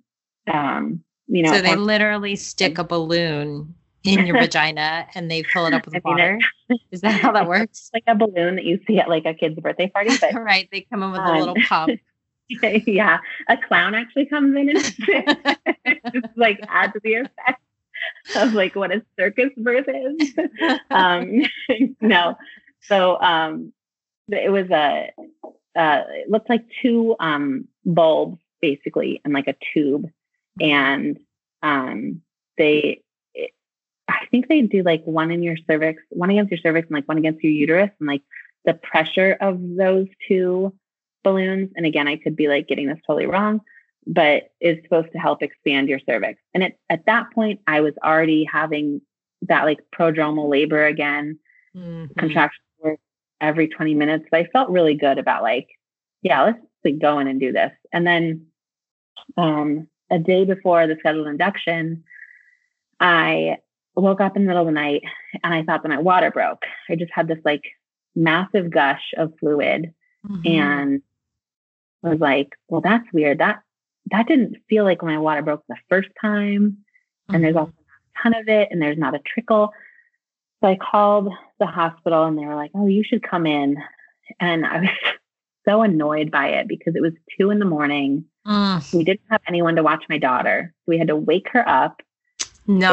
um, 0.53 1.05
you 1.27 1.42
know, 1.42 1.53
so 1.53 1.62
they 1.62 1.77
literally 1.77 2.37
stick 2.37 2.79
a 2.79 2.85
balloon 2.85 3.75
in 4.05 4.27
your 4.27 4.38
vagina 4.40 5.07
and 5.14 5.31
they 5.31 5.42
fill 5.42 5.66
it 5.66 5.75
up 5.75 5.87
with 5.87 5.94
I 5.94 6.01
mean, 6.05 6.16
water. 6.16 6.38
It, 6.68 6.81
Is 6.90 7.01
that 7.03 7.20
how 7.20 7.33
that 7.33 7.47
works? 7.49 7.90
like 7.94 8.05
a 8.07 8.14
balloon 8.14 8.57
that 8.57 8.64
you 8.64 8.81
see 8.87 8.99
at 8.99 9.09
like 9.09 9.25
a 9.25 9.35
kid's 9.35 9.59
birthday 9.59 9.88
party. 9.88 10.11
But, 10.20 10.35
right. 10.42 10.68
They 10.70 10.83
come 10.83 11.03
in 11.03 11.12
with 11.12 11.20
um, 11.20 11.37
a 11.37 11.38
little 11.38 11.57
cup. 11.66 11.90
yeah. 12.87 13.18
A 13.48 13.57
clown 13.57 13.94
actually 13.94 14.26
comes 14.26 14.57
in 14.57 14.70
and 14.70 14.78
just 14.78 15.00
like 16.37 16.61
adds 16.68 16.94
the 17.02 17.14
effect. 17.14 17.61
of 18.37 18.52
like 18.52 18.74
what 18.74 18.92
a 18.92 19.02
circus 19.18 19.50
birth 19.57 19.87
is. 19.88 20.35
um, 20.90 21.42
no, 22.00 22.37
so 22.83 23.20
um, 23.20 23.72
it 24.28 24.50
was 24.50 24.70
a 24.70 25.11
uh, 25.76 26.02
it 26.09 26.30
looked 26.30 26.48
like 26.48 26.64
two 26.83 27.16
um, 27.18 27.66
bulbs 27.85 28.38
basically 28.61 29.20
and 29.24 29.33
like 29.33 29.48
a 29.48 29.57
tube, 29.72 30.11
and 30.61 31.18
um, 31.62 32.22
they. 32.59 33.00
I 34.07 34.26
think 34.30 34.48
they 34.48 34.61
do 34.61 34.83
like 34.83 35.02
one 35.04 35.30
in 35.30 35.42
your 35.42 35.57
cervix, 35.66 36.02
one 36.11 36.28
against 36.28 36.50
your 36.50 36.61
cervix, 36.61 36.88
and 36.88 36.94
like 36.94 37.09
one 37.09 37.16
against 37.16 37.42
your 37.42 37.52
uterus, 37.52 37.90
and 37.98 38.07
like 38.07 38.22
the 38.66 38.74
pressure 38.74 39.37
of 39.40 39.59
those 39.76 40.09
two 40.28 40.74
balloons. 41.24 41.70
And 41.76 41.87
again, 41.87 42.06
I 42.06 42.16
could 42.16 42.37
be 42.37 42.48
like 42.48 42.68
getting 42.68 42.87
this 42.87 42.98
totally 43.06 43.26
wrong, 43.26 43.60
but 44.06 44.50
is 44.60 44.78
supposed 44.84 45.12
to 45.12 45.18
help 45.18 45.42
expand 45.42 45.88
your 45.88 46.00
cervix. 46.08 46.40
And 46.54 46.62
it, 46.62 46.78
at 46.90 47.06
that 47.06 47.32
point, 47.32 47.60
I 47.66 47.80
was 47.80 47.94
already 48.04 48.44
having 48.44 49.00
that 49.42 49.64
like 49.64 49.80
prodromal 49.94 50.48
labor 50.48 50.87
again, 50.87 51.38
mm-hmm. 51.76 52.12
contractions 52.18 52.60
every 53.40 53.68
20 53.68 53.94
minutes. 53.94 54.26
But 54.30 54.40
I 54.40 54.44
felt 54.52 54.70
really 54.70 54.94
good 54.94 55.18
about 55.18 55.42
like, 55.42 55.68
yeah, 56.22 56.42
let's 56.42 56.58
like, 56.84 56.98
go 57.00 57.18
in 57.18 57.26
and 57.26 57.40
do 57.40 57.52
this. 57.52 57.72
And 57.92 58.06
then 58.06 58.46
um, 59.37 59.88
a 60.10 60.18
day 60.18 60.44
before 60.44 60.87
the 60.87 60.96
scheduled 61.00 61.26
induction, 61.26 62.04
I 63.00 63.58
woke 63.96 64.20
up 64.20 64.37
in 64.37 64.42
the 64.42 64.48
middle 64.48 64.62
of 64.62 64.66
the 64.66 64.72
night 64.72 65.02
and 65.42 65.54
I 65.54 65.62
thought 65.62 65.82
that 65.82 65.88
my 65.88 65.98
water 65.98 66.30
broke. 66.30 66.62
I 66.88 66.96
just 66.96 67.12
had 67.12 67.28
this 67.28 67.38
like 67.44 67.64
massive 68.14 68.70
gush 68.70 69.12
of 69.16 69.32
fluid 69.38 69.92
mm-hmm. 70.26 70.46
and 70.46 71.02
was 72.10 72.20
like, 72.20 72.50
well, 72.68 72.80
that's 72.80 73.06
weird. 73.12 73.38
That 73.38 73.62
that 74.10 74.26
didn't 74.26 74.56
feel 74.68 74.84
like 74.84 75.02
when 75.02 75.14
my 75.14 75.18
water 75.18 75.42
broke 75.42 75.64
the 75.68 75.76
first 75.88 76.08
time. 76.20 76.78
And 77.28 77.42
there's 77.42 77.54
mm-hmm. 77.54 77.60
also 77.60 77.72
a 77.72 78.22
ton 78.22 78.34
of 78.34 78.48
it 78.48 78.68
and 78.70 78.80
there's 78.80 78.98
not 78.98 79.14
a 79.14 79.20
trickle. 79.20 79.72
So 80.60 80.68
I 80.68 80.76
called 80.76 81.32
the 81.58 81.66
hospital 81.66 82.24
and 82.24 82.36
they 82.38 82.44
were 82.44 82.54
like, 82.54 82.70
oh, 82.74 82.86
you 82.86 83.02
should 83.02 83.22
come 83.22 83.46
in. 83.46 83.78
And 84.40 84.66
I 84.66 84.80
was 84.80 84.88
so 85.68 85.82
annoyed 85.82 86.30
by 86.30 86.48
it 86.48 86.68
because 86.68 86.94
it 86.96 87.02
was 87.02 87.12
two 87.38 87.50
in 87.50 87.58
the 87.58 87.64
morning. 87.64 88.26
Mm. 88.46 88.94
We 88.94 89.04
didn't 89.04 89.22
have 89.30 89.40
anyone 89.48 89.76
to 89.76 89.82
watch 89.82 90.04
my 90.08 90.18
daughter. 90.18 90.74
So 90.80 90.84
we 90.86 90.98
had 90.98 91.08
to 91.08 91.16
wake 91.16 91.48
her 91.52 91.66
up. 91.66 92.02
No, 92.66 92.90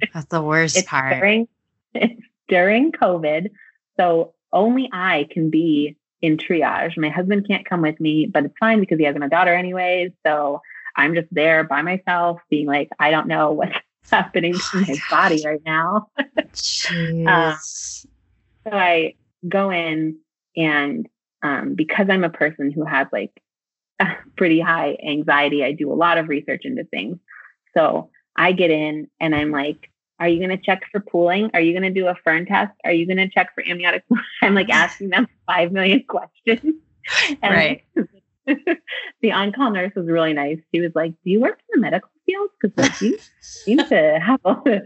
was, 0.00 0.08
that's 0.14 0.26
the 0.26 0.42
worst 0.42 0.76
it's 0.76 0.88
part. 0.88 1.14
During, 1.14 1.48
it's 1.94 2.20
during 2.48 2.92
COVID. 2.92 3.50
So 3.98 4.34
only 4.52 4.88
I 4.92 5.26
can 5.30 5.50
be 5.50 5.96
in 6.24 6.38
triage. 6.38 6.96
My 6.96 7.10
husband 7.10 7.46
can't 7.46 7.66
come 7.66 7.82
with 7.82 8.00
me, 8.00 8.24
but 8.24 8.46
it's 8.46 8.54
fine 8.58 8.80
because 8.80 8.98
he 8.98 9.04
has 9.04 9.14
my 9.16 9.28
daughter 9.28 9.54
anyways. 9.54 10.10
So 10.24 10.62
I'm 10.96 11.14
just 11.14 11.28
there 11.30 11.64
by 11.64 11.82
myself, 11.82 12.40
being 12.48 12.66
like, 12.66 12.88
I 12.98 13.10
don't 13.10 13.28
know 13.28 13.52
what's 13.52 13.76
happening 14.10 14.54
to 14.54 14.80
my 14.80 14.96
body 15.10 15.42
right 15.44 15.60
now. 15.66 16.08
um, 17.26 17.58
so 18.64 18.70
I 18.72 19.14
go 19.46 19.70
in, 19.70 20.16
and 20.56 21.06
um, 21.42 21.74
because 21.74 22.06
I'm 22.08 22.24
a 22.24 22.30
person 22.30 22.70
who 22.70 22.86
has 22.86 23.06
like 23.12 23.38
pretty 24.38 24.60
high 24.60 24.96
anxiety, 25.06 25.62
I 25.62 25.72
do 25.72 25.92
a 25.92 25.94
lot 25.94 26.16
of 26.16 26.30
research 26.30 26.62
into 26.64 26.84
things. 26.84 27.18
So 27.76 28.08
I 28.34 28.52
get 28.52 28.70
in, 28.70 29.10
and 29.20 29.34
I'm 29.34 29.50
like, 29.50 29.90
are 30.24 30.28
you 30.28 30.38
going 30.38 30.56
to 30.56 30.64
check 30.64 30.84
for 30.90 31.00
pooling? 31.00 31.50
Are 31.52 31.60
you 31.60 31.78
going 31.78 31.82
to 31.82 32.00
do 32.00 32.06
a 32.06 32.14
Fern 32.24 32.46
test? 32.46 32.72
Are 32.82 32.92
you 32.92 33.06
going 33.06 33.18
to 33.18 33.28
check 33.28 33.54
for 33.54 33.62
amniotic? 33.68 34.04
I'm 34.42 34.54
like 34.54 34.70
asking 34.70 35.10
them 35.10 35.28
five 35.46 35.70
million 35.70 36.02
questions. 36.08 36.76
Right. 37.42 37.84
the 38.46 39.32
on-call 39.32 39.72
nurse 39.72 39.92
was 39.94 40.06
really 40.06 40.32
nice. 40.32 40.58
She 40.74 40.80
was 40.80 40.92
like, 40.94 41.10
"Do 41.10 41.30
you 41.30 41.40
work 41.40 41.60
in 41.74 41.78
the 41.78 41.82
medical 41.82 42.08
field? 42.24 42.48
Because 42.58 43.02
you 43.02 43.18
seem 43.42 43.78
to 43.78 44.18
have 44.18 44.40
a, 44.46 44.80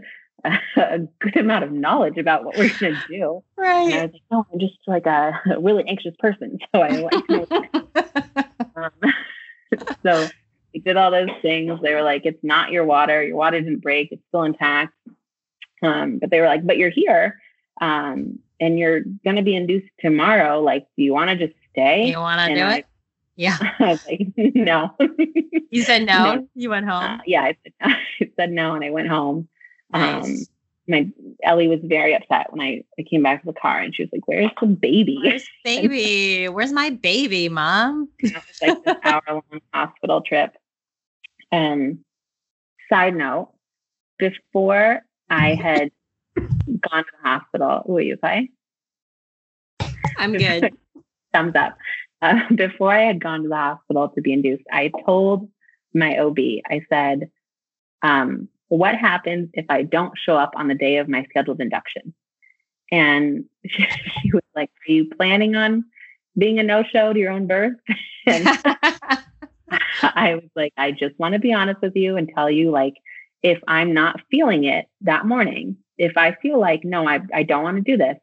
a, 0.75 0.99
good 1.19 1.37
amount 1.37 1.63
of 1.63 1.71
knowledge 1.71 2.17
about 2.17 2.43
what 2.43 2.57
we're 2.57 2.69
going 2.77 2.95
to 2.95 3.01
do." 3.07 3.43
Right. 3.57 3.93
And 3.93 3.93
I 3.93 4.01
was 4.03 4.11
like, 4.11 4.21
"No, 4.29 4.45
I'm 4.51 4.59
just 4.59 4.77
like 4.87 5.05
a, 5.05 5.39
a 5.55 5.59
really 5.61 5.85
anxious 5.87 6.15
person, 6.19 6.59
so 6.75 6.81
I 6.81 6.89
like." 6.89 7.71
um, 8.75 9.13
so 10.03 10.27
we 10.73 10.81
did 10.81 10.97
all 10.97 11.11
those 11.11 11.29
things. 11.41 11.79
They 11.81 11.93
were 11.93 12.03
like, 12.03 12.25
"It's 12.25 12.43
not 12.43 12.71
your 12.71 12.83
water. 12.83 13.23
Your 13.23 13.37
water 13.37 13.61
didn't 13.61 13.79
break. 13.79 14.09
It's 14.11 14.21
still 14.27 14.43
intact." 14.43 14.93
Um, 15.81 16.19
but 16.19 16.29
they 16.29 16.39
were 16.39 16.47
like, 16.47 16.65
but 16.65 16.77
you're 16.77 16.89
here 16.89 17.39
um, 17.81 18.39
and 18.59 18.77
you're 18.77 19.01
going 19.23 19.37
to 19.37 19.41
be 19.41 19.55
induced 19.55 19.89
tomorrow. 19.99 20.61
Like, 20.61 20.87
do 20.97 21.03
you 21.03 21.13
want 21.13 21.29
to 21.29 21.35
just 21.35 21.57
stay? 21.71 22.09
You 22.09 22.19
want 22.19 22.47
to 22.47 22.55
do 22.55 22.61
I, 22.61 22.75
it? 22.77 22.85
Yeah. 23.35 23.57
I 23.79 23.91
was 23.91 24.05
like, 24.05 24.27
no. 24.37 24.95
you 25.69 25.83
said 25.83 26.05
no? 26.05 26.35
no. 26.35 26.47
You 26.55 26.69
went 26.69 26.87
home? 26.87 27.03
Uh, 27.03 27.17
yeah, 27.25 27.43
I 27.43 27.57
said, 27.63 27.73
I 27.81 28.31
said 28.35 28.51
no 28.51 28.75
and 28.75 28.83
I 28.83 28.89
went 28.89 29.07
home. 29.07 29.47
Nice. 29.91 30.25
Um, 30.25 30.37
my 30.87 31.07
Ellie 31.43 31.67
was 31.67 31.79
very 31.83 32.15
upset 32.15 32.51
when 32.51 32.61
I, 32.61 32.83
I 32.97 33.03
came 33.03 33.21
back 33.21 33.41
to 33.41 33.45
the 33.45 33.53
car 33.53 33.79
and 33.79 33.95
she 33.95 34.03
was 34.03 34.09
like, 34.11 34.27
Where's 34.27 34.49
the 34.59 34.65
baby? 34.65 35.19
Where's 35.23 35.47
baby? 35.63 36.49
Where's 36.49 36.73
my 36.73 36.89
baby, 36.89 37.47
mom? 37.47 38.09
it 38.19 38.33
was 38.33 38.43
like 38.61 38.83
this 38.83 38.95
hour 39.03 39.21
long 39.29 39.61
hospital 39.71 40.21
trip. 40.21 40.57
And 41.51 41.91
um, 41.91 42.05
side 42.89 43.15
note, 43.15 43.51
before 44.17 45.03
I 45.29 45.55
had 45.55 45.91
gone 46.35 47.03
to 47.03 47.11
the 47.21 47.29
hospital. 47.29 47.83
Are 47.87 48.01
you, 48.01 48.15
okay? 48.15 48.49
I'm 50.17 50.33
good. 50.33 50.73
Thumbs 51.33 51.55
up. 51.55 51.77
Uh, 52.21 52.41
before 52.55 52.91
I 52.91 53.03
had 53.03 53.21
gone 53.21 53.43
to 53.43 53.49
the 53.49 53.55
hospital 53.55 54.09
to 54.09 54.21
be 54.21 54.33
induced, 54.33 54.63
I 54.71 54.91
told 55.05 55.49
my 55.93 56.17
OB, 56.17 56.37
I 56.69 56.81
said, 56.89 57.31
um, 58.01 58.49
what 58.67 58.95
happens 58.95 59.49
if 59.53 59.65
I 59.69 59.83
don't 59.83 60.17
show 60.17 60.35
up 60.35 60.53
on 60.55 60.67
the 60.67 60.75
day 60.75 60.97
of 60.97 61.07
my 61.07 61.25
scheduled 61.29 61.61
induction? 61.61 62.13
And 62.91 63.45
she, 63.65 63.85
she 64.21 64.31
was 64.31 64.43
like, 64.55 64.69
Are 64.87 64.91
you 64.91 65.09
planning 65.09 65.55
on 65.55 65.85
being 66.37 66.59
a 66.59 66.63
no 66.63 66.83
show 66.83 67.13
to 67.13 67.19
your 67.19 67.31
own 67.31 67.47
birth? 67.47 67.75
I 70.01 70.35
was 70.35 70.49
like, 70.55 70.73
I 70.77 70.91
just 70.91 71.17
want 71.19 71.33
to 71.33 71.39
be 71.39 71.53
honest 71.53 71.81
with 71.81 71.95
you 71.95 72.15
and 72.17 72.29
tell 72.33 72.49
you, 72.49 72.71
like, 72.71 72.95
if 73.43 73.59
I'm 73.67 73.93
not 73.93 74.21
feeling 74.29 74.65
it 74.65 74.87
that 75.01 75.25
morning, 75.25 75.77
if 75.97 76.17
I 76.17 76.35
feel 76.41 76.59
like, 76.59 76.83
no, 76.83 77.07
I, 77.07 77.19
I 77.33 77.43
don't 77.43 77.63
want 77.63 77.77
to 77.77 77.83
do 77.83 77.97
this, 77.97 78.17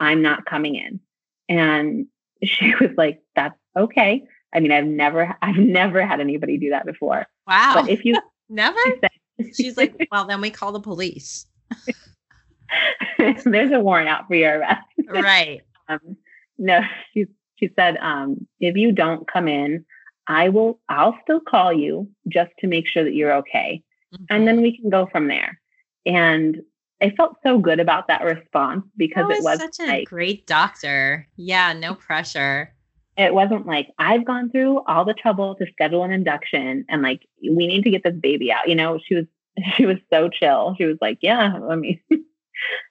I'm 0.00 0.22
not 0.22 0.46
coming 0.46 0.76
in. 0.76 1.00
And 1.48 2.06
she 2.44 2.74
was 2.80 2.90
like, 2.96 3.22
that's 3.34 3.58
okay. 3.76 4.24
I 4.54 4.60
mean, 4.60 4.72
I've 4.72 4.86
never, 4.86 5.34
I've 5.40 5.56
never 5.56 6.04
had 6.04 6.20
anybody 6.20 6.58
do 6.58 6.70
that 6.70 6.84
before. 6.84 7.26
Wow. 7.46 7.72
But 7.74 7.88
if 7.88 8.04
you 8.04 8.18
never, 8.48 8.78
she 8.84 8.98
said, 9.00 9.54
she's 9.56 9.76
like, 9.76 10.08
well, 10.10 10.26
then 10.26 10.40
we 10.40 10.50
call 10.50 10.72
the 10.72 10.80
police. 10.80 11.46
There's 13.18 13.72
a 13.72 13.80
warrant 13.80 14.08
out 14.08 14.26
for 14.26 14.34
your 14.34 14.58
arrest. 14.58 14.86
right. 15.08 15.62
Um, 15.88 16.16
no, 16.58 16.80
she, 17.12 17.26
she 17.56 17.70
said, 17.76 17.96
um, 17.98 18.46
if 18.60 18.76
you 18.76 18.92
don't 18.92 19.30
come 19.30 19.48
in, 19.48 19.84
I 20.26 20.48
will, 20.48 20.80
I'll 20.88 21.18
still 21.22 21.40
call 21.40 21.72
you 21.72 22.08
just 22.28 22.50
to 22.60 22.66
make 22.66 22.86
sure 22.86 23.04
that 23.04 23.14
you're 23.14 23.34
okay. 23.36 23.82
Mm-hmm. 24.12 24.24
And 24.30 24.46
then 24.46 24.62
we 24.62 24.76
can 24.76 24.90
go 24.90 25.06
from 25.06 25.28
there. 25.28 25.60
And 26.04 26.62
I 27.02 27.10
felt 27.10 27.36
so 27.42 27.58
good 27.58 27.80
about 27.80 28.06
that 28.06 28.22
response 28.22 28.84
because 28.96 29.26
it 29.30 29.42
was 29.42 29.58
such 29.58 29.80
a 29.80 29.86
like, 29.86 30.08
great 30.08 30.46
doctor. 30.46 31.26
Yeah, 31.36 31.72
no 31.72 31.94
pressure. 31.94 32.72
It 33.16 33.34
wasn't 33.34 33.66
like 33.66 33.88
I've 33.98 34.24
gone 34.24 34.50
through 34.50 34.82
all 34.86 35.04
the 35.04 35.12
trouble 35.12 35.56
to 35.56 35.66
schedule 35.72 36.04
an 36.04 36.12
induction 36.12 36.84
and 36.88 37.02
like 37.02 37.26
we 37.42 37.66
need 37.66 37.82
to 37.82 37.90
get 37.90 38.04
this 38.04 38.14
baby 38.14 38.52
out. 38.52 38.68
You 38.68 38.76
know, 38.76 39.00
she 39.04 39.16
was 39.16 39.26
she 39.76 39.84
was 39.84 39.98
so 40.12 40.28
chill. 40.28 40.76
She 40.78 40.84
was 40.84 40.96
like, 41.00 41.18
"Yeah, 41.20 41.58
I 41.68 41.74
mean, 41.74 42.00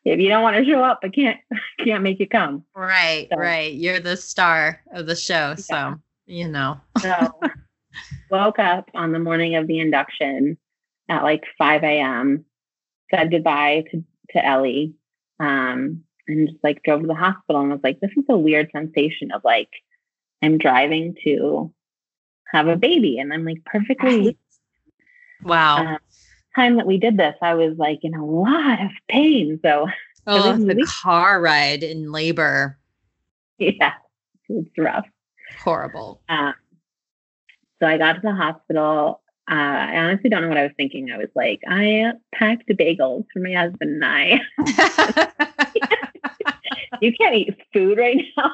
if 0.05 0.19
you 0.19 0.27
don't 0.27 0.43
want 0.43 0.57
to 0.57 0.65
show 0.65 0.84
up, 0.84 0.99
I 1.03 1.10
can't 1.10 1.39
can't 1.79 2.03
make 2.03 2.19
you 2.19 2.27
come." 2.27 2.65
Right, 2.75 3.27
so, 3.31 3.38
right. 3.39 3.73
You're 3.73 3.99
the 3.99 4.17
star 4.17 4.81
of 4.93 5.07
the 5.07 5.15
show, 5.15 5.49
yeah. 5.49 5.55
so 5.55 5.95
you 6.27 6.49
know. 6.49 6.79
so 6.99 7.31
woke 8.29 8.60
up 8.60 8.91
on 8.93 9.12
the 9.12 9.19
morning 9.19 9.55
of 9.55 9.67
the 9.67 9.79
induction 9.79 10.57
at 11.09 11.23
like 11.23 11.43
5 11.57 11.83
a.m 11.83 12.45
said 13.11 13.29
goodbye 13.29 13.83
to, 13.91 14.03
to 14.31 14.45
Ellie 14.45 14.95
um, 15.39 16.03
and 16.27 16.49
just 16.49 16.63
like 16.63 16.81
drove 16.83 17.01
to 17.01 17.07
the 17.07 17.13
hospital 17.13 17.61
and 17.61 17.71
was 17.71 17.81
like, 17.83 17.99
this 17.99 18.11
is 18.17 18.25
a 18.29 18.37
weird 18.37 18.69
sensation 18.71 19.31
of 19.31 19.41
like, 19.43 19.69
I'm 20.41 20.57
driving 20.57 21.15
to 21.25 21.71
have 22.47 22.67
a 22.67 22.75
baby. 22.75 23.19
And 23.19 23.31
I'm 23.31 23.45
like, 23.45 23.63
perfectly. 23.65 24.37
Wow. 25.43 25.93
Uh, 25.93 25.97
time 26.55 26.77
that 26.77 26.87
we 26.87 26.97
did 26.97 27.17
this, 27.17 27.35
I 27.41 27.53
was 27.53 27.77
like 27.77 27.99
in 28.03 28.15
a 28.15 28.25
lot 28.25 28.81
of 28.81 28.91
pain. 29.09 29.59
So, 29.63 29.87
oh, 30.27 30.57
the 30.57 30.75
week- 30.75 30.87
car 30.87 31.41
ride 31.41 31.83
in 31.83 32.11
labor. 32.11 32.77
Yeah, 33.57 33.93
it's 34.49 34.69
rough. 34.77 35.05
Horrible. 35.59 36.21
Um, 36.29 36.55
so 37.79 37.87
I 37.87 37.97
got 37.97 38.13
to 38.13 38.21
the 38.21 38.33
hospital 38.33 39.20
uh, 39.51 39.53
I 39.53 39.97
honestly 39.97 40.29
don't 40.29 40.41
know 40.41 40.47
what 40.47 40.57
I 40.57 40.63
was 40.63 40.71
thinking. 40.77 41.11
I 41.11 41.17
was 41.17 41.27
like, 41.35 41.59
I 41.67 42.13
packed 42.33 42.69
bagels 42.69 43.25
for 43.33 43.39
my 43.39 43.51
husband 43.51 44.01
and 44.01 44.05
I. 44.05 44.39
you 47.01 47.11
can't 47.11 47.35
eat 47.35 47.59
food 47.73 47.97
right 47.97 48.15
now. 48.37 48.45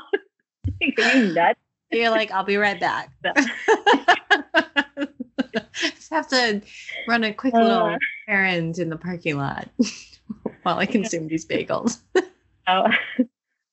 Are 0.98 1.16
you 1.16 1.34
nuts? 1.34 1.60
You're 1.92 2.10
like, 2.10 2.32
I'll 2.32 2.44
be 2.44 2.58
right 2.58 2.80
back. 2.80 3.12
Just 5.74 6.10
have 6.10 6.28
to 6.30 6.64
run 7.08 7.24
a 7.24 7.32
quick 7.32 7.54
little 7.54 7.86
uh, 7.86 7.98
errand 8.28 8.80
in 8.80 8.90
the 8.90 8.98
parking 8.98 9.38
lot 9.38 9.70
while 10.64 10.80
I 10.80 10.88
consume 10.88 11.28
these 11.28 11.46
bagels. 11.46 12.00
oh, 12.68 12.88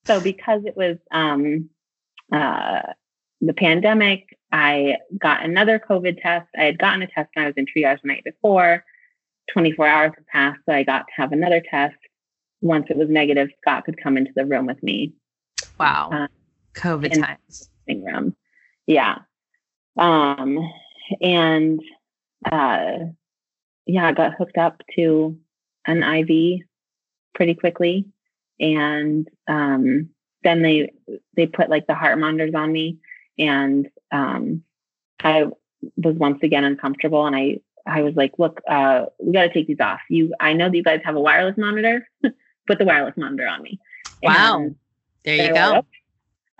so 0.05 0.21
because 0.21 0.63
it 0.65 0.77
was 0.77 0.97
um, 1.11 1.71
uh, 2.31 2.83
the 3.41 3.53
pandemic, 3.53 4.37
I 4.55 4.99
got 5.17 5.43
another 5.43 5.79
COVID 5.79 6.21
test. 6.21 6.47
I 6.57 6.63
had 6.63 6.79
gotten 6.79 7.01
a 7.01 7.07
test 7.07 7.29
when 7.33 7.43
I 7.43 7.47
was 7.47 7.57
in 7.57 7.65
triage 7.65 8.01
the 8.01 8.07
night 8.07 8.23
before. 8.23 8.85
24 9.51 9.85
hours 9.85 10.11
had 10.15 10.27
passed, 10.27 10.61
so 10.65 10.73
I 10.73 10.83
got 10.83 10.99
to 10.99 11.13
have 11.17 11.33
another 11.33 11.61
test. 11.69 11.97
Once 12.61 12.85
it 12.89 12.95
was 12.95 13.09
negative, 13.09 13.49
Scott 13.59 13.83
could 13.83 14.01
come 14.01 14.15
into 14.15 14.31
the 14.33 14.45
room 14.45 14.65
with 14.65 14.81
me. 14.81 15.11
Wow. 15.77 16.09
Uh, 16.09 16.27
COVID 16.73 17.21
times. 17.21 17.69
Room. 17.85 18.33
Yeah. 18.87 19.17
Um, 19.97 20.57
and 21.19 21.81
uh, 22.49 22.99
yeah, 23.85 24.07
I 24.07 24.13
got 24.13 24.35
hooked 24.35 24.57
up 24.57 24.81
to 24.95 25.37
an 25.85 26.01
IV 26.01 26.61
pretty 27.33 27.55
quickly. 27.55 28.05
And 28.61 29.27
um, 29.49 30.11
then 30.45 30.61
they 30.61 30.93
they 31.35 31.45
put 31.45 31.69
like 31.69 31.87
the 31.87 31.93
heart 31.93 32.17
monitors 32.17 32.55
on 32.55 32.71
me 32.71 32.99
and 33.37 33.89
um, 34.11 34.63
I 35.21 35.45
was 35.97 36.15
once 36.15 36.39
again 36.43 36.63
uncomfortable, 36.63 37.25
and 37.25 37.35
I 37.35 37.59
I 37.85 38.01
was 38.01 38.15
like, 38.15 38.33
look, 38.37 38.61
uh, 38.67 39.05
we 39.19 39.33
got 39.33 39.43
to 39.43 39.53
take 39.53 39.67
these 39.67 39.79
off. 39.79 39.99
You, 40.09 40.33
I 40.39 40.53
know 40.53 40.69
that 40.69 40.75
you 40.75 40.83
guys 40.83 41.01
have 41.03 41.15
a 41.15 41.19
wireless 41.19 41.57
monitor. 41.57 42.07
Put 42.67 42.79
the 42.79 42.85
wireless 42.85 43.15
monitor 43.15 43.47
on 43.47 43.61
me. 43.61 43.79
Wow, 44.23 44.57
and 44.57 44.75
there 45.23 45.47
you 45.47 45.53
go. 45.53 45.85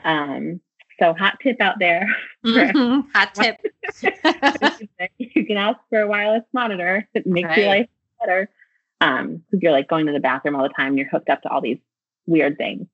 Um, 0.04 0.62
so 1.00 1.14
hot 1.14 1.38
tip 1.42 1.60
out 1.62 1.80
there. 1.80 2.08
Mm-hmm. 2.46 3.10
Hot 3.16 3.34
tip. 3.34 3.58
you 5.18 5.48
can 5.48 5.58
ask 5.58 5.80
for 5.90 6.02
a 6.02 6.08
wireless 6.08 6.44
monitor. 6.54 7.10
It 7.16 7.26
makes 7.26 7.48
right. 7.48 7.58
your 7.58 7.68
life 7.68 7.90
better. 8.20 8.50
Um, 9.02 9.42
because 9.50 9.64
you're 9.64 9.72
like 9.72 9.88
going 9.88 10.06
to 10.06 10.12
the 10.12 10.20
bathroom 10.20 10.56
all 10.56 10.62
the 10.62 10.70
time. 10.70 10.96
You're 10.96 11.10
hooked 11.10 11.30
up 11.32 11.42
to 11.42 11.50
all 11.50 11.60
these 11.60 11.80
weird 12.28 12.60
things. 12.60 12.86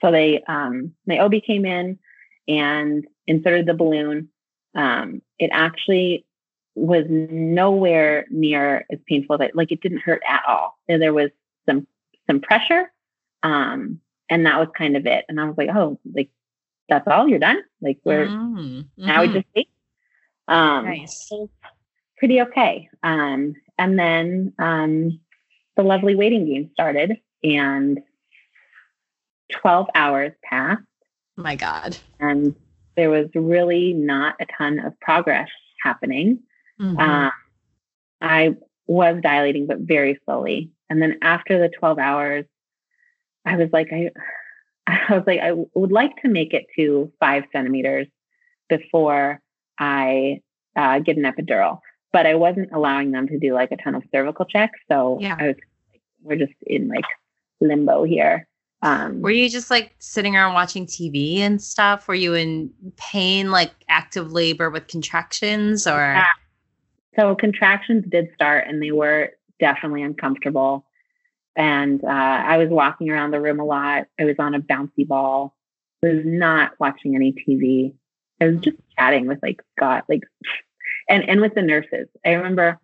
So 0.00 0.10
they, 0.10 0.42
um, 0.48 0.94
my 1.06 1.18
OB 1.18 1.34
came 1.46 1.66
in 1.66 1.98
and 2.48 3.06
inserted 3.26 3.66
the 3.66 3.74
balloon. 3.74 4.28
Um, 4.74 5.22
it 5.38 5.50
actually 5.52 6.26
was 6.74 7.04
nowhere 7.08 8.26
near 8.30 8.84
as 8.90 8.98
painful 9.06 9.36
as 9.36 9.48
it 9.48 9.56
like 9.56 9.70
it 9.70 9.80
didn't 9.80 9.98
hurt 9.98 10.22
at 10.28 10.42
all. 10.46 10.78
There 10.88 11.14
was 11.14 11.30
some 11.66 11.86
some 12.26 12.40
pressure, 12.40 12.90
um, 13.42 14.00
and 14.28 14.46
that 14.46 14.58
was 14.58 14.68
kind 14.76 14.96
of 14.96 15.06
it. 15.06 15.24
And 15.28 15.40
I 15.40 15.44
was 15.44 15.56
like, 15.56 15.70
oh, 15.74 15.98
like 16.14 16.30
that's 16.88 17.06
all 17.06 17.28
you're 17.28 17.38
done. 17.38 17.62
Like 17.80 17.98
we're 18.04 18.26
mm-hmm. 18.26 18.80
now 18.96 19.22
we 19.22 19.28
just 19.28 19.46
see. 19.54 19.68
Um, 20.48 20.84
nice. 20.84 21.32
Pretty 22.18 22.42
okay. 22.42 22.88
Um, 23.02 23.54
and 23.78 23.98
then 23.98 24.52
um, 24.58 25.20
the 25.76 25.82
lovely 25.82 26.14
waiting 26.14 26.46
game 26.46 26.70
started, 26.72 27.18
and 27.42 28.00
12 29.52 29.88
hours 29.94 30.32
passed 30.42 30.82
my 31.36 31.56
God. 31.56 31.96
And 32.20 32.54
there 32.96 33.10
was 33.10 33.28
really 33.34 33.92
not 33.92 34.36
a 34.40 34.46
ton 34.56 34.78
of 34.78 34.98
progress 35.00 35.48
happening. 35.82 36.40
Mm-hmm. 36.80 36.98
Um, 36.98 37.32
I 38.20 38.56
was 38.86 39.16
dilating, 39.22 39.66
but 39.66 39.80
very 39.80 40.18
slowly. 40.24 40.70
And 40.88 41.00
then 41.00 41.18
after 41.22 41.58
the 41.58 41.68
12 41.68 41.98
hours, 41.98 42.44
I 43.44 43.56
was 43.56 43.68
like, 43.72 43.88
I, 43.92 44.10
I 44.86 45.14
was 45.14 45.24
like, 45.26 45.40
I 45.40 45.52
would 45.74 45.92
like 45.92 46.16
to 46.22 46.28
make 46.28 46.54
it 46.54 46.66
to 46.76 47.12
five 47.20 47.44
centimeters 47.52 48.06
before 48.68 49.40
I 49.78 50.40
uh, 50.76 51.00
get 51.00 51.16
an 51.16 51.24
epidural, 51.24 51.80
but 52.12 52.26
I 52.26 52.34
wasn't 52.34 52.72
allowing 52.72 53.12
them 53.12 53.28
to 53.28 53.38
do 53.38 53.54
like 53.54 53.72
a 53.72 53.76
ton 53.76 53.94
of 53.94 54.02
cervical 54.12 54.44
checks. 54.44 54.78
So 54.90 55.18
yeah. 55.20 55.36
I 55.38 55.46
was, 55.48 55.56
we're 56.22 56.36
just 56.36 56.54
in 56.66 56.88
like 56.88 57.04
limbo 57.60 58.04
here. 58.04 58.46
Um, 58.84 59.22
Were 59.22 59.30
you 59.30 59.48
just 59.48 59.70
like 59.70 59.94
sitting 59.98 60.36
around 60.36 60.52
watching 60.52 60.84
TV 60.84 61.38
and 61.38 61.60
stuff? 61.60 62.06
Were 62.06 62.14
you 62.14 62.34
in 62.34 62.70
pain, 62.96 63.50
like 63.50 63.72
active 63.88 64.30
labor 64.30 64.68
with 64.68 64.88
contractions, 64.88 65.86
or? 65.86 65.96
Yeah. 65.98 66.26
So 67.16 67.34
contractions 67.34 68.04
did 68.10 68.28
start, 68.34 68.66
and 68.68 68.82
they 68.82 68.92
were 68.92 69.32
definitely 69.58 70.02
uncomfortable. 70.02 70.84
And 71.56 72.04
uh, 72.04 72.08
I 72.08 72.58
was 72.58 72.68
walking 72.68 73.08
around 73.08 73.30
the 73.30 73.40
room 73.40 73.58
a 73.58 73.64
lot. 73.64 74.06
I 74.20 74.24
was 74.24 74.36
on 74.38 74.54
a 74.54 74.60
bouncy 74.60 75.08
ball. 75.08 75.56
I 76.04 76.08
was 76.08 76.22
not 76.26 76.72
watching 76.78 77.14
any 77.14 77.32
TV. 77.32 77.94
I 78.38 78.48
was 78.48 78.60
just 78.60 78.76
chatting 78.98 79.26
with 79.26 79.38
like 79.42 79.62
Scott, 79.78 80.04
like, 80.10 80.24
and 81.08 81.26
and 81.26 81.40
with 81.40 81.54
the 81.54 81.62
nurses. 81.62 82.08
I 82.26 82.32
remember 82.32 82.78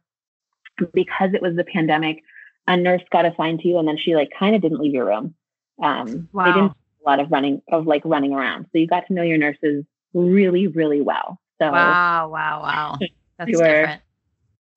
because 0.94 1.34
it 1.34 1.42
was 1.42 1.56
the 1.56 1.64
pandemic, 1.64 2.22
a 2.66 2.74
nurse 2.74 3.02
got 3.12 3.26
assigned 3.26 3.60
to 3.60 3.68
you, 3.68 3.78
and 3.78 3.86
then 3.86 3.98
she 3.98 4.14
like 4.14 4.30
kind 4.38 4.56
of 4.56 4.62
didn't 4.62 4.80
leave 4.80 4.94
your 4.94 5.04
room. 5.04 5.34
Um, 5.82 6.28
wow. 6.32 6.44
They 6.44 6.52
didn't 6.52 6.72
a 6.72 7.08
lot 7.08 7.20
of 7.20 7.30
running 7.30 7.62
of 7.72 7.86
like 7.86 8.02
running 8.04 8.32
around, 8.32 8.64
so 8.64 8.78
you 8.78 8.86
got 8.86 9.06
to 9.06 9.14
know 9.14 9.22
your 9.22 9.38
nurses 9.38 9.84
really, 10.12 10.66
really 10.66 11.00
well. 11.00 11.40
So 11.60 11.70
wow, 11.70 12.28
wow, 12.28 12.62
wow, 12.62 12.98
that's 13.38 13.50
were, 13.52 13.64
different. 13.64 14.02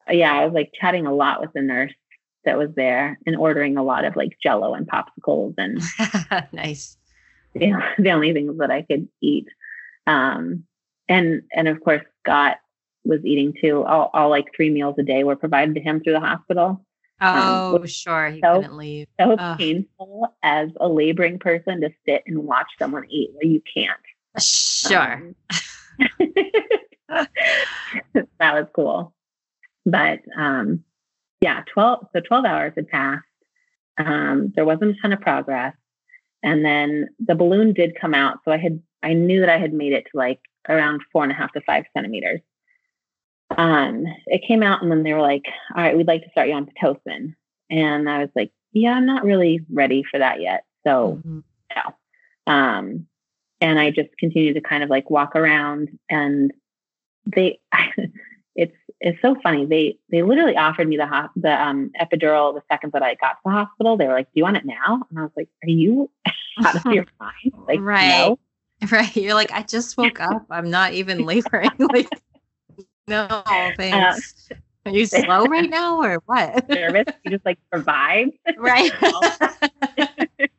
Yeah, 0.09 0.33
I 0.33 0.45
was 0.45 0.53
like 0.53 0.71
chatting 0.79 1.05
a 1.05 1.13
lot 1.13 1.41
with 1.41 1.51
the 1.53 1.61
nurse, 1.61 1.93
that 2.45 2.57
was 2.57 2.69
there 2.75 3.19
and 3.25 3.35
ordering 3.35 3.77
a 3.77 3.83
lot 3.83 4.05
of 4.05 4.15
like 4.15 4.37
jello 4.41 4.73
and 4.73 4.87
popsicles 4.87 5.55
and 5.57 5.81
nice. 6.53 6.97
Know, 7.55 7.79
the 7.97 8.11
only 8.11 8.33
things 8.33 8.57
that 8.57 8.71
I 8.71 8.81
could 8.81 9.07
eat. 9.21 9.47
Um, 10.07 10.65
and 11.07 11.43
and 11.53 11.67
of 11.67 11.81
course 11.83 12.01
Scott 12.21 12.57
was 13.03 13.19
eating 13.23 13.53
too. 13.61 13.83
All, 13.83 14.09
all 14.13 14.29
like 14.29 14.47
three 14.55 14.69
meals 14.69 14.95
a 14.97 15.03
day 15.03 15.23
were 15.23 15.35
provided 15.35 15.75
to 15.75 15.81
him 15.81 16.01
through 16.01 16.13
the 16.13 16.19
hospital. 16.19 16.85
Um, 17.21 17.37
oh, 17.37 17.75
um, 17.77 17.87
sure. 17.87 18.31
He 18.31 18.41
so, 18.41 18.55
couldn't 18.55 18.77
leave. 18.77 19.07
So 19.19 19.33
Ugh. 19.33 19.57
painful 19.57 20.35
as 20.43 20.69
a 20.79 20.87
laboring 20.87 21.39
person 21.39 21.81
to 21.81 21.89
sit 22.05 22.23
and 22.27 22.39
watch 22.39 22.67
someone 22.79 23.05
eat. 23.09 23.31
where 23.33 23.45
you 23.45 23.61
can't. 23.73 23.99
Sure. 24.39 25.13
Um, 25.13 25.35
that 28.39 28.53
was 28.53 28.67
cool. 28.75 29.13
But 29.85 30.19
um, 30.37 30.83
yeah, 31.41 31.63
12, 31.73 32.07
so 32.13 32.19
12 32.19 32.45
hours 32.45 32.73
had 32.75 32.87
passed. 32.87 33.25
Um, 33.97 34.51
there 34.55 34.65
wasn't 34.65 34.97
a 34.97 35.01
ton 35.01 35.13
of 35.13 35.21
progress. 35.21 35.75
And 36.41 36.65
then 36.65 37.09
the 37.19 37.35
balloon 37.35 37.73
did 37.73 37.99
come 37.99 38.13
out. 38.13 38.39
So 38.43 38.51
I 38.51 38.57
had, 38.57 38.81
I 39.01 39.13
knew 39.13 39.39
that 39.41 39.49
I 39.49 39.57
had 39.57 39.73
made 39.73 39.93
it 39.93 40.07
to 40.11 40.17
like 40.17 40.39
around 40.67 41.01
four 41.11 41.23
and 41.23 41.31
a 41.31 41.35
half 41.35 41.51
to 41.53 41.61
five 41.61 41.85
centimeters. 41.95 42.41
Um, 43.57 44.05
it 44.27 44.47
came 44.47 44.63
out 44.63 44.81
and 44.81 44.91
then 44.91 45.03
they 45.03 45.13
were 45.13 45.21
like, 45.21 45.45
all 45.75 45.83
right, 45.83 45.95
we'd 45.95 46.07
like 46.07 46.23
to 46.23 46.29
start 46.29 46.47
you 46.47 46.55
on 46.55 46.67
Pitocin. 46.67 47.35
And 47.69 48.09
I 48.09 48.19
was 48.19 48.29
like, 48.35 48.51
yeah, 48.71 48.93
I'm 48.93 49.05
not 49.05 49.23
really 49.23 49.61
ready 49.71 50.03
for 50.09 50.19
that 50.19 50.41
yet. 50.41 50.63
So 50.85 51.19
mm-hmm. 51.25 51.39
no. 51.75 52.53
Um, 52.53 53.07
and 53.61 53.79
I 53.79 53.91
just 53.91 54.09
continued 54.17 54.55
to 54.55 54.61
kind 54.61 54.83
of 54.83 54.89
like 54.89 55.09
walk 55.09 55.35
around 55.35 55.97
and 56.09 56.51
they, 57.25 57.59
it's, 58.55 58.75
it's 58.99 59.21
so 59.21 59.35
funny. 59.41 59.65
They, 59.65 59.97
they 60.09 60.23
literally 60.23 60.57
offered 60.57 60.87
me 60.87 60.97
the, 60.97 61.29
the, 61.35 61.61
um, 61.61 61.91
epidural 61.99 62.53
the 62.53 62.61
second 62.69 62.93
that 62.93 63.03
I 63.03 63.15
got 63.15 63.31
to 63.31 63.39
the 63.45 63.51
hospital. 63.51 63.97
They 63.97 64.07
were 64.07 64.13
like, 64.13 64.27
do 64.27 64.31
you 64.35 64.43
want 64.43 64.57
it 64.57 64.65
now? 64.65 65.03
And 65.09 65.19
I 65.19 65.23
was 65.23 65.31
like, 65.37 65.49
are 65.63 65.69
you 65.69 66.09
out 66.65 66.75
of 66.75 66.93
your 66.93 67.05
mind? 67.19 67.53
Like, 67.67 67.79
right. 67.79 68.07
No. 68.07 68.39
Right. 68.91 69.15
You're 69.15 69.33
like, 69.33 69.51
I 69.53 69.63
just 69.63 69.97
woke 69.97 70.19
up. 70.19 70.45
I'm 70.49 70.69
not 70.69 70.91
even 70.91 71.25
laboring. 71.25 71.69
like, 71.79 72.09
no, 73.07 73.23
uh, 73.29 73.71
thanks. 73.77 74.49
Uh, 74.51 74.55
Are 74.85 74.91
you 74.91 75.05
slow 75.05 75.45
right 75.45 75.69
now 75.69 76.01
or 76.01 76.21
what? 76.25 76.67
Nervous? 76.69 77.05
You 77.23 77.31
just 77.31 77.45
like 77.45 77.57
survive. 77.73 78.27
Right. 78.57 78.91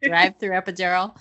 Drive 0.02 0.38
through 0.38 0.52
epidural. 0.52 1.14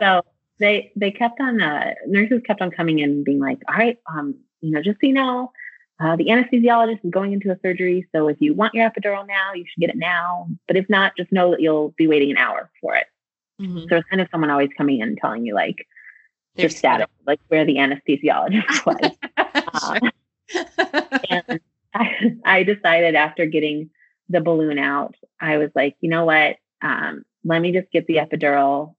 so 0.00 0.22
they 0.58 0.90
they 0.96 1.12
kept 1.12 1.40
on 1.40 1.60
uh, 1.60 1.94
nurses 2.08 2.42
kept 2.44 2.60
on 2.60 2.72
coming 2.72 2.98
in 2.98 3.10
and 3.10 3.24
being 3.24 3.38
like, 3.38 3.58
all 3.68 3.76
right, 3.76 3.98
um, 4.12 4.34
you 4.60 4.72
know, 4.72 4.82
just 4.82 5.00
so 5.00 5.06
you 5.06 5.12
know, 5.12 5.52
uh, 6.00 6.16
the 6.16 6.24
anesthesiologist 6.26 7.04
is 7.04 7.10
going 7.10 7.32
into 7.32 7.52
a 7.52 7.58
surgery. 7.62 8.06
So 8.12 8.28
if 8.28 8.40
you 8.40 8.54
want 8.54 8.74
your 8.74 8.88
epidural 8.90 9.26
now, 9.26 9.52
you 9.54 9.64
should 9.68 9.80
get 9.80 9.90
it 9.90 9.96
now. 9.96 10.48
But 10.66 10.76
if 10.76 10.88
not, 10.88 11.16
just 11.16 11.30
know 11.30 11.52
that 11.52 11.60
you'll 11.60 11.90
be 11.90 12.08
waiting 12.08 12.30
an 12.30 12.36
hour 12.36 12.70
for 12.80 12.96
it. 12.96 13.06
Mm-hmm. 13.60 13.84
So 13.88 13.96
it's 13.96 14.08
kind 14.08 14.20
of 14.20 14.28
someone 14.30 14.50
always 14.50 14.70
coming 14.76 15.00
in 15.00 15.16
telling 15.16 15.44
you 15.44 15.54
like, 15.54 15.86
their 16.56 16.68
status, 16.68 17.06
like 17.26 17.40
where 17.48 17.64
the 17.64 17.76
anesthesiologist 17.76 18.86
was. 18.86 19.10
uh, 19.36 20.00
and 21.30 21.60
I, 21.94 22.36
I, 22.44 22.62
decided 22.62 23.14
after 23.14 23.46
getting 23.46 23.90
the 24.28 24.40
balloon 24.40 24.78
out, 24.78 25.14
I 25.40 25.58
was 25.58 25.70
like, 25.74 25.96
you 26.00 26.10
know 26.10 26.24
what? 26.24 26.56
Um, 26.82 27.24
let 27.44 27.60
me 27.60 27.72
just 27.72 27.90
get 27.90 28.06
the 28.06 28.16
epidural 28.16 28.94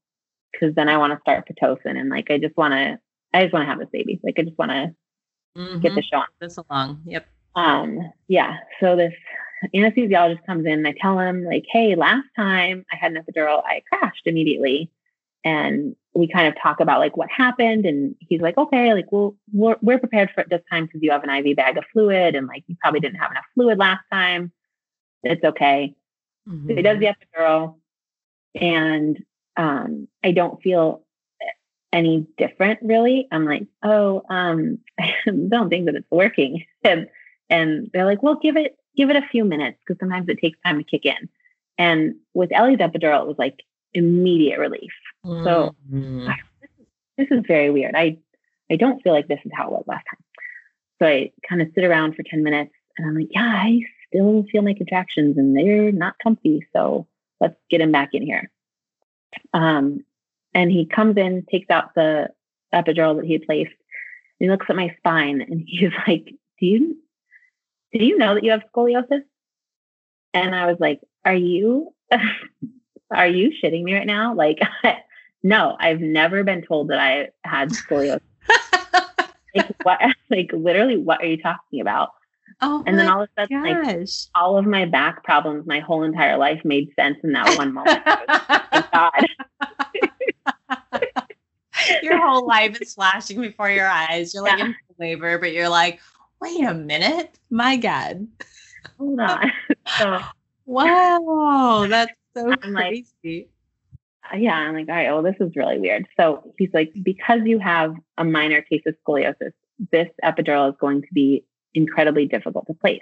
because 0.52 0.76
then 0.76 0.90
I 0.90 0.98
want 0.98 1.14
to 1.14 1.20
start 1.22 1.48
pitocin 1.48 2.00
and 2.00 2.10
like 2.10 2.32
I 2.32 2.38
just 2.38 2.58
want 2.58 2.74
to, 2.74 3.00
I 3.34 3.44
just 3.44 3.54
want 3.54 3.64
to 3.64 3.70
have 3.70 3.80
this 3.80 3.90
baby. 3.92 4.20
Like 4.24 4.40
I 4.40 4.44
just 4.44 4.58
want 4.58 4.72
to 4.72 4.96
mm-hmm. 5.58 5.80
get 5.80 5.96
the 5.96 6.02
show 6.02 6.18
on. 6.18 6.26
This 6.40 6.58
along. 6.58 7.02
Yep. 7.06 7.26
Um. 7.56 8.12
Yeah. 8.28 8.58
So 8.80 8.96
this 8.96 9.14
anesthesiologist 9.76 10.46
comes 10.46 10.66
in 10.66 10.74
and 10.74 10.88
I 10.88 10.94
tell 11.00 11.20
him 11.20 11.44
like, 11.44 11.66
hey, 11.70 11.96
last 11.96 12.28
time 12.36 12.86
I 12.92 12.96
had 12.96 13.14
an 13.14 13.24
epidural, 13.24 13.62
I 13.66 13.84
crashed 13.90 14.26
immediately 14.26 14.90
and 15.44 15.96
we 16.14 16.28
kind 16.28 16.48
of 16.48 16.62
talk 16.62 16.80
about 16.80 17.00
like 17.00 17.16
what 17.16 17.30
happened 17.30 17.86
and 17.86 18.16
he's 18.20 18.42
like 18.42 18.58
okay 18.58 18.94
like 18.94 19.12
well 19.12 19.36
we're, 19.54 19.78
we're 19.82 20.00
prepared 20.00 20.30
for 20.34 20.42
it 20.42 20.50
this 20.50 20.62
time 20.70 20.86
because 20.86 21.02
you 21.02 21.12
have 21.12 21.24
an 21.24 21.30
iv 21.30 21.56
bag 21.56 21.78
of 21.78 21.86
fluid 21.94 22.36
and 22.36 22.48
like 22.48 22.64
you 22.68 22.76
probably 22.82 23.00
didn't 23.00 23.20
have 23.20 23.32
enough 23.32 23.46
fluid 23.54 23.78
last 23.78 24.04
time. 24.12 24.52
It's 25.24 25.44
okay. 25.44 25.96
Mm-hmm. 26.48 26.68
so 26.68 26.76
he 26.76 26.82
does 26.82 27.00
the 27.00 27.06
epidural 27.06 27.76
and 28.56 29.24
um, 29.58 30.08
i 30.24 30.32
don't 30.32 30.62
feel 30.62 31.04
any 31.94 32.26
different 32.38 32.80
really. 32.82 33.28
I'm 33.32 33.46
like 33.46 33.68
oh 33.84 34.24
um, 34.30 34.80
i 35.00 35.14
don't 35.26 35.70
think 35.70 35.86
that 35.86 35.96
it's 35.96 36.12
working. 36.12 36.66
And 36.84 37.08
and 37.50 37.92
they're 37.94 38.06
like 38.06 38.24
well 38.24 38.36
give 38.36 38.58
it 38.58 38.76
give 38.98 39.10
it 39.10 39.16
a 39.16 39.28
few 39.32 39.46
minutes 39.46 39.78
because 39.86 40.00
sometimes 40.00 40.28
it 40.30 40.40
takes 40.40 40.60
time 40.66 40.78
to 40.78 40.84
kick 40.84 41.06
in. 41.06 41.30
And 41.78 42.16
with 42.34 42.52
ellie's 42.52 42.80
epidural 42.80 43.22
it 43.22 43.28
was 43.28 43.38
like 43.38 43.62
immediate 43.94 44.60
relief. 44.60 44.92
Mm-hmm. 45.26 45.44
So 45.44 45.76
I, 46.30 46.36
this 47.18 47.28
is 47.32 47.44
very 47.48 47.70
weird. 47.70 47.96
I 47.96 48.18
I 48.72 48.76
don't 48.76 49.02
feel 49.02 49.14
like 49.14 49.28
this 49.28 49.40
is 49.44 49.52
how 49.54 49.68
it 49.68 49.72
was 49.72 49.84
last 49.88 50.06
time. 50.10 50.24
So 51.00 51.08
I 51.08 51.32
kind 51.48 51.62
of 51.62 51.70
sit 51.76 51.84
around 51.84 52.16
for 52.16 52.24
10 52.24 52.44
minutes 52.44 52.72
and 52.98 53.08
I'm 53.08 53.16
like, 53.16 53.30
yeah, 53.32 53.42
I 53.44 53.82
still 54.08 54.46
feel 54.52 54.62
my 54.62 54.74
contractions 54.74 55.38
and 55.38 55.56
they're 55.58 55.92
not 55.92 56.16
comfy. 56.24 56.66
So 56.74 57.08
let's 57.40 57.56
get 57.70 57.82
him 57.82 57.92
back 57.92 58.10
in 58.14 58.22
here. 58.22 58.50
Um, 59.54 60.06
and 60.54 60.72
he 60.72 60.86
comes 60.86 61.18
in, 61.18 61.46
takes 61.50 61.70
out 61.70 61.96
the 61.96 62.30
epidural 62.74 63.18
that 63.18 63.26
he 63.26 63.34
had 63.34 63.44
placed, 63.44 63.72
and 64.40 64.46
he 64.46 64.50
looks 64.50 64.68
at 64.70 64.76
my 64.76 64.96
spine 64.98 65.42
and 65.42 65.64
he's 65.68 65.92
like, 66.08 66.26
Do 66.60 66.66
you 66.66 66.98
do 67.94 68.06
you 68.06 68.18
know 68.18 68.36
that 68.36 68.44
you 68.44 68.52
have 68.52 68.64
scoliosis? 68.74 69.24
And 70.34 70.56
I 70.56 70.68
was 70.68 70.78
like, 70.80 71.02
Are 71.26 71.36
you 71.36 71.94
are 73.12 73.28
you 73.28 73.52
shitting 73.62 73.84
me 73.84 73.94
right 73.94 74.08
now? 74.08 74.34
Like, 74.34 74.60
no, 75.44 75.76
I've 75.80 76.02
never 76.02 76.44
been 76.44 76.62
told 76.62 76.90
that 76.90 77.00
I 77.00 77.30
had 77.44 77.70
scoliosis. 77.72 78.22
like, 79.56 79.76
what? 79.84 80.00
Like, 80.30 80.52
literally, 80.54 80.96
what 80.96 81.22
are 81.22 81.26
you 81.26 81.42
talking 81.42 81.82
about? 81.82 82.12
Oh, 82.62 82.84
and 82.88 82.98
then 82.98 83.10
all 83.10 83.24
of 83.24 83.30
a 83.36 83.42
sudden, 83.42 83.64
gosh. 83.64 83.86
like, 83.86 84.08
all 84.34 84.58
of 84.58 84.66
my 84.66 84.86
back 84.86 85.26
problems, 85.26 85.68
my 85.68 85.82
whole 85.82 86.04
entire 86.04 86.38
life 86.38 86.62
made 86.64 86.88
sense 86.96 87.18
in 87.22 87.34
that 87.34 87.58
one 87.58 87.74
moment. 87.74 88.02
God. 88.94 89.26
your 92.02 92.18
whole 92.18 92.48
life 92.48 92.82
is 92.82 92.94
flashing 92.94 93.42
before 93.42 93.70
your 93.70 93.88
eyes. 93.88 94.34
You're 94.34 94.44
like 94.44 94.60
yeah. 94.60 94.68
in 94.68 94.76
labor, 95.00 95.38
but 95.38 95.52
you're 95.52 95.68
like, 95.68 96.00
wait 96.40 96.64
a 96.64 96.74
minute, 96.74 97.38
my 97.50 97.76
God. 97.76 98.26
Hold 98.98 99.20
on. 99.20 99.52
So, 99.98 100.20
wow, 100.66 101.88
that's 101.90 102.14
so 102.36 102.54
I'm 102.62 102.74
crazy. 102.74 103.06
Like, 103.24 103.50
yeah, 104.38 104.56
I'm 104.56 104.74
like, 104.74 104.90
all 104.90 104.96
right, 104.96 105.12
well, 105.12 105.24
this 105.24 105.36
is 105.40 105.56
really 105.56 105.80
weird. 105.80 106.08
So 106.18 106.54
he's 106.58 106.74
like, 106.74 106.92
because 107.02 107.42
you 107.46 107.60
have 107.60 107.96
a 108.18 108.24
minor 108.24 108.62
case 108.62 108.84
of 108.86 108.96
scoliosis, 109.06 109.54
this 109.92 110.10
epidural 110.24 110.70
is 110.70 110.76
going 110.80 111.02
to 111.02 111.08
be 111.14 111.46
incredibly 111.74 112.26
difficult 112.28 112.68
to 112.68 112.74
place. 112.74 113.02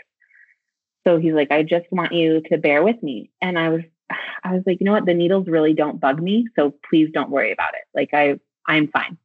So 1.05 1.17
he's 1.17 1.33
like, 1.33 1.51
I 1.51 1.63
just 1.63 1.85
want 1.91 2.13
you 2.13 2.41
to 2.49 2.57
bear 2.57 2.83
with 2.83 3.01
me. 3.01 3.31
And 3.41 3.57
I 3.57 3.69
was, 3.69 3.81
I 4.43 4.53
was 4.53 4.63
like, 4.65 4.79
you 4.79 4.85
know 4.85 4.93
what? 4.93 5.05
The 5.05 5.13
needles 5.13 5.47
really 5.47 5.73
don't 5.73 5.99
bug 5.99 6.21
me. 6.21 6.47
So 6.55 6.73
please 6.89 7.09
don't 7.13 7.29
worry 7.29 7.51
about 7.51 7.73
it. 7.73 7.83
Like 7.93 8.13
I, 8.13 8.39
I'm 8.67 8.87
fine. 8.87 9.17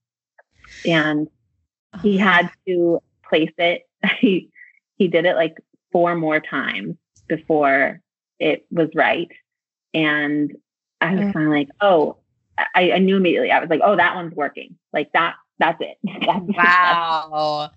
And 0.87 1.29
he 2.03 2.19
uh-huh. 2.19 2.31
had 2.31 2.51
to 2.67 3.01
place 3.29 3.53
it. 3.59 3.83
He, 4.21 4.51
he 4.97 5.09
did 5.09 5.25
it 5.25 5.35
like 5.35 5.57
four 5.91 6.15
more 6.15 6.39
times 6.39 6.97
before 7.27 8.01
it 8.39 8.67
was 8.71 8.91
right. 8.95 9.31
And 9.95 10.53
I 11.01 11.15
was 11.15 11.33
kind 11.33 11.47
of 11.47 11.53
like, 11.53 11.69
oh, 11.81 12.17
I, 12.57 12.93
I, 12.93 12.99
knew 12.99 13.17
immediately. 13.17 13.51
I 13.51 13.61
was 13.61 13.69
like, 13.69 13.81
oh, 13.85 13.97
that 13.97 14.15
one's 14.15 14.35
working. 14.35 14.77
Like 14.93 15.13
that, 15.13 15.35
that's 15.59 15.81
it. 15.81 15.99
That's, 16.05 16.45
wow. 16.49 17.71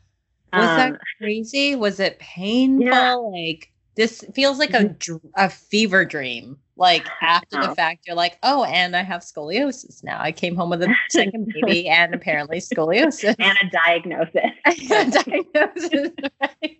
That's, 0.51 0.61
was 0.61 0.69
um, 0.69 0.77
that 0.77 0.99
crazy? 1.19 1.75
Was 1.75 1.99
it 1.99 2.19
painful? 2.19 2.87
Yeah. 2.87 3.13
Like 3.15 3.71
this 3.95 4.23
feels 4.33 4.59
like 4.59 4.73
a, 4.73 4.85
mm-hmm. 4.85 5.27
a 5.35 5.49
fever 5.49 6.05
dream. 6.05 6.57
Like 6.77 7.07
after 7.21 7.59
the 7.59 7.73
fact, 7.75 8.05
you're 8.05 8.15
like, 8.15 8.37
oh, 8.43 8.63
and 8.65 8.95
I 8.95 9.01
have 9.01 9.21
scoliosis 9.21 10.03
now. 10.03 10.21
I 10.21 10.31
came 10.31 10.55
home 10.55 10.69
with 10.69 10.83
a 10.83 10.95
second 11.09 11.51
baby 11.51 11.89
and 11.89 12.13
apparently 12.13 12.59
scoliosis 12.59 13.35
and 13.39 13.57
a 13.61 13.69
diagnosis. 13.85 14.51
a 14.65 15.23
diagnosis. 15.23 16.11
Right? 16.39 16.79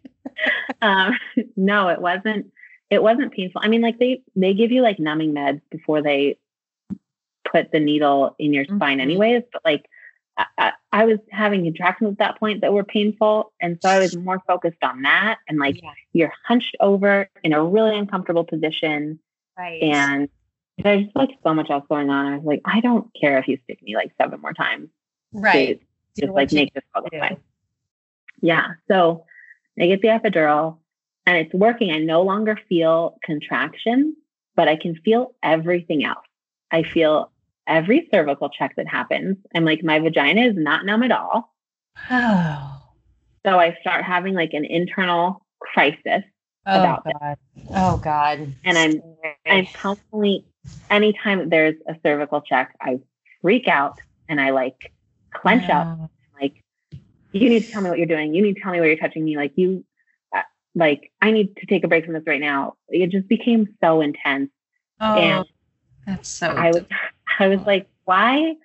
um, 0.83 1.17
no, 1.55 1.89
it 1.89 1.99
wasn't 1.99 2.51
it 2.89 3.03
wasn't 3.03 3.33
painful. 3.33 3.61
I 3.63 3.67
mean, 3.67 3.81
like 3.81 3.99
they 3.99 4.21
they 4.35 4.53
give 4.53 4.71
you 4.71 4.81
like 4.81 4.99
numbing 4.99 5.33
meds 5.33 5.61
before 5.69 6.01
they 6.01 6.37
put 7.49 7.71
the 7.71 7.79
needle 7.79 8.35
in 8.39 8.53
your 8.53 8.65
mm-hmm. 8.65 8.77
spine, 8.77 8.99
anyways. 8.99 9.43
But 9.51 9.61
like 9.65 9.85
I, 10.57 10.73
I, 10.91 11.05
was 11.05 11.17
having 11.31 11.63
contractions 11.63 12.11
at 12.11 12.17
that 12.19 12.39
point 12.39 12.61
that 12.61 12.71
were 12.71 12.83
painful, 12.83 13.53
and 13.59 13.77
so 13.81 13.89
I 13.89 13.99
was 13.99 14.15
more 14.15 14.41
focused 14.47 14.83
on 14.83 15.01
that. 15.01 15.39
And 15.47 15.57
like 15.57 15.81
yeah. 15.81 15.91
you're 16.13 16.33
hunched 16.45 16.75
over 16.79 17.29
in 17.43 17.53
a 17.53 17.63
really 17.63 17.97
uncomfortable 17.97 18.43
position, 18.43 19.19
right? 19.57 19.81
And 19.81 20.29
there's 20.77 21.05
just 21.05 21.15
like 21.15 21.31
so 21.43 21.53
much 21.53 21.69
else 21.69 21.85
going 21.89 22.09
on. 22.09 22.33
I 22.33 22.37
was 22.37 22.45
like, 22.45 22.61
I 22.65 22.79
don't 22.81 23.09
care 23.19 23.39
if 23.39 23.47
you 23.47 23.57
stick 23.63 23.81
me 23.81 23.95
like 23.95 24.11
seven 24.21 24.39
more 24.39 24.53
times, 24.53 24.89
right? 25.33 25.81
Just 26.17 26.33
like 26.33 26.51
make 26.51 26.73
this 26.73 26.83
all 26.95 27.03
fine. 27.11 27.37
Yeah. 28.41 28.73
So 28.87 29.25
I 29.79 29.87
get 29.87 30.01
the 30.01 30.09
epidural 30.09 30.77
and 31.27 31.37
it's 31.37 31.53
working. 31.53 31.91
I 31.91 31.99
no 31.99 32.23
longer 32.23 32.57
feel 32.69 33.17
contraction, 33.21 34.15
but 34.55 34.69
I 34.69 34.77
can 34.77 34.95
feel 34.95 35.35
everything 35.43 36.05
else. 36.05 36.25
I 36.71 36.83
feel 36.83 37.31
every 37.67 38.07
cervical 38.11 38.49
check 38.49 38.77
that 38.77 38.87
happens. 38.87 39.37
I'm 39.53 39.65
like, 39.65 39.83
my 39.83 39.99
vagina 39.99 40.41
is 40.41 40.55
not 40.55 40.85
numb 40.85 41.03
at 41.03 41.11
all. 41.11 41.53
Oh. 42.09 42.81
So 43.45 43.59
I 43.59 43.77
start 43.81 44.05
having 44.05 44.33
like 44.33 44.53
an 44.53 44.63
internal 44.63 45.45
crisis 45.59 46.23
oh, 46.65 46.79
about 46.79 47.03
God. 47.03 47.37
This. 47.55 47.65
Oh 47.75 47.97
God. 47.97 48.53
And 48.63 48.77
I'm 48.77 49.01
I'm 49.45 49.67
constantly 49.73 50.45
anytime 50.89 51.49
there's 51.49 51.75
a 51.89 51.95
cervical 52.03 52.41
check, 52.41 52.73
I 52.81 52.99
freak 53.41 53.67
out 53.67 53.99
and 54.29 54.39
I 54.39 54.51
like 54.51 54.93
clench 55.33 55.63
yeah. 55.67 55.81
up. 55.81 56.11
Like, 56.39 56.63
you 57.33 57.49
need 57.49 57.65
to 57.65 57.71
tell 57.71 57.81
me 57.81 57.89
what 57.89 57.97
you're 57.97 58.07
doing. 58.07 58.33
You 58.33 58.41
need 58.41 58.55
to 58.55 58.61
tell 58.61 58.71
me 58.71 58.79
where 58.79 58.87
you're 58.87 58.97
touching 58.97 59.25
me. 59.25 59.35
Like 59.35 59.51
you 59.55 59.83
like 60.77 61.11
I 61.21 61.31
need 61.31 61.55
to 61.57 61.65
take 61.65 61.83
a 61.83 61.87
break 61.87 62.05
from 62.05 62.13
this 62.13 62.23
right 62.25 62.41
now. 62.41 62.75
It 62.89 63.09
just 63.09 63.27
became 63.27 63.75
so 63.83 64.01
intense. 64.01 64.51
Oh, 64.99 65.17
and 65.17 65.45
that's 66.05 66.29
so 66.29 66.47
I 66.47 66.69
was 66.69 66.83
I 67.39 67.47
was 67.47 67.59
like, 67.61 67.87
why 68.05 68.55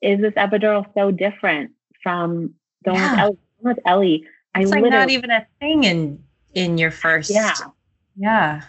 is 0.00 0.20
this 0.20 0.34
epidural 0.34 0.86
so 0.94 1.10
different 1.10 1.72
from 2.02 2.54
the 2.84 2.92
yeah. 2.92 3.26
one 3.26 3.26
with 3.26 3.36
Ellie? 3.36 3.38
With 3.62 3.78
Ellie 3.86 4.24
I 4.54 4.62
it's 4.62 4.70
like 4.70 4.84
not 4.84 5.10
even 5.10 5.30
a 5.30 5.46
thing 5.60 5.84
in 5.84 6.22
in 6.54 6.78
your 6.78 6.90
first. 6.90 7.30
Yeah. 7.30 7.54
Yeah. 8.16 8.62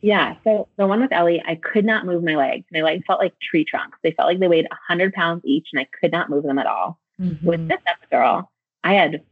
Yeah. 0.00 0.34
So 0.42 0.68
the 0.76 0.86
one 0.86 1.00
with 1.00 1.12
Ellie, 1.12 1.42
I 1.46 1.54
could 1.54 1.84
not 1.84 2.06
move 2.06 2.24
my 2.24 2.34
legs. 2.34 2.64
My 2.72 2.82
legs 2.82 3.04
felt 3.06 3.20
like 3.20 3.34
tree 3.38 3.64
trunks. 3.64 3.98
They 4.02 4.10
felt 4.12 4.26
like 4.26 4.40
they 4.40 4.48
weighed 4.48 4.66
100 4.68 5.12
pounds 5.12 5.42
each 5.44 5.68
and 5.72 5.80
I 5.80 5.86
could 6.00 6.10
not 6.10 6.28
move 6.28 6.42
them 6.42 6.58
at 6.58 6.66
all. 6.66 6.98
Mm-hmm. 7.20 7.46
With 7.46 7.68
this 7.68 7.78
epidural, 7.86 8.48
I 8.82 8.94
had 8.94 9.22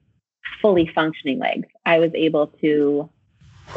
fully 0.60 0.90
functioning 0.94 1.38
legs. 1.38 1.68
I 1.84 1.98
was 1.98 2.10
able 2.14 2.48
to 2.60 3.10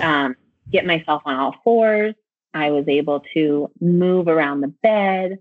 um, 0.02 0.36
get 0.72 0.86
myself 0.86 1.22
on 1.26 1.36
all 1.36 1.56
fours. 1.64 2.16
I 2.54 2.72
was 2.72 2.88
able 2.88 3.24
to 3.34 3.72
move 3.80 4.28
around 4.28 4.62
the 4.62 4.68
bed. 4.68 5.40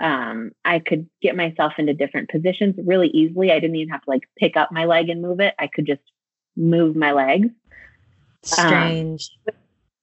Um, 0.00 0.52
I 0.64 0.80
could 0.80 1.08
get 1.22 1.36
myself 1.36 1.74
into 1.78 1.94
different 1.94 2.30
positions 2.30 2.74
really 2.84 3.08
easily. 3.08 3.52
I 3.52 3.60
didn't 3.60 3.76
even 3.76 3.90
have 3.90 4.02
to 4.02 4.10
like 4.10 4.28
pick 4.36 4.56
up 4.56 4.72
my 4.72 4.86
leg 4.86 5.08
and 5.08 5.22
move 5.22 5.40
it. 5.40 5.54
I 5.58 5.68
could 5.68 5.86
just 5.86 6.02
move 6.56 6.96
my 6.96 7.12
legs. 7.12 7.48
Um, 8.58 8.68
Strange. 8.68 9.30
Um, 9.48 9.54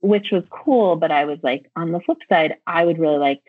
which 0.02 0.32
was 0.32 0.44
cool, 0.50 0.96
but 0.96 1.12
I 1.12 1.26
was 1.26 1.40
like, 1.44 1.70
on 1.76 1.92
the 1.92 2.00
flip 2.00 2.18
side, 2.28 2.56
I 2.66 2.84
would 2.84 2.98
really 2.98 3.20
like 3.20 3.42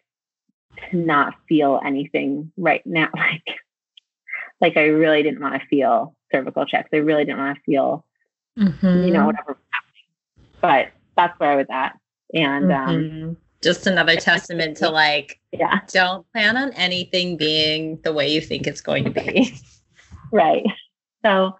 to 0.90 0.96
not 0.96 1.34
feel 1.48 1.80
anything 1.84 2.52
right 2.56 2.82
now. 2.86 3.08
Like, 3.16 3.58
like 4.60 4.76
I 4.76 4.84
really 4.84 5.24
didn't 5.24 5.40
want 5.40 5.60
to 5.60 5.66
feel 5.66 6.14
cervical 6.32 6.66
checks. 6.66 6.88
I 6.92 6.96
really 6.96 7.24
didn't 7.24 7.38
want 7.38 7.56
to 7.56 7.62
feel, 7.62 8.04
mm-hmm. 8.58 9.04
you 9.04 9.12
know, 9.12 9.26
whatever 9.26 9.52
was 9.52 9.56
happening. 9.72 10.50
But 10.60 10.92
that's 11.16 11.38
where 11.38 11.52
I 11.52 11.56
was 11.56 11.66
at. 11.70 11.98
And 12.34 12.72
um, 12.72 12.88
mm-hmm. 12.88 13.28
um, 13.28 13.36
just 13.62 13.86
another 13.86 14.16
testament 14.16 14.76
to 14.78 14.88
like, 14.88 15.38
yeah, 15.52 15.80
don't 15.88 16.26
plan 16.32 16.56
on 16.56 16.72
anything 16.72 17.36
being 17.36 18.00
the 18.02 18.12
way 18.12 18.28
you 18.32 18.40
think 18.40 18.66
it's 18.66 18.80
going 18.80 19.04
to 19.04 19.10
be. 19.10 19.54
right. 20.32 20.64
So, 21.24 21.56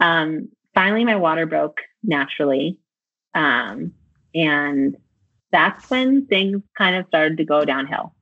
um, 0.00 0.50
finally 0.74 1.04
my 1.04 1.16
water 1.16 1.46
broke 1.46 1.80
naturally. 2.02 2.78
Um, 3.34 3.92
and 4.34 4.96
that's 5.50 5.88
when 5.88 6.26
things 6.26 6.62
kind 6.76 6.96
of 6.96 7.06
started 7.06 7.38
to 7.38 7.44
go 7.44 7.64
downhill. 7.64 8.14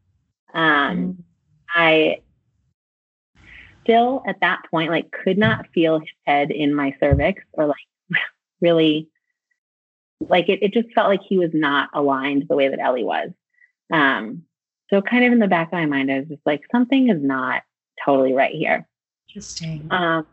Um, 0.54 0.96
mm. 0.98 1.16
I 1.68 2.20
still 3.84 4.22
at 4.26 4.40
that 4.40 4.62
point 4.70 4.90
like 4.90 5.10
could 5.12 5.38
not 5.38 5.66
feel 5.72 6.00
his 6.00 6.08
head 6.26 6.50
in 6.50 6.74
my 6.74 6.96
cervix 6.98 7.42
or 7.52 7.66
like 7.66 7.76
really 8.60 9.08
like 10.28 10.48
it, 10.48 10.62
it 10.62 10.72
just 10.72 10.92
felt 10.94 11.08
like 11.08 11.20
he 11.26 11.38
was 11.38 11.50
not 11.52 11.90
aligned 11.94 12.46
the 12.48 12.56
way 12.56 12.68
that 12.68 12.80
Ellie 12.80 13.04
was. 13.04 13.30
Um, 13.92 14.44
so 14.90 15.02
kind 15.02 15.24
of 15.24 15.32
in 15.32 15.38
the 15.38 15.48
back 15.48 15.68
of 15.68 15.72
my 15.72 15.86
mind, 15.86 16.10
I 16.10 16.20
was 16.20 16.28
just 16.28 16.46
like, 16.46 16.62
something 16.70 17.08
is 17.08 17.22
not 17.22 17.62
totally 18.04 18.32
right 18.32 18.54
here. 18.54 18.86
Interesting. 19.28 19.86
Um, 19.90 20.26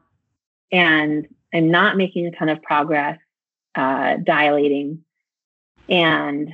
and 0.72 1.28
I'm 1.54 1.72
not 1.72 1.98
making 1.98 2.28
a 2.28 2.32
ton 2.32 2.50
of 2.50 2.62
progress 2.62 3.20
uh, 3.76 4.18
dilating. 4.18 5.04
And 5.90 6.52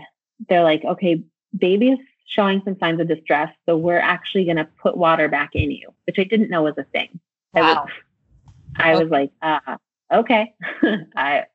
they're 0.48 0.64
like, 0.64 0.84
okay, 0.84 1.24
baby 1.56 1.92
is 1.92 2.00
showing 2.28 2.62
some 2.64 2.78
signs 2.80 3.00
of 3.00 3.08
distress. 3.08 3.52
So 3.66 3.76
we're 3.78 4.00
actually 4.00 4.46
going 4.46 4.58
to 4.58 4.68
put 4.82 4.96
water 4.96 5.28
back 5.28 5.52
in 5.54 5.72
you, 5.72 5.94
which 6.06 6.20
I 6.20 6.24
didn't 6.24 6.50
know 6.50 6.64
was 6.64 6.78
a 6.78 6.84
thing. 6.84 7.20
Wow. 7.54 7.62
I 7.62 7.74
was, 7.74 7.90
I 8.76 8.92
okay. 8.92 9.04
was 9.04 9.12
like, 9.12 9.32
uh, 9.42 9.78
okay, 10.14 10.54
I, 11.16 11.46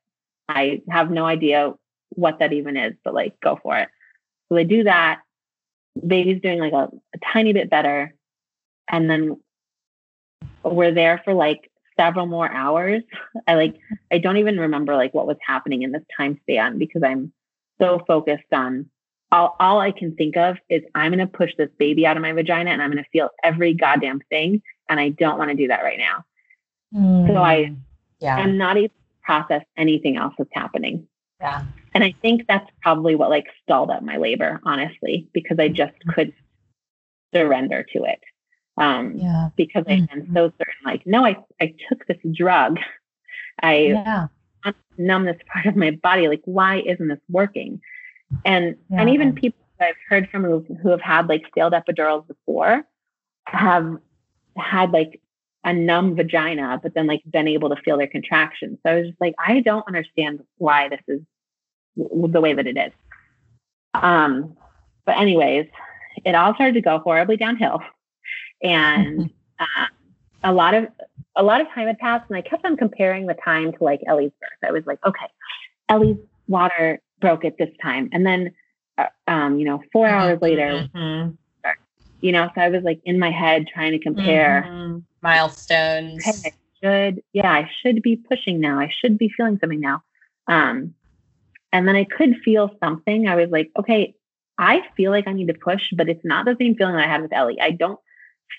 I 0.49 0.81
have 0.89 1.11
no 1.11 1.25
idea 1.25 1.73
what 2.09 2.39
that 2.39 2.53
even 2.53 2.75
is, 2.75 2.93
but 3.03 3.13
like, 3.13 3.39
go 3.39 3.59
for 3.61 3.77
it. 3.77 3.89
So 4.49 4.55
they 4.55 4.65
do 4.65 4.83
that. 4.83 5.21
Baby's 6.05 6.41
doing 6.41 6.59
like 6.59 6.73
a, 6.73 6.89
a 7.13 7.17
tiny 7.31 7.53
bit 7.53 7.69
better. 7.69 8.13
And 8.89 9.09
then 9.09 9.39
we're 10.63 10.93
there 10.93 11.21
for 11.23 11.33
like 11.33 11.71
several 11.97 12.25
more 12.25 12.51
hours. 12.51 13.03
I 13.47 13.55
like 13.55 13.75
I 14.11 14.17
don't 14.17 14.37
even 14.37 14.59
remember 14.59 14.95
like 14.95 15.13
what 15.13 15.27
was 15.27 15.37
happening 15.45 15.83
in 15.83 15.91
this 15.91 16.03
time 16.17 16.39
span 16.41 16.77
because 16.77 17.03
I'm 17.03 17.31
so 17.79 18.03
focused 18.07 18.51
on 18.51 18.89
all 19.33 19.55
all 19.59 19.79
I 19.79 19.91
can 19.91 20.15
think 20.15 20.37
of 20.37 20.57
is 20.69 20.83
I'm 20.95 21.11
gonna 21.11 21.27
push 21.27 21.51
this 21.57 21.69
baby 21.77 22.05
out 22.05 22.15
of 22.15 22.21
my 22.21 22.31
vagina 22.31 22.71
and 22.71 22.81
I'm 22.81 22.89
gonna 22.89 23.05
feel 23.11 23.29
every 23.43 23.73
goddamn 23.73 24.21
thing. 24.29 24.61
And 24.89 24.99
I 24.99 25.09
don't 25.09 25.37
want 25.37 25.49
to 25.49 25.55
do 25.55 25.67
that 25.67 25.83
right 25.83 25.97
now. 25.97 26.25
Mm, 26.93 27.27
so 27.27 27.37
I 27.37 27.73
yeah 28.19 28.35
I'm 28.35 28.57
not 28.57 28.77
able 28.77 28.89
to 28.89 28.93
process 29.23 29.63
anything 29.75 30.17
else 30.17 30.33
that's 30.37 30.49
happening. 30.53 31.07
Yeah. 31.41 31.63
And 31.93 32.03
I 32.03 32.13
think 32.21 32.45
that's 32.47 32.69
probably 32.81 33.15
what 33.15 33.29
like 33.29 33.47
stalled 33.63 33.89
up 33.89 34.03
my 34.03 34.17
labor, 34.17 34.61
honestly, 34.63 35.27
because 35.33 35.57
I 35.59 35.67
just 35.67 35.93
mm-hmm. 35.93 36.11
couldn't 36.11 36.35
surrender 37.33 37.83
to 37.93 38.03
it 38.03 38.19
um, 38.77 39.15
yeah. 39.15 39.49
because 39.55 39.83
mm-hmm. 39.83 40.33
so 40.33 40.51
certain, 40.57 40.73
like, 40.85 41.05
no, 41.05 41.25
I, 41.25 41.37
I 41.61 41.73
took 41.89 42.05
this 42.07 42.17
drug. 42.33 42.79
I 43.61 43.75
yeah. 43.75 44.27
numb 44.97 45.25
this 45.25 45.37
part 45.51 45.65
of 45.67 45.75
my 45.75 45.91
body. 45.91 46.27
Like, 46.27 46.41
why 46.45 46.81
isn't 46.81 47.07
this 47.07 47.19
working? 47.29 47.81
And 48.45 48.77
yeah. 48.89 49.01
and 49.01 49.09
even 49.09 49.33
people 49.33 49.59
I've 49.79 49.95
heard 50.07 50.29
from 50.29 50.43
who, 50.43 50.65
who 50.81 50.89
have 50.89 51.01
had 51.01 51.27
like 51.27 51.43
failed 51.53 51.73
epidurals 51.73 52.27
before 52.27 52.83
have 53.47 53.97
had 54.57 54.91
like 54.91 55.21
a 55.63 55.73
numb 55.73 56.15
vagina, 56.15 56.79
but 56.81 56.93
then 56.93 57.07
like 57.07 57.21
been 57.25 57.47
able 57.47 57.69
to 57.69 57.81
feel 57.83 57.97
their 57.97 58.07
contractions. 58.07 58.79
So 58.83 58.91
I 58.91 58.95
was 58.95 59.07
just 59.07 59.21
like, 59.21 59.35
I 59.39 59.61
don't 59.61 59.87
understand 59.87 60.41
why 60.57 60.89
this 60.89 61.01
is 61.07 61.21
the 61.95 62.41
way 62.41 62.53
that 62.53 62.67
it 62.67 62.77
is. 62.77 62.91
Um, 63.93 64.57
but 65.05 65.17
anyways, 65.17 65.67
it 66.25 66.35
all 66.35 66.53
started 66.53 66.73
to 66.73 66.81
go 66.81 66.99
horribly 66.99 67.37
downhill 67.37 67.81
and 68.63 69.29
uh, 69.59 69.85
a 70.43 70.53
lot 70.53 70.73
of 70.73 70.87
a 71.35 71.43
lot 71.43 71.61
of 71.61 71.67
time 71.69 71.87
had 71.87 71.97
passed, 71.97 72.25
and 72.29 72.37
I 72.37 72.41
kept 72.41 72.63
on 72.63 72.77
comparing 72.77 73.25
the 73.25 73.33
time 73.33 73.71
to 73.71 73.83
like 73.83 74.01
Ellie's 74.05 74.31
birth. 74.39 74.69
I 74.69 74.71
was 74.71 74.85
like, 74.85 74.99
okay, 75.05 75.25
Ellie's 75.89 76.17
water 76.47 77.01
broke 77.23 77.45
at 77.45 77.57
this 77.57 77.69
time, 77.81 78.09
and 78.11 78.25
then 78.25 78.51
uh, 78.97 79.05
um, 79.27 79.57
you 79.57 79.65
know, 79.65 79.81
4 79.91 80.05
mm-hmm. 80.05 80.15
hours 80.15 80.41
later, 80.41 80.89
mm-hmm. 80.93 81.31
you 82.21 82.31
know, 82.31 82.49
so 82.53 82.61
I 82.61 82.69
was 82.69 82.83
like 82.83 83.01
in 83.05 83.17
my 83.17 83.31
head 83.31 83.67
trying 83.73 83.93
to 83.93 83.99
compare 83.99 84.65
mm-hmm. 84.67 84.99
milestones. 85.21 86.27
Okay, 86.27 86.49
I 86.49 86.51
should 86.83 87.23
yeah, 87.31 87.51
I 87.51 87.69
should 87.81 88.01
be 88.01 88.17
pushing 88.17 88.59
now. 88.59 88.79
I 88.79 88.91
should 88.99 89.17
be 89.17 89.29
feeling 89.29 89.57
something 89.59 89.79
now. 89.79 90.03
Um, 90.47 90.93
and 91.71 91.87
then 91.87 91.95
I 91.95 92.03
could 92.03 92.35
feel 92.43 92.69
something. 92.83 93.27
I 93.27 93.35
was 93.35 93.49
like, 93.49 93.71
okay, 93.79 94.13
I 94.57 94.81
feel 94.95 95.11
like 95.11 95.27
I 95.27 95.33
need 95.33 95.47
to 95.47 95.53
push, 95.55 95.81
but 95.95 96.09
it's 96.09 96.23
not 96.23 96.45
the 96.45 96.55
same 96.59 96.75
feeling 96.75 96.95
I 96.95 97.07
had 97.07 97.21
with 97.21 97.33
Ellie. 97.33 97.59
I 97.59 97.71
don't 97.71 97.99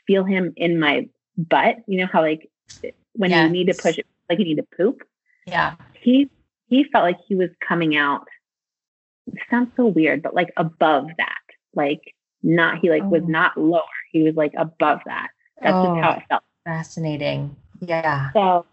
feel 0.07 0.25
him 0.25 0.53
in 0.57 0.81
my 0.81 1.09
butt. 1.37 1.77
You 1.87 2.01
know 2.01 2.09
how 2.13 2.23
like 2.23 2.51
when 3.13 3.31
yes. 3.31 3.45
you 3.45 3.51
need 3.51 3.67
to 3.69 3.75
push 3.75 3.99
it, 3.99 4.07
like 4.29 4.39
you 4.39 4.45
need 4.45 4.57
to 4.57 4.67
poop. 4.77 5.03
Yeah. 5.47 5.75
He 6.01 6.31
he 6.69 6.85
felt 6.85 7.05
like 7.05 7.19
he 7.29 7.35
was 7.35 7.51
coming 7.67 7.97
out. 7.97 8.27
It 9.27 9.39
sounds 9.51 9.71
so 9.77 9.87
weird, 9.87 10.23
but 10.23 10.35
like 10.35 10.53
above 10.57 11.09
that. 11.19 11.39
Like 11.75 12.15
not 12.43 12.79
he 12.79 12.91
like 12.91 13.03
oh. 13.03 13.09
was 13.09 13.23
not 13.27 13.57
lower. 13.57 13.83
He 14.13 14.23
was 14.23 14.35
like 14.35 14.53
above 14.57 15.01
that. 15.07 15.29
That's 15.61 15.75
oh, 15.75 15.95
just 15.95 16.05
how 16.05 16.13
it 16.13 16.23
felt. 16.29 16.43
Fascinating. 16.65 17.57
Yeah. 17.81 18.31
So 18.33 18.67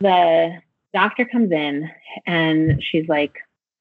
the 0.00 0.60
doctor 0.92 1.24
comes 1.24 1.52
in 1.52 1.90
and 2.26 2.82
she's 2.82 3.08
like, 3.08 3.34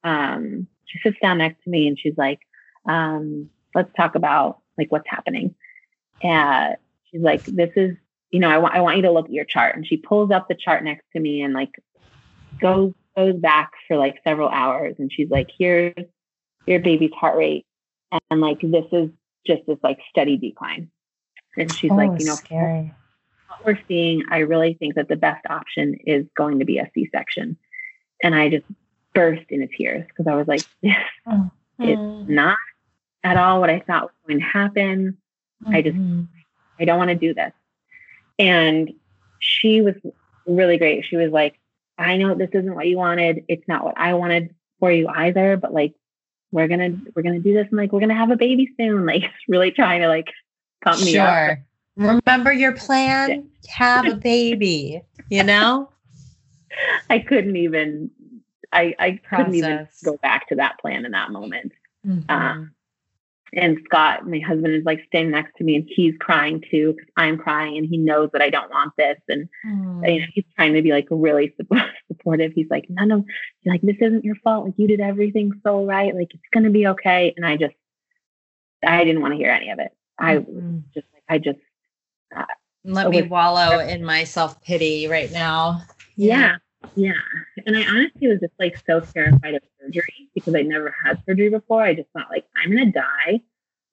um, 0.04 0.68
she 0.86 1.00
sits 1.00 1.18
down 1.22 1.40
next 1.40 1.64
to 1.64 1.70
me 1.70 1.88
and 1.88 2.00
she's 2.00 2.18
like, 2.18 2.40
um, 2.88 3.50
let's 3.76 3.94
talk 3.96 4.16
about 4.16 4.60
like 4.78 4.92
what's 4.92 5.08
happening. 5.08 5.56
And 6.24 6.76
she's 7.10 7.22
like, 7.22 7.44
this 7.46 7.72
is, 7.76 7.96
you 8.32 8.40
know, 8.40 8.50
I 8.50 8.58
want, 8.58 8.76
I 8.76 8.82
want 8.82 8.98
you 8.98 9.04
to 9.04 9.12
look 9.12 9.26
at 9.26 9.34
your 9.34 9.46
chart. 9.46 9.76
And 9.76 9.86
she 9.86 9.98
pulls 9.98 10.32
up 10.32 10.48
the 10.48 10.56
chart 10.56 10.84
next 10.84 11.06
to 11.14 11.20
me 11.20 11.42
and 11.42 11.54
like 11.54 11.72
goes, 12.60 12.94
goes 13.18 13.36
back 13.36 13.72
for 13.88 13.98
like 13.98 14.22
several 14.24 14.48
hours. 14.50 14.96
And 15.00 15.12
she's 15.12 15.30
like, 15.30 15.50
here's 15.58 15.94
your 16.66 16.80
baby's 16.80 17.12
heart 17.14 17.36
rate. 17.36 17.66
And 18.30 18.40
like, 18.40 18.62
this 18.62 18.86
is 18.92 19.10
just 19.46 19.64
this 19.68 19.80
like 19.84 20.00
steady 20.10 20.38
decline. 20.38 20.90
And 21.58 21.74
she's 21.74 21.92
oh, 21.92 21.96
like, 21.96 22.20
you 22.20 22.28
know, 22.28 22.36
scary. 22.36 22.94
what 23.48 23.66
we're 23.66 23.80
seeing, 23.88 24.24
I 24.30 24.40
really 24.40 24.76
think 24.76 24.96
that 24.96 25.10
the 25.10 25.16
best 25.16 25.46
option 25.50 25.96
is 26.06 26.26
going 26.38 26.60
to 26.60 26.66
be 26.66 26.78
a 26.78 26.90
C-section. 26.94 27.58
And 28.24 28.36
I 28.36 28.50
just 28.50 28.66
burst 29.14 29.46
into 29.50 29.68
tears 29.68 30.06
because 30.08 30.28
I 30.28 30.36
was 30.36 30.48
like, 30.48 30.64
this 30.82 30.94
Mm. 31.28 32.24
is 32.24 32.30
not 32.30 32.58
at 33.24 33.38
all 33.38 33.60
what 33.60 33.70
I 33.70 33.80
thought 33.82 34.04
was 34.04 34.12
going 34.28 34.40
to 34.40 34.46
happen. 34.46 35.18
I 35.68 35.82
just-. 35.82 35.98
I 36.80 36.86
don't 36.86 36.98
want 36.98 37.10
to 37.10 37.16
do 37.16 37.34
this. 37.34 37.52
And 38.40 38.94
she 39.40 39.82
was 39.82 39.96
really 40.46 40.78
great. 40.78 41.06
She 41.06 41.18
was 41.18 41.32
like, 41.32 41.60
I 41.98 42.18
know 42.18 42.36
this 42.36 42.50
isn't 42.54 42.76
what 42.76 42.88
you 42.88 42.98
wanted. 42.98 43.44
It's 43.48 43.68
not 43.68 43.84
what 43.84 43.98
I 43.98 44.14
wanted 44.14 44.54
for 44.80 44.92
you 44.92 45.08
either, 45.08 45.58
but 45.58 45.74
like 45.74 45.94
we're 46.52 46.68
gonna 46.68 46.92
we're 47.16 47.24
gonna 47.24 47.40
do 47.40 47.54
this 47.54 47.68
and 47.70 47.78
like 47.78 47.92
we're 47.92 48.00
gonna 48.00 48.16
have 48.16 48.32
a 48.32 48.36
baby 48.38 48.70
soon. 48.78 49.06
Like 49.06 49.24
really 49.48 49.72
trying 49.72 50.02
to 50.02 50.08
like 50.08 50.28
pump 50.84 51.04
me 51.04 51.18
up. 51.18 51.28
Sure. 51.30 51.64
Remember 51.96 52.52
your 52.54 52.74
plan? 52.74 53.50
Have 53.70 54.06
a 54.06 54.16
baby, 54.16 55.02
you 55.30 55.44
know? 55.44 55.90
I 57.10 57.20
couldn't 57.20 57.56
even 57.56 58.12
I 58.72 58.96
I 59.00 59.20
couldn't 59.30 59.56
even 59.56 59.88
go 60.04 60.18
back 60.18 60.48
to 60.50 60.56
that 60.56 60.80
plan 60.80 61.06
in 61.06 61.12
that 61.12 61.32
moment. 61.32 61.72
Mhm. 62.06 62.30
Um, 62.30 62.72
and 63.54 63.78
Scott, 63.86 64.28
my 64.28 64.40
husband, 64.40 64.74
is 64.76 64.84
like 64.84 65.04
standing 65.08 65.32
next 65.32 65.56
to 65.58 65.64
me 65.64 65.76
and 65.78 65.86
he's 65.88 66.14
crying 66.20 66.62
too 66.70 66.94
because 66.94 67.10
I'm 67.16 67.38
crying 67.38 67.78
and 67.78 67.88
he 67.88 67.98
knows 67.98 68.30
that 68.34 68.42
I 68.42 68.50
don't 68.50 68.70
want 68.70 68.94
this. 68.98 69.18
And 69.30 69.48
Mm. 69.66 70.14
you 70.14 70.20
know, 70.22 70.26
he's 70.34 70.44
trying 70.56 70.74
to 70.74 70.82
be 70.82 70.92
like 70.92 71.08
really 71.10 71.54
supportive. 72.08 72.52
He's 72.54 72.70
like, 72.70 72.86
none 72.90 73.12
of, 73.12 73.26
he's 73.62 73.72
like, 73.72 73.82
this 73.82 73.96
isn't 74.02 74.24
your 74.26 74.36
fault. 74.44 74.66
Like 74.66 74.74
you 74.78 74.88
did 74.88 75.00
everything 75.00 75.52
so 75.64 75.86
right. 75.86 76.14
Like 76.14 76.34
it's 76.34 76.44
gonna 76.54 76.70
be 76.70 76.88
okay. 76.88 77.34
And 77.36 77.46
I 77.46 77.56
just, 77.58 77.74
I 78.86 79.04
didn't 79.04 79.22
want 79.22 79.34
to 79.34 79.38
hear 79.38 79.50
any 79.52 79.70
of 79.72 79.80
it. 79.80 79.92
I 80.20 80.36
Mhm. 80.38 80.84
just, 80.94 81.08
I 81.30 81.38
just, 81.40 81.60
Let 82.84 83.08
it 83.08 83.10
me 83.10 83.22
wallow 83.24 83.80
in 83.88 84.04
my 84.06 84.24
self 84.24 84.62
pity 84.62 85.08
right 85.08 85.32
now. 85.32 85.82
yeah, 86.16 86.40
yeah. 86.40 86.58
And 87.66 87.78
I 87.78 87.86
honestly 87.88 88.28
was 88.28 88.40
just 88.40 88.54
like 88.60 88.78
so 88.86 89.00
terrified 89.00 89.56
of 89.56 89.62
surgery 89.82 90.30
because 90.34 90.54
I'd 90.56 90.68
never 90.68 90.94
had 91.04 91.22
surgery 91.26 91.50
before. 91.50 91.82
I 91.82 91.94
just 91.94 92.10
thought 92.12 92.30
like 92.30 92.46
I'm 92.56 92.70
gonna 92.70 92.92
die 92.92 93.42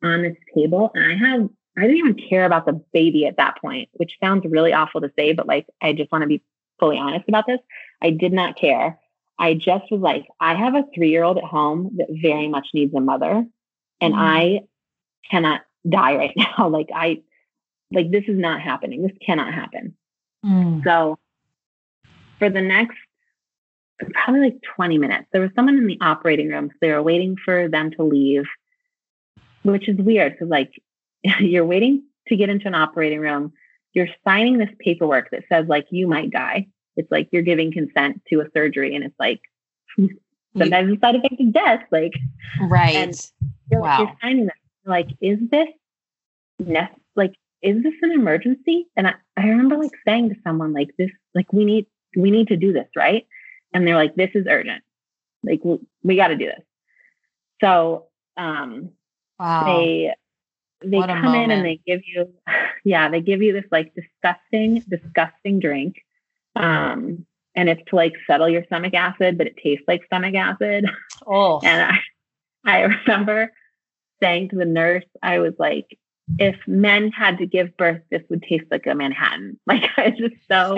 on 0.03 0.23
this 0.23 0.37
table, 0.55 0.91
and 0.95 1.05
I 1.05 1.17
have. 1.17 1.49
I 1.77 1.81
didn't 1.83 1.97
even 1.97 2.15
care 2.29 2.45
about 2.45 2.67
the 2.67 2.81
baby 2.93 3.27
at 3.27 3.37
that 3.39 3.61
point, 3.61 3.89
which 3.95 4.17
sounds 4.23 4.45
really 4.49 4.73
awful 4.73 5.01
to 5.01 5.11
say, 5.19 5.33
but 5.33 5.49
like 5.49 5.67
I 5.83 5.93
just 5.93 6.13
want 6.13 6.23
to 6.23 6.29
be 6.29 6.41
fully 6.79 6.99
honest 6.99 7.29
about 7.29 7.47
this. 7.47 7.59
I 8.01 8.11
did 8.11 8.33
not 8.33 8.57
care. 8.57 8.99
I 9.41 9.55
just 9.55 9.91
was 9.91 10.01
like, 10.01 10.25
I 10.39 10.55
have 10.55 10.77
a 10.77 10.85
three 10.95 11.11
year 11.11 11.25
old 11.25 11.37
at 11.39 11.45
home 11.45 11.91
that 11.97 12.07
very 12.11 12.47
much 12.49 12.69
needs 12.75 12.95
a 12.95 13.01
mother, 13.01 13.45
and 14.01 14.15
Mhm. 14.15 14.19
I 14.19 14.61
cannot 15.29 15.63
die 15.89 16.17
right 16.17 16.35
now. 16.59 16.69
Like 16.69 16.91
I, 16.95 17.23
like 17.93 18.11
this 18.11 18.25
is 18.29 18.39
not 18.39 18.61
happening. 18.61 19.03
This 19.03 19.17
cannot 19.25 19.53
happen. 19.53 19.97
Mm. 20.45 20.85
So 20.85 21.19
for 22.39 22.51
the 22.51 22.61
next 22.61 22.97
probably 24.13 24.41
like 24.41 24.59
20 24.77 24.99
minutes, 24.99 25.27
there 25.33 25.41
was 25.41 25.51
someone 25.55 25.77
in 25.79 25.87
the 25.87 25.99
operating 26.01 26.49
room. 26.49 26.69
So 26.71 26.77
they 26.81 26.91
were 26.91 27.03
waiting 27.03 27.37
for 27.45 27.69
them 27.69 27.91
to 27.93 28.03
leave, 28.03 28.45
which 29.63 29.89
is 29.89 29.97
weird 29.97 30.33
because 30.33 30.49
like 30.49 30.73
you're 31.41 31.65
waiting 31.65 32.03
to 32.29 32.37
get 32.37 32.49
into 32.49 32.67
an 32.67 32.75
operating 32.75 33.21
room. 33.21 33.53
You're 33.93 34.09
signing 34.27 34.59
this 34.59 34.71
paperwork 34.81 35.31
that 35.31 35.45
says 35.49 35.67
like 35.69 35.87
you 35.91 36.09
might 36.09 36.31
die. 36.31 36.67
It's 36.97 37.11
like 37.11 37.29
you're 37.33 37.43
giving 37.43 37.73
consent 37.73 38.23
to 38.31 38.41
a 38.41 38.47
surgery, 38.55 38.95
and 38.95 39.05
it's 39.05 39.19
like 39.19 39.41
sometimes 40.59 40.91
the 40.93 40.99
side 41.01 41.17
effect 41.17 41.35
is 41.39 41.53
death. 41.53 41.83
Like 41.91 42.13
Right. 42.61 42.95
And- 42.97 43.31
you're, 43.71 43.81
Wow. 43.81 43.99
you're 44.01 44.13
signing 44.21 44.45
this. 44.47 44.55
Like, 44.85 45.09
is 45.23 45.39
this 45.51 45.69
nec- 46.59 46.95
like 47.17 47.35
is 47.63 47.83
this 47.83 47.95
an 48.03 48.13
emergency? 48.13 48.87
And 48.97 49.07
I, 49.09 49.15
I 49.39 49.47
remember 49.49 49.79
like 49.79 49.93
saying 50.07 50.29
to 50.29 50.37
someone 50.45 50.73
like 50.75 50.91
this, 50.99 51.11
like 51.35 51.51
we 51.53 51.65
need 51.65 51.87
we 52.17 52.31
need 52.31 52.49
to 52.49 52.57
do 52.57 52.73
this, 52.73 52.89
right? 52.97 53.27
And 53.73 53.87
they're 53.87 53.97
like, 53.97 54.15
this 54.15 54.31
is 54.35 54.47
urgent. 54.49 54.83
Like 55.43 55.61
we, 55.65 55.79
we 56.03 56.17
got 56.17 56.29
to 56.29 56.37
do 56.37 56.47
this. 56.47 56.63
So 57.61 58.07
um 58.37 58.91
wow. 59.39 59.65
they 59.65 60.15
they 60.85 60.99
What 60.99 61.09
come 61.09 61.35
in 61.35 61.51
and 61.51 61.65
they 61.65 61.81
give 61.87 62.01
you 62.07 62.33
yeah, 62.85 63.09
they 63.09 63.21
give 63.21 63.43
you 63.43 63.53
this 63.53 63.71
like 63.71 63.95
disgusting, 63.95 64.81
disgusting 64.89 65.61
drink. 65.61 65.97
Um 66.57 67.27
and 67.57 67.69
it's 67.69 67.83
to 67.89 67.97
like 67.97 68.15
settle 68.27 68.49
your 68.49 68.65
stomach 68.65 68.95
acid, 68.95 69.39
but 69.39 69.47
it 69.47 69.57
tastes 69.63 69.85
like 69.87 70.05
stomach 70.07 70.35
acid. 70.35 70.87
oh. 71.27 71.61
And 71.65 71.93
I, 71.93 71.99
I 72.65 72.81
remember 72.81 73.53
saying 74.23 74.49
to 74.51 74.57
the 74.57 74.65
nurse, 74.65 75.05
I 75.23 75.39
was 75.39 75.55
like, 75.59 75.99
if 76.39 76.57
men 76.67 77.11
had 77.13 77.39
to 77.39 77.47
give 77.47 77.77
birth, 77.77 78.01
this 78.11 78.23
would 78.31 78.43
taste 78.43 78.65
like 78.71 78.87
a 78.87 78.95
Manhattan. 78.95 79.59
Like 79.67 79.85
I 79.97 80.11
just 80.11 80.37
so 80.49 80.77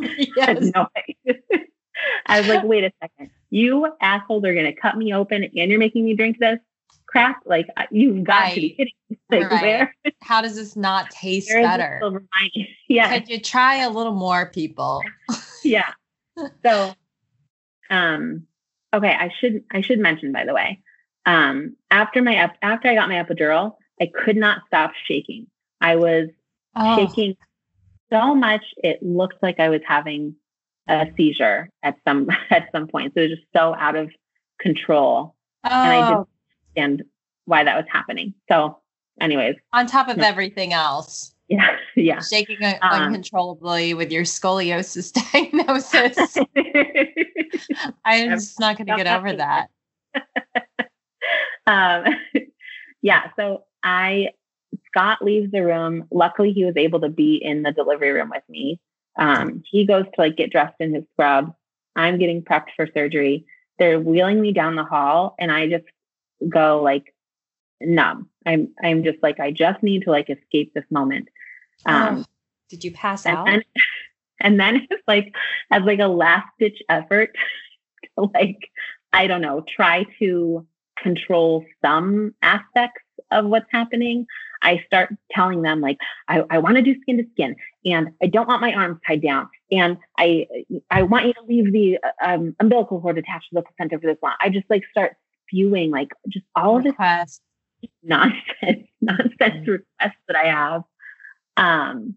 yes. 0.36 0.56
annoyed. 0.74 1.40
I 2.26 2.40
was 2.40 2.48
like, 2.48 2.64
wait 2.64 2.84
a 2.84 2.92
second. 3.00 3.30
You 3.50 3.92
assholes 4.00 4.44
are 4.44 4.54
gonna 4.54 4.74
cut 4.74 4.96
me 4.96 5.12
open 5.14 5.44
and 5.44 5.52
you're 5.70 5.78
making 5.78 6.04
me 6.04 6.14
drink 6.14 6.38
this 6.38 6.58
crap? 7.06 7.42
Like 7.44 7.68
you've 7.90 8.24
got 8.24 8.50
to 8.50 8.54
be 8.60 8.70
kidding. 8.70 8.92
me. 9.10 9.18
Like 9.30 9.50
Right. 9.50 9.62
where, 9.62 9.96
How 10.22 10.40
does 10.40 10.56
this 10.56 10.74
not 10.76 11.10
taste 11.10 11.48
better? 11.50 12.00
Yeah. 12.88 13.12
Could 13.18 13.28
you 13.28 13.38
try 13.40 13.76
a 13.82 13.90
little 13.90 14.14
more, 14.14 14.46
people? 14.46 15.02
yeah. 15.64 15.92
So, 16.64 16.94
um, 17.90 18.46
okay, 18.94 19.12
I 19.12 19.30
should 19.38 19.64
I 19.70 19.82
should 19.82 19.98
mention 19.98 20.32
by 20.32 20.44
the 20.44 20.54
way, 20.54 20.80
um, 21.26 21.76
after 21.90 22.22
my 22.22 22.50
after 22.62 22.88
I 22.88 22.94
got 22.94 23.08
my 23.08 23.22
epidural, 23.22 23.76
I 24.00 24.06
could 24.12 24.36
not 24.36 24.62
stop 24.66 24.92
shaking. 25.06 25.46
I 25.80 25.96
was 25.96 26.28
Oh. 26.74 26.96
shaking 26.96 27.36
so 28.12 28.34
much 28.34 28.62
it 28.78 29.02
looked 29.02 29.42
like 29.42 29.58
I 29.58 29.68
was 29.70 29.80
having 29.86 30.36
a 30.88 31.06
seizure 31.16 31.68
at 31.82 31.96
some 32.06 32.28
at 32.50 32.68
some 32.72 32.86
point. 32.88 33.14
So 33.14 33.20
it 33.22 33.30
was 33.30 33.38
just 33.38 33.48
so 33.56 33.74
out 33.74 33.96
of 33.96 34.10
control, 34.60 35.34
and 35.64 35.92
I 35.92 35.98
Oh, 35.98 36.06
didn't 36.06 36.28
understand 36.76 37.02
why 37.46 37.64
that 37.64 37.76
was 37.76 37.86
happening. 37.90 38.34
So, 38.50 38.78
anyways, 39.20 39.56
on 39.72 39.86
top 39.86 40.08
of 40.08 40.18
Yeah. 40.18 40.26
everything 40.26 40.72
else, 40.72 41.34
yeah, 41.48 41.76
yeah. 41.96 42.20
shaking 42.20 42.62
un- 42.62 42.76
Um, 42.82 43.02
uncontrollably 43.04 43.94
with 43.94 44.12
your 44.12 44.22
scoliosis 44.24 45.12
diagnosis. 45.32 46.36
I'm 48.04 48.30
just 48.30 48.60
not 48.60 48.76
going 48.76 48.86
to 48.86 48.96
get 48.96 49.06
over 49.06 49.32
that. 49.34 49.68
um, 51.66 52.04
yeah. 53.02 53.30
So 53.36 53.64
I, 53.82 54.28
Scott 54.92 55.22
leaves 55.24 55.50
the 55.50 55.64
room. 55.64 56.06
Luckily, 56.10 56.52
he 56.52 56.64
was 56.64 56.76
able 56.76 57.00
to 57.00 57.08
be 57.08 57.36
in 57.36 57.62
the 57.62 57.72
delivery 57.72 58.10
room 58.10 58.30
with 58.30 58.42
me. 58.48 58.78
Um, 59.16 59.62
he 59.70 59.86
goes 59.86 60.04
to 60.04 60.12
like 60.20 60.36
get 60.36 60.50
dressed 60.50 60.76
in 60.80 60.94
his 60.94 61.04
scrub. 61.12 61.54
I'm 61.96 62.18
getting 62.18 62.42
prepped 62.42 62.68
for 62.76 62.86
surgery. 62.94 63.46
They're 63.78 64.00
wheeling 64.00 64.40
me 64.40 64.52
down 64.52 64.76
the 64.76 64.84
hall, 64.84 65.34
and 65.38 65.50
I 65.50 65.68
just 65.68 65.84
go 66.48 66.82
like 66.82 67.14
numb. 67.80 68.28
I'm 68.46 68.68
I'm 68.82 69.02
just 69.04 69.22
like 69.22 69.40
I 69.40 69.50
just 69.50 69.82
need 69.82 70.02
to 70.04 70.10
like 70.10 70.30
escape 70.30 70.72
this 70.74 70.84
moment. 70.90 71.28
Um, 71.86 72.18
Oh, 72.20 72.24
Did 72.70 72.84
you 72.84 72.92
pass 72.92 73.26
and 73.26 73.36
out? 73.36 73.46
then, 73.46 73.62
and 74.40 74.60
then 74.60 74.86
it's 74.90 75.02
like 75.06 75.34
as 75.70 75.82
like 75.82 76.00
a 76.00 76.06
last 76.06 76.46
ditch 76.58 76.82
effort 76.88 77.30
to 78.18 78.30
like 78.34 78.70
i 79.12 79.26
don't 79.26 79.40
know 79.42 79.64
try 79.68 80.04
to 80.18 80.66
control 80.98 81.64
some 81.84 82.34
aspects 82.42 83.02
of 83.30 83.46
what's 83.46 83.70
happening 83.70 84.26
i 84.62 84.82
start 84.86 85.14
telling 85.30 85.62
them 85.62 85.80
like 85.80 85.98
i, 86.28 86.42
I 86.50 86.58
want 86.58 86.76
to 86.76 86.82
do 86.82 86.94
skin 87.02 87.18
to 87.18 87.24
skin 87.32 87.56
and 87.84 88.08
i 88.22 88.26
don't 88.26 88.48
want 88.48 88.60
my 88.60 88.72
arms 88.72 88.98
tied 89.06 89.22
down 89.22 89.48
and 89.70 89.96
i 90.18 90.46
i 90.90 91.02
want 91.02 91.26
you 91.26 91.32
to 91.34 91.42
leave 91.42 91.72
the 91.72 91.98
um, 92.24 92.54
umbilical 92.60 93.00
cord 93.00 93.18
attached 93.18 93.48
to 93.50 93.56
the 93.56 93.62
placenta 93.62 93.98
for 94.00 94.06
this 94.06 94.18
long 94.22 94.34
i 94.40 94.48
just 94.48 94.66
like 94.70 94.82
start 94.90 95.16
spewing 95.48 95.90
like 95.90 96.08
just 96.28 96.44
all 96.56 96.76
of 96.78 96.84
this 96.84 96.92
Request. 96.92 97.42
nonsense 98.02 98.88
nonsense 99.00 99.66
requests 99.68 100.16
that 100.28 100.36
I 100.36 100.46
have. 100.46 100.84
Um, 101.56 102.14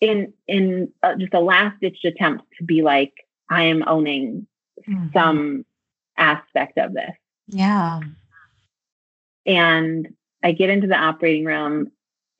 in 0.00 0.32
in 0.46 0.92
uh, 1.02 1.14
just 1.16 1.34
a 1.34 1.40
last 1.40 1.80
ditch 1.80 2.04
attempt 2.04 2.44
to 2.58 2.64
be 2.64 2.82
like 2.82 3.12
I 3.48 3.64
am 3.64 3.82
owning 3.86 4.46
Mhm. 4.88 5.12
some 5.12 5.64
aspect 6.16 6.78
of 6.78 6.92
this, 6.94 7.10
Yeah. 7.48 8.00
and 9.46 10.14
I 10.42 10.52
get 10.52 10.70
into 10.70 10.86
the 10.86 10.96
operating 10.96 11.44
room, 11.44 11.90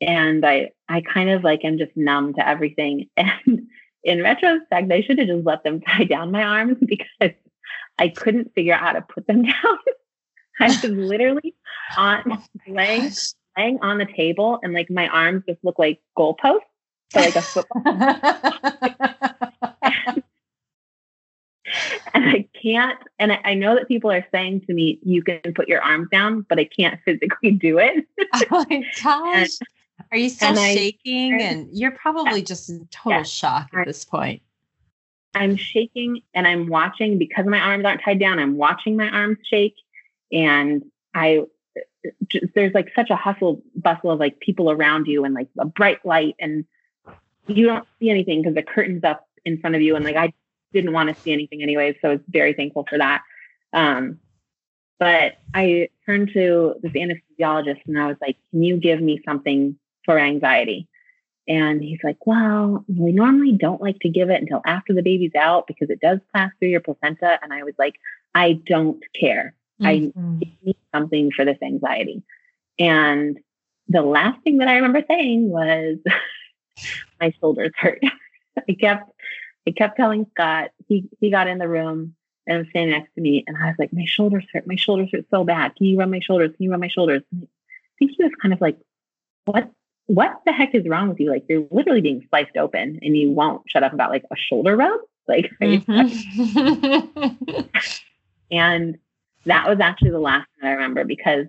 and 0.01 0.45
I 0.45 0.71
I 0.89 1.01
kind 1.03 1.31
of 1.31 1.45
like 1.45 1.65
am 1.65 1.79
just 1.79 1.97
numb 1.97 2.35
to 2.35 2.47
everything. 2.47 3.09
And 3.17 3.69
in 4.03 4.23
retrospect, 4.23 4.91
I 4.91 5.03
should 5.03 5.19
have 5.19 5.29
just 5.29 5.45
let 5.45 5.63
them 5.63 5.81
tie 5.87 6.05
down 6.05 6.31
my 6.31 6.43
arms 6.43 6.79
because 6.85 7.33
I 7.99 8.09
couldn't 8.09 8.55
figure 8.55 8.73
out 8.73 8.81
how 8.81 8.93
to 8.93 9.03
put 9.03 9.27
them 9.27 9.43
down. 9.45 9.79
I 10.59 10.67
was 10.67 10.83
literally 10.85 11.55
on 11.97 12.23
oh 12.31 12.43
laying 12.69 13.03
Gosh. 13.03 13.33
laying 13.57 13.79
on 13.83 13.99
the 13.99 14.07
table 14.07 14.59
and 14.63 14.73
like 14.73 14.91
my 14.91 15.09
arms 15.09 15.45
just 15.49 15.63
look 15.63 15.79
like 15.79 16.01
goalposts. 16.19 16.61
So 17.13 17.21
like 17.21 17.37
a 17.37 17.43
football 17.43 17.83
and 22.15 22.29
I 22.29 22.49
can't 22.61 22.99
and 23.19 23.33
I, 23.33 23.41
I 23.45 23.55
know 23.55 23.75
that 23.75 23.89
people 23.89 24.11
are 24.11 24.27
saying 24.33 24.63
to 24.63 24.75
me, 24.75 24.99
you 25.03 25.23
can 25.23 25.41
put 25.55 25.69
your 25.69 25.83
arms 25.83 26.09
down, 26.11 26.47
but 26.49 26.59
I 26.59 26.65
can't 26.65 27.01
physically 27.05 27.51
do 27.61 27.79
it. 27.79 28.07
oh 28.51 28.67
my 28.69 28.85
gosh. 29.03 29.59
Are 30.11 30.19
you 30.19 30.29
still 30.29 30.51
and 30.51 30.59
I- 30.59 30.75
shaking? 30.75 31.41
And 31.41 31.69
you're 31.73 31.93
probably 31.93 32.43
just 32.43 32.69
in 32.69 32.89
total 32.91 33.25
shock 33.25 33.71
at 33.75 33.87
this 33.87 34.05
point. 34.05 34.43
I'm 35.35 35.57
shaking 35.57 36.23
and 36.35 36.47
I'm 36.49 36.67
watching 36.67 37.17
because 37.17 37.47
my 37.47 37.61
arms 37.61 37.85
aren't 37.85 38.03
tied 38.03 38.19
down. 38.19 38.41
I'm 38.41 38.57
watching 38.57 38.97
my 38.97 39.09
arms 39.09 39.39
shake, 39.49 39.77
and 40.33 40.85
I 41.15 41.45
just, 42.29 42.47
there's 42.55 42.75
like 42.75 42.91
such 42.95 43.11
a 43.11 43.17
hustle 43.17 43.63
bustle 43.77 44.11
of 44.11 44.19
like 44.19 44.41
people 44.41 44.71
around 44.71 45.07
you 45.07 45.25
and 45.25 45.35
like 45.35 45.49
a 45.59 45.67
bright 45.67 46.05
light 46.05 46.35
and 46.41 46.65
you 47.47 47.67
don't 47.67 47.87
see 47.99 48.11
anything 48.11 48.43
because 48.43 48.55
the 48.55 48.63
curtain's 48.63 49.05
up 49.05 49.27
in 49.45 49.59
front 49.59 49.77
of 49.77 49.83
you 49.83 49.97
and 49.97 50.05
like 50.05 50.17
I 50.17 50.33
didn't 50.73 50.93
want 50.93 51.09
to 51.15 51.21
see 51.23 51.33
anything 51.33 51.63
anyway, 51.63 51.97
so 52.01 52.09
I 52.09 52.13
was 52.13 52.21
very 52.29 52.55
thankful 52.55 52.87
for 52.89 52.99
that. 52.99 53.23
Um, 53.73 54.19
but 54.99 55.39
I 55.55 55.89
turned 56.05 56.31
to 56.35 56.75
this 56.83 56.93
anesthesiologist 56.93 57.81
and 57.87 57.99
I 57.99 58.07
was 58.07 58.19
like, 58.21 58.37
"Can 58.51 58.63
you 58.63 58.77
give 58.77 59.01
me 59.01 59.21
something 59.25 59.77
for 60.05 60.19
anxiety?" 60.19 60.89
And 61.49 61.83
he's 61.83 61.99
like, 62.05 62.19
"Well, 62.27 62.85
we 62.87 63.13
normally 63.13 63.53
don't 63.53 63.81
like 63.81 63.99
to 64.01 64.11
give 64.11 64.31
it 64.31 64.41
until 64.41 64.61
after 64.67 64.93
the 64.93 65.03
baby's 65.03 65.35
out 65.35 65.67
because 65.67 65.91
it 65.91 66.01
does 66.01 66.21
pass 66.35 66.53
through 66.59 66.69
your 66.69 66.81
placenta." 66.81 67.39
And 67.43 67.53
I 67.53 67.63
was 67.65 67.75
like, 67.79 67.95
"I 68.35 68.61
don't 68.67 69.03
care. 69.19 69.55
Mm-hmm. 69.81 69.87
I 70.43 70.53
need 70.63 70.77
something 70.95 71.31
for 71.33 71.47
this 71.47 71.59
anxiety." 71.63 72.23
And 72.79 73.39
the 73.89 74.03
last 74.03 74.43
thing 74.43 74.59
that 74.59 74.69
I 74.69 74.77
remember 74.77 75.03
saying 75.09 75.49
was, 75.49 75.97
"My 77.21 77.33
shoulders 77.41 77.73
hurt." 77.77 78.03
I 78.69 78.73
kept 78.75 79.11
I 79.67 79.73
kept 79.73 79.97
telling 79.97 80.27
Scott, 80.31 80.71
he 80.89 81.09
he 81.21 81.31
got 81.31 81.49
in 81.49 81.59
the 81.59 81.69
room 81.69 82.15
and 82.47 82.59
was 82.59 82.69
standing 82.71 82.91
next 82.91 83.15
to 83.15 83.21
me, 83.21 83.45
and 83.47 83.57
I 83.57 83.67
was 83.67 83.77
like, 83.79 83.93
My 83.93 84.05
shoulders 84.05 84.45
hurt, 84.53 84.67
my 84.67 84.77
shoulders 84.77 85.11
hurt 85.13 85.27
so 85.31 85.45
bad. 85.45 85.77
Can 85.77 85.87
you 85.87 85.99
rub 85.99 86.09
my 86.09 86.21
shoulders? 86.21 86.51
Can 86.57 86.65
you 86.65 86.71
rub 86.71 86.81
my 86.81 86.89
shoulders? 86.89 87.23
And 87.33 87.45
I 87.45 87.93
think 87.99 88.13
he 88.17 88.23
was 88.23 88.33
kind 88.41 88.53
of 88.55 88.61
like, 88.61 88.79
What 89.45 89.71
what 90.11 90.41
the 90.45 90.53
heck 90.53 90.75
is 90.75 90.89
wrong 90.89 91.09
with 91.09 91.21
you? 91.21 91.31
Like 91.31 91.45
you're 91.49 91.65
literally 91.71 92.01
being 92.01 92.27
sliced 92.31 92.57
open 92.57 92.99
and 93.01 93.17
you 93.17 93.31
won't 93.31 93.63
shut 93.69 93.85
up 93.85 93.93
about 93.93 94.11
like 94.11 94.25
a 94.33 94.37
shoulder 94.37 94.77
rub. 94.77 95.01
Like 95.29 95.49
mm-hmm. 95.63 97.61
and 98.51 98.99
that 99.47 99.69
was 99.69 99.79
actually 99.79 100.11
the 100.11 100.19
last 100.19 100.49
thing 100.61 100.69
I 100.69 100.73
remember 100.73 101.05
because 101.05 101.47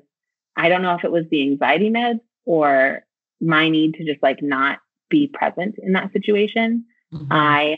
I 0.56 0.70
don't 0.70 0.84
know 0.84 0.94
if 0.94 1.04
it 1.04 1.12
was 1.12 1.26
the 1.32 1.42
anxiety 1.42 1.90
meds 1.90 2.20
or 2.46 3.04
my 3.40 3.68
need 3.70 3.96
to 3.96 4.06
just 4.06 4.22
like 4.22 4.44
not 4.44 4.78
be 5.10 5.28
present 5.28 5.76
in 5.82 5.94
that 5.94 6.14
situation. 6.14 6.86
Mm-hmm. 7.12 7.34
I 7.34 7.78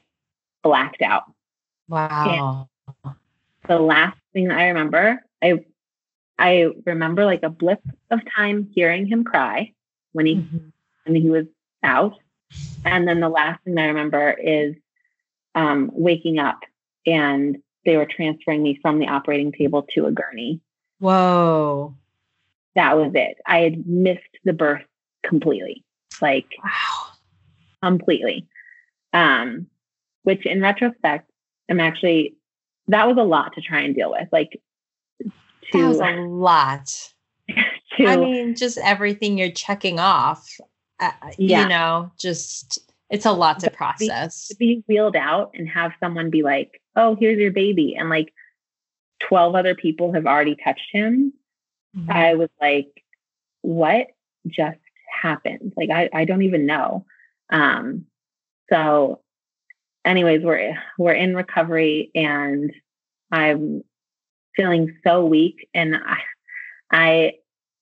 blacked 0.63 1.01
out. 1.01 1.23
Wow. 1.87 2.69
And 3.03 3.15
the 3.67 3.79
last 3.79 4.17
thing 4.33 4.51
I 4.51 4.67
remember, 4.67 5.23
I 5.41 5.63
I 6.39 6.69
remember 6.85 7.25
like 7.25 7.43
a 7.43 7.49
blip 7.49 7.81
of 8.09 8.19
time 8.35 8.69
hearing 8.73 9.05
him 9.05 9.23
cry 9.23 9.73
when 10.13 10.25
he 10.25 10.35
mm-hmm. 10.35 10.69
when 11.05 11.21
he 11.21 11.29
was 11.29 11.45
out. 11.83 12.17
And 12.85 13.07
then 13.07 13.19
the 13.19 13.29
last 13.29 13.63
thing 13.63 13.77
I 13.77 13.87
remember 13.87 14.31
is 14.31 14.75
um, 15.55 15.89
waking 15.93 16.39
up 16.39 16.59
and 17.05 17.57
they 17.85 17.97
were 17.97 18.05
transferring 18.05 18.63
me 18.63 18.79
from 18.81 18.99
the 18.99 19.07
operating 19.07 19.51
table 19.51 19.85
to 19.93 20.05
a 20.05 20.11
gurney. 20.11 20.61
Whoa. 20.99 21.95
That 22.75 22.97
was 22.97 23.11
it. 23.13 23.37
I 23.45 23.59
had 23.59 23.85
missed 23.85 24.21
the 24.43 24.53
birth 24.53 24.83
completely. 25.23 25.83
Like 26.21 26.47
wow. 26.63 27.11
completely. 27.81 28.47
Um, 29.11 29.67
which 30.23 30.45
in 30.45 30.61
retrospect, 30.61 31.29
I'm 31.69 31.79
actually, 31.79 32.35
that 32.87 33.07
was 33.07 33.17
a 33.17 33.23
lot 33.23 33.53
to 33.55 33.61
try 33.61 33.81
and 33.81 33.95
deal 33.95 34.11
with. 34.11 34.27
Like, 34.31 34.59
to, 35.21 35.31
that 35.73 35.87
was 35.87 35.99
a 35.99 36.21
lot. 36.21 37.13
To, 37.97 38.07
I 38.07 38.15
mean, 38.15 38.55
just 38.55 38.79
everything 38.79 39.37
you're 39.37 39.51
checking 39.51 39.99
off, 39.99 40.57
uh, 40.99 41.11
yeah. 41.37 41.61
you 41.61 41.69
know, 41.69 42.11
just 42.17 42.79
it's 43.11 43.27
a 43.27 43.31
lot 43.31 43.59
to 43.59 43.69
process. 43.69 44.47
To 44.47 44.55
be, 44.55 44.77
to 44.77 44.81
be 44.81 44.83
wheeled 44.87 45.15
out 45.15 45.51
and 45.53 45.69
have 45.69 45.91
someone 45.99 46.31
be 46.31 46.41
like, 46.41 46.81
oh, 46.95 47.15
here's 47.19 47.37
your 47.37 47.51
baby. 47.51 47.95
And 47.95 48.09
like 48.09 48.33
12 49.19 49.53
other 49.53 49.75
people 49.75 50.11
have 50.13 50.25
already 50.25 50.55
touched 50.55 50.87
him. 50.91 51.33
Mm-hmm. 51.95 52.11
I 52.11 52.33
was 52.33 52.49
like, 52.59 53.03
what 53.61 54.07
just 54.47 54.79
happened? 55.21 55.73
Like, 55.77 55.91
I, 55.91 56.09
I 56.11 56.25
don't 56.25 56.41
even 56.41 56.65
know. 56.65 57.05
Um, 57.51 58.07
so 58.71 59.21
anyways, 60.05 60.43
we're 60.43 60.75
we're 60.97 61.13
in 61.13 61.35
recovery 61.35 62.11
and 62.15 62.71
I'm 63.31 63.83
feeling 64.55 64.95
so 65.05 65.25
weak 65.25 65.67
and 65.73 65.95
I 65.95 66.17
I 66.91 67.33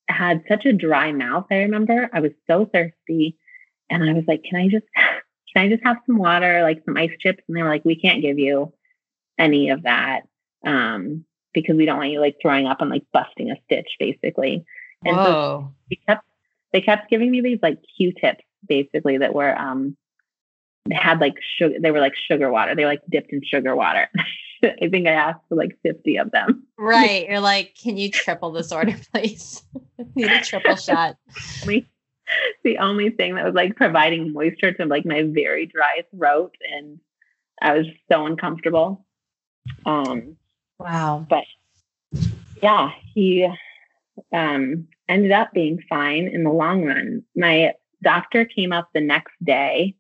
had 0.08 0.44
such 0.48 0.66
a 0.66 0.74
dry 0.74 1.12
mouth, 1.12 1.46
I 1.52 1.58
remember. 1.58 2.10
I 2.14 2.20
was 2.20 2.32
so 2.48 2.66
thirsty 2.66 3.38
and 3.90 4.04
I 4.04 4.14
was 4.14 4.24
like, 4.28 4.44
"Can 4.44 4.60
I 4.60 4.68
just 4.68 4.86
can 4.96 5.66
I 5.66 5.70
just 5.70 5.84
have 5.84 5.98
some 6.06 6.18
water, 6.18 6.64
like 6.64 6.84
some 6.86 6.98
ice 6.98 7.12
chips?" 7.20 7.44
And 7.48 7.58
they 7.58 7.64
were 7.64 7.70
like, 7.70 7.86
"We 7.86 7.96
can't 7.96 8.22
give 8.22 8.40
you 8.40 8.74
any 9.38 9.70
of 9.70 9.84
that." 9.84 10.22
Um, 10.66 11.26
because 11.54 11.76
we 11.76 11.86
don't 11.86 11.98
want 11.98 12.12
you 12.12 12.20
like 12.20 12.38
throwing 12.42 12.68
up 12.68 12.82
and 12.82 12.90
like 12.90 13.04
busting 13.12 13.52
a 13.52 13.56
stitch 13.66 13.90
basically. 14.00 14.66
And 15.04 15.16
Whoa. 15.16 15.24
so 15.24 15.74
they 15.90 16.00
kept 16.08 16.26
they 16.72 16.82
kept 16.82 17.10
giving 17.10 17.32
me 17.32 17.42
these 17.42 17.60
like 17.62 17.80
Q-tips 17.98 18.44
basically 18.68 19.18
that 19.18 19.34
were 19.34 19.58
um 19.58 19.98
had 20.90 21.20
like 21.20 21.36
sugar 21.58 21.76
they 21.80 21.92
were 21.92 22.00
like 22.00 22.16
sugar 22.16 22.52
water. 22.52 22.76
They 22.76 22.84
were 22.84 22.92
like 22.92 23.02
dipped 23.10 23.32
in 23.32 23.42
sugar 23.44 23.76
water. 23.76 24.10
I 24.64 24.90
think 24.90 25.08
i 25.08 25.12
asked 25.12 25.42
for 25.50 25.56
like 25.56 25.76
50 25.82 26.18
of 26.18 26.30
them. 26.32 26.68
Right. 26.78 27.28
You're 27.28 27.40
like 27.40 27.76
can 27.82 27.98
you 27.98 28.10
triple 28.10 28.52
this 28.52 28.72
order 28.72 28.96
please? 29.14 29.64
Need 30.16 30.32
a 30.32 30.42
triple 30.42 30.76
shot. 30.76 31.18
The 32.64 32.78
only 32.78 33.10
thing 33.10 33.36
that 33.36 33.44
was 33.44 33.56
like 33.56 33.76
providing 33.76 34.32
moisture 34.32 34.72
to 34.74 34.86
like 34.86 35.06
my 35.06 35.24
very 35.24 35.66
dry 35.66 36.04
throat 36.16 36.56
and 36.72 37.00
i 37.62 37.74
was 37.74 37.86
so 38.12 38.26
uncomfortable. 38.26 39.06
Um 39.86 40.38
wow. 40.80 41.26
but 41.30 41.44
yeah 42.62 42.92
he 43.14 43.48
um 44.34 44.88
ended 45.10 45.32
up 45.32 45.52
being 45.52 45.84
fine 45.90 46.28
in 46.28 46.44
the 46.44 46.52
long 46.52 46.86
run. 46.86 47.24
My 47.36 47.74
doctor 48.02 48.46
came 48.46 48.74
up 48.74 48.90
the 48.94 49.02
next 49.02 49.34
day 49.44 49.96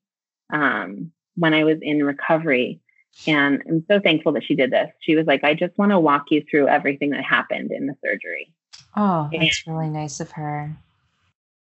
um, 0.52 1.12
when 1.36 1.54
I 1.54 1.64
was 1.64 1.78
in 1.82 2.04
recovery. 2.04 2.80
And 3.28 3.62
I'm 3.68 3.86
so 3.90 4.00
thankful 4.00 4.32
that 4.34 4.44
she 4.44 4.56
did 4.56 4.72
this. 4.72 4.90
She 5.02 5.16
was 5.16 5.26
like, 5.26 5.44
I 5.44 5.54
just 5.54 5.78
want 5.78 5.92
to 5.92 6.00
walk 6.00 6.26
you 6.30 6.44
through 6.50 6.68
everything 6.68 7.10
that 7.12 7.24
happened 7.24 7.72
in 7.72 7.88
the 7.88 7.96
surgery. 8.04 8.54
Oh, 8.96 9.30
that's 9.32 9.64
and 9.66 9.76
really 9.76 9.90
nice 9.90 10.20
of 10.20 10.32
her. 10.32 10.76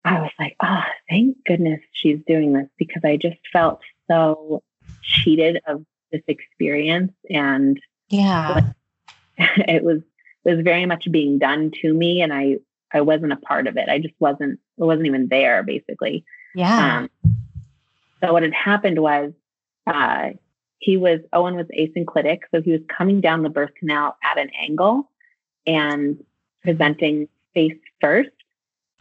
I 0.03 0.21
was 0.21 0.31
like, 0.39 0.55
oh, 0.61 0.83
thank 1.09 1.37
goodness 1.45 1.81
she's 1.91 2.19
doing 2.27 2.53
this 2.53 2.67
because 2.77 3.01
I 3.03 3.17
just 3.17 3.37
felt 3.51 3.81
so 4.09 4.63
cheated 5.01 5.61
of 5.67 5.83
this 6.11 6.21
experience. 6.27 7.13
And 7.29 7.79
yeah, 8.09 8.71
it 9.37 9.83
was, 9.83 10.01
it 10.45 10.55
was 10.55 10.63
very 10.63 10.85
much 10.85 11.11
being 11.11 11.39
done 11.39 11.71
to 11.81 11.93
me. 11.93 12.21
And 12.21 12.31
I, 12.31 12.57
I 12.93 13.01
wasn't 13.01 13.33
a 13.33 13.37
part 13.37 13.65
of 13.65 13.77
it. 13.77 13.89
I 13.89 13.97
just 13.97 14.13
wasn't, 14.19 14.59
I 14.79 14.85
wasn't 14.85 15.07
even 15.07 15.27
there 15.27 15.63
basically. 15.63 16.23
Yeah. 16.53 16.99
Um, 16.99 17.34
so 18.25 18.33
what 18.33 18.43
had 18.43 18.53
happened 18.53 18.99
was 18.99 19.31
uh, 19.87 20.29
he 20.79 20.97
was 20.97 21.19
Owen 21.33 21.55
was 21.55 21.67
asynclitic, 21.77 22.39
so 22.51 22.61
he 22.61 22.71
was 22.71 22.81
coming 22.87 23.21
down 23.21 23.43
the 23.43 23.49
birth 23.49 23.71
canal 23.77 24.17
at 24.23 24.37
an 24.37 24.49
angle 24.59 25.09
and 25.67 26.23
presenting 26.63 27.27
face 27.53 27.77
first, 28.01 28.31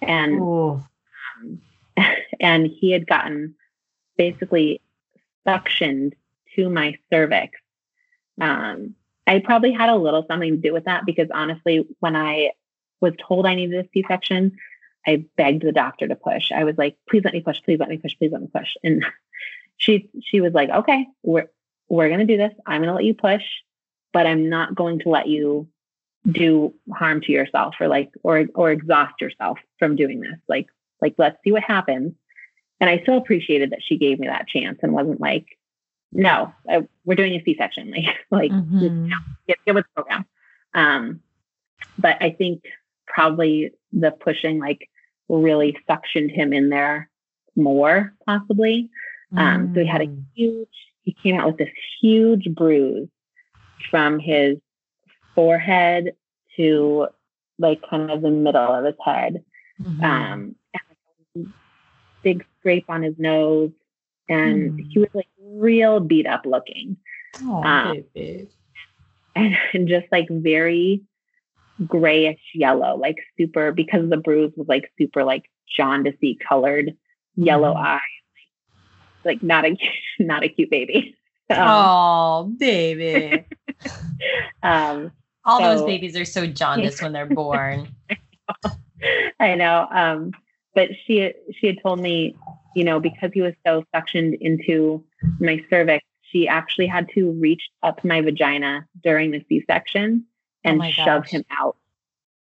and 0.02 0.40
um, 0.40 1.60
and 2.40 2.66
he 2.66 2.90
had 2.90 3.06
gotten 3.06 3.54
basically 4.16 4.80
suctioned 5.46 6.12
to 6.54 6.68
my 6.68 6.96
cervix. 7.10 7.58
Um, 8.40 8.94
I 9.26 9.38
probably 9.38 9.72
had 9.72 9.88
a 9.88 9.96
little 9.96 10.24
something 10.28 10.50
to 10.50 10.68
do 10.68 10.72
with 10.72 10.84
that 10.84 11.06
because 11.06 11.28
honestly, 11.32 11.86
when 12.00 12.14
I 12.14 12.50
was 13.00 13.14
told 13.26 13.46
I 13.46 13.54
needed 13.54 13.84
a 13.84 13.88
C-section, 13.92 14.56
I 15.06 15.24
begged 15.36 15.62
the 15.62 15.72
doctor 15.72 16.08
to 16.08 16.16
push. 16.16 16.50
I 16.52 16.64
was 16.64 16.76
like, 16.78 16.96
please 17.08 17.22
let 17.24 17.34
me 17.34 17.40
push, 17.40 17.62
please 17.62 17.78
let 17.78 17.88
me 17.88 17.98
push, 17.98 18.16
please 18.18 18.32
let 18.32 18.40
me 18.40 18.48
push. 18.52 18.74
And 18.82 19.04
she 19.76 20.08
she 20.22 20.40
was 20.40 20.52
like, 20.52 20.70
okay, 20.70 21.06
we're 21.22 21.48
we're 21.88 22.08
gonna 22.08 22.24
do 22.24 22.36
this. 22.36 22.52
I'm 22.66 22.80
gonna 22.80 22.94
let 22.94 23.04
you 23.04 23.14
push, 23.14 23.42
but 24.12 24.26
I'm 24.26 24.48
not 24.48 24.74
going 24.74 25.00
to 25.00 25.08
let 25.08 25.28
you 25.28 25.68
do 26.30 26.72
harm 26.92 27.20
to 27.20 27.32
yourself 27.32 27.74
or 27.80 27.88
like 27.88 28.10
or 28.22 28.46
or 28.54 28.70
exhaust 28.70 29.20
yourself 29.20 29.58
from 29.78 29.96
doing 29.96 30.20
this. 30.20 30.38
Like 30.48 30.68
like 31.00 31.14
let's 31.18 31.36
see 31.44 31.52
what 31.52 31.62
happens. 31.62 32.14
And 32.80 32.90
I 32.90 33.00
still 33.00 33.16
appreciated 33.16 33.70
that 33.70 33.82
she 33.82 33.98
gave 33.98 34.18
me 34.18 34.26
that 34.26 34.48
chance 34.48 34.80
and 34.82 34.92
wasn't 34.92 35.20
like, 35.20 35.46
no, 36.12 36.52
I, 36.68 36.86
we're 37.04 37.14
doing 37.14 37.34
a 37.34 37.42
C-section. 37.44 37.90
Like 37.96 38.16
like 38.30 38.50
mm-hmm. 38.50 38.78
you 38.78 38.90
know, 38.90 39.16
get, 39.46 39.58
get 39.66 39.74
with 39.74 39.84
the 39.84 40.02
program. 40.02 40.24
Um, 40.72 41.20
but 41.98 42.16
I 42.20 42.30
think 42.30 42.64
probably 43.06 43.72
the 43.92 44.10
pushing 44.10 44.58
like 44.58 44.88
really 45.28 45.76
suctioned 45.88 46.34
him 46.34 46.52
in 46.52 46.68
there 46.68 47.10
more, 47.56 48.14
possibly. 48.26 48.90
Mm. 49.32 49.38
Um, 49.38 49.72
so 49.74 49.80
he 49.80 49.86
had 49.86 50.02
a 50.02 50.06
mm. 50.06 50.24
huge, 50.34 50.68
he 51.02 51.16
came 51.22 51.38
out 51.38 51.46
with 51.46 51.58
this 51.58 51.70
huge 52.00 52.54
bruise 52.54 53.08
from 53.90 54.18
his 54.18 54.58
forehead 55.34 56.12
to 56.56 57.08
like 57.58 57.80
kind 57.88 58.10
of 58.10 58.22
the 58.22 58.30
middle 58.30 58.74
of 58.74 58.84
his 58.84 58.94
head. 59.04 59.44
Mm-hmm. 59.80 60.04
Um, 60.04 60.56
big 62.22 62.44
scrape 62.58 62.86
on 62.88 63.02
his 63.02 63.14
nose. 63.18 63.70
And 64.28 64.72
mm. 64.72 64.86
he 64.90 64.98
was 64.98 65.10
like 65.12 65.28
real 65.40 66.00
beat 66.00 66.26
up 66.26 66.46
looking. 66.46 66.96
Oh, 67.42 67.62
um. 67.62 68.04
And, 68.14 68.48
and 69.72 69.88
just 69.88 70.06
like 70.10 70.28
very 70.30 71.02
grayish 71.86 72.40
yellow, 72.54 72.96
like 72.96 73.16
super 73.38 73.72
because 73.72 74.08
the 74.08 74.16
bruise 74.16 74.52
was 74.56 74.68
like 74.68 74.90
super 74.98 75.24
like 75.24 75.50
jaundicey 75.78 76.36
colored 76.46 76.96
yellow 77.36 77.74
mm. 77.74 77.84
eyes. 77.84 78.00
Like 79.24 79.42
not 79.42 79.64
a 79.64 79.76
not 80.18 80.44
a 80.44 80.48
cute 80.48 80.70
baby. 80.70 81.16
Um, 81.50 81.58
oh, 81.60 82.54
baby. 82.58 83.44
um, 84.62 85.12
All 85.44 85.60
so, 85.60 85.76
those 85.76 85.86
babies 85.86 86.16
are 86.16 86.24
so 86.24 86.46
jaundiced 86.46 87.02
when 87.02 87.12
they're 87.12 87.26
born. 87.26 87.94
I 89.40 89.54
know. 89.54 89.86
Um, 89.90 90.32
but 90.74 90.90
she 91.06 91.32
she 91.58 91.66
had 91.66 91.76
told 91.82 92.00
me, 92.00 92.34
you 92.74 92.84
know, 92.84 92.98
because 93.00 93.30
he 93.32 93.42
was 93.42 93.54
so 93.66 93.84
suctioned 93.94 94.38
into 94.40 95.04
my 95.38 95.62
cervix, 95.68 96.04
she 96.22 96.48
actually 96.48 96.86
had 96.86 97.08
to 97.14 97.32
reach 97.32 97.62
up 97.82 98.04
my 98.04 98.20
vagina 98.20 98.86
during 99.02 99.30
the 99.30 99.44
C-section 99.48 100.24
and 100.64 100.82
oh 100.82 100.90
shove 100.90 101.26
him 101.26 101.44
out 101.50 101.76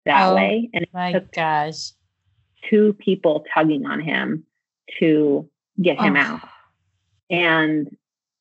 that 0.06 0.30
oh 0.30 0.36
way. 0.36 0.70
And 0.74 0.88
my 0.94 1.24
gosh, 1.34 1.92
two 2.70 2.94
people 2.94 3.46
tugging 3.54 3.86
on 3.86 4.02
him 4.02 4.46
to 5.00 5.50
get 5.82 6.00
him 6.00 6.16
oh. 6.16 6.20
out. 6.20 6.50
And 7.30 7.96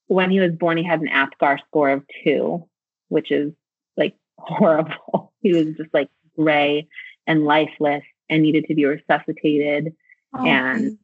when 0.07 0.31
he 0.31 0.41
was 0.41 0.53
born, 0.53 0.77
he 0.77 0.85
had 0.85 1.01
an 1.01 1.09
APGAR 1.09 1.59
score 1.67 1.91
of 1.91 2.05
two, 2.25 2.67
which 3.09 3.31
is 3.31 3.53
like 3.97 4.15
horrible. 4.39 5.33
he 5.41 5.53
was 5.53 5.75
just 5.77 5.93
like 5.93 6.09
gray 6.37 6.89
and 7.27 7.45
lifeless 7.45 8.05
and 8.29 8.43
needed 8.43 8.65
to 8.69 8.75
be 8.75 8.85
resuscitated. 8.85 9.95
Oh, 10.35 10.45
and 10.45 10.99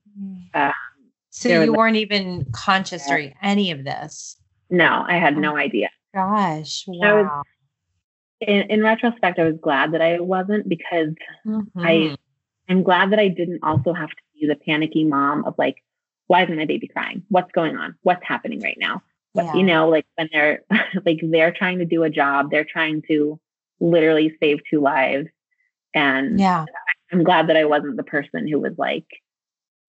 uh, 0.54 0.72
so 1.30 1.62
you 1.62 1.72
weren't 1.72 1.96
even 1.96 2.46
conscious 2.52 3.06
during 3.06 3.34
any 3.42 3.70
of 3.70 3.84
this. 3.84 4.36
No, 4.70 5.04
I 5.06 5.18
had 5.18 5.36
no 5.36 5.54
oh 5.54 5.56
idea. 5.56 5.90
Gosh, 6.14 6.84
wow. 6.86 7.42
In, 8.46 8.62
in, 8.70 8.82
retrospect, 8.82 9.38
I 9.38 9.44
was 9.44 9.56
glad 9.60 9.92
that 9.92 10.02
I 10.02 10.18
wasn't 10.20 10.68
because 10.68 11.14
mm-hmm. 11.46 11.78
I 11.78 12.16
I'm 12.68 12.82
glad 12.82 13.10
that 13.12 13.18
I 13.18 13.28
didn't 13.28 13.62
also 13.62 13.92
have 13.92 14.10
to 14.10 14.22
be 14.40 14.46
the 14.46 14.56
panicky 14.56 15.04
mom 15.04 15.44
of 15.44 15.54
like, 15.58 15.76
why 16.26 16.42
isn't 16.44 16.56
my 16.56 16.64
baby 16.64 16.88
crying? 16.88 17.22
What's 17.28 17.52
going 17.52 17.76
on? 17.76 17.94
What's 18.02 18.24
happening 18.24 18.60
right 18.60 18.78
now? 18.80 19.02
Yeah. 19.34 19.54
you 19.54 19.62
know, 19.62 19.88
like 19.88 20.06
when 20.16 20.28
they're 20.32 20.62
like 21.06 21.20
they're 21.22 21.52
trying 21.52 21.78
to 21.78 21.84
do 21.84 22.02
a 22.02 22.10
job, 22.10 22.50
they're 22.50 22.66
trying 22.70 23.02
to 23.08 23.40
literally 23.80 24.36
save 24.40 24.58
two 24.68 24.80
lives. 24.80 25.28
And 25.94 26.38
yeah, 26.38 26.64
I'm 27.12 27.24
glad 27.24 27.48
that 27.48 27.56
I 27.56 27.64
wasn't 27.64 27.96
the 27.96 28.02
person 28.02 28.48
who 28.48 28.60
was 28.60 28.74
like, 28.76 29.06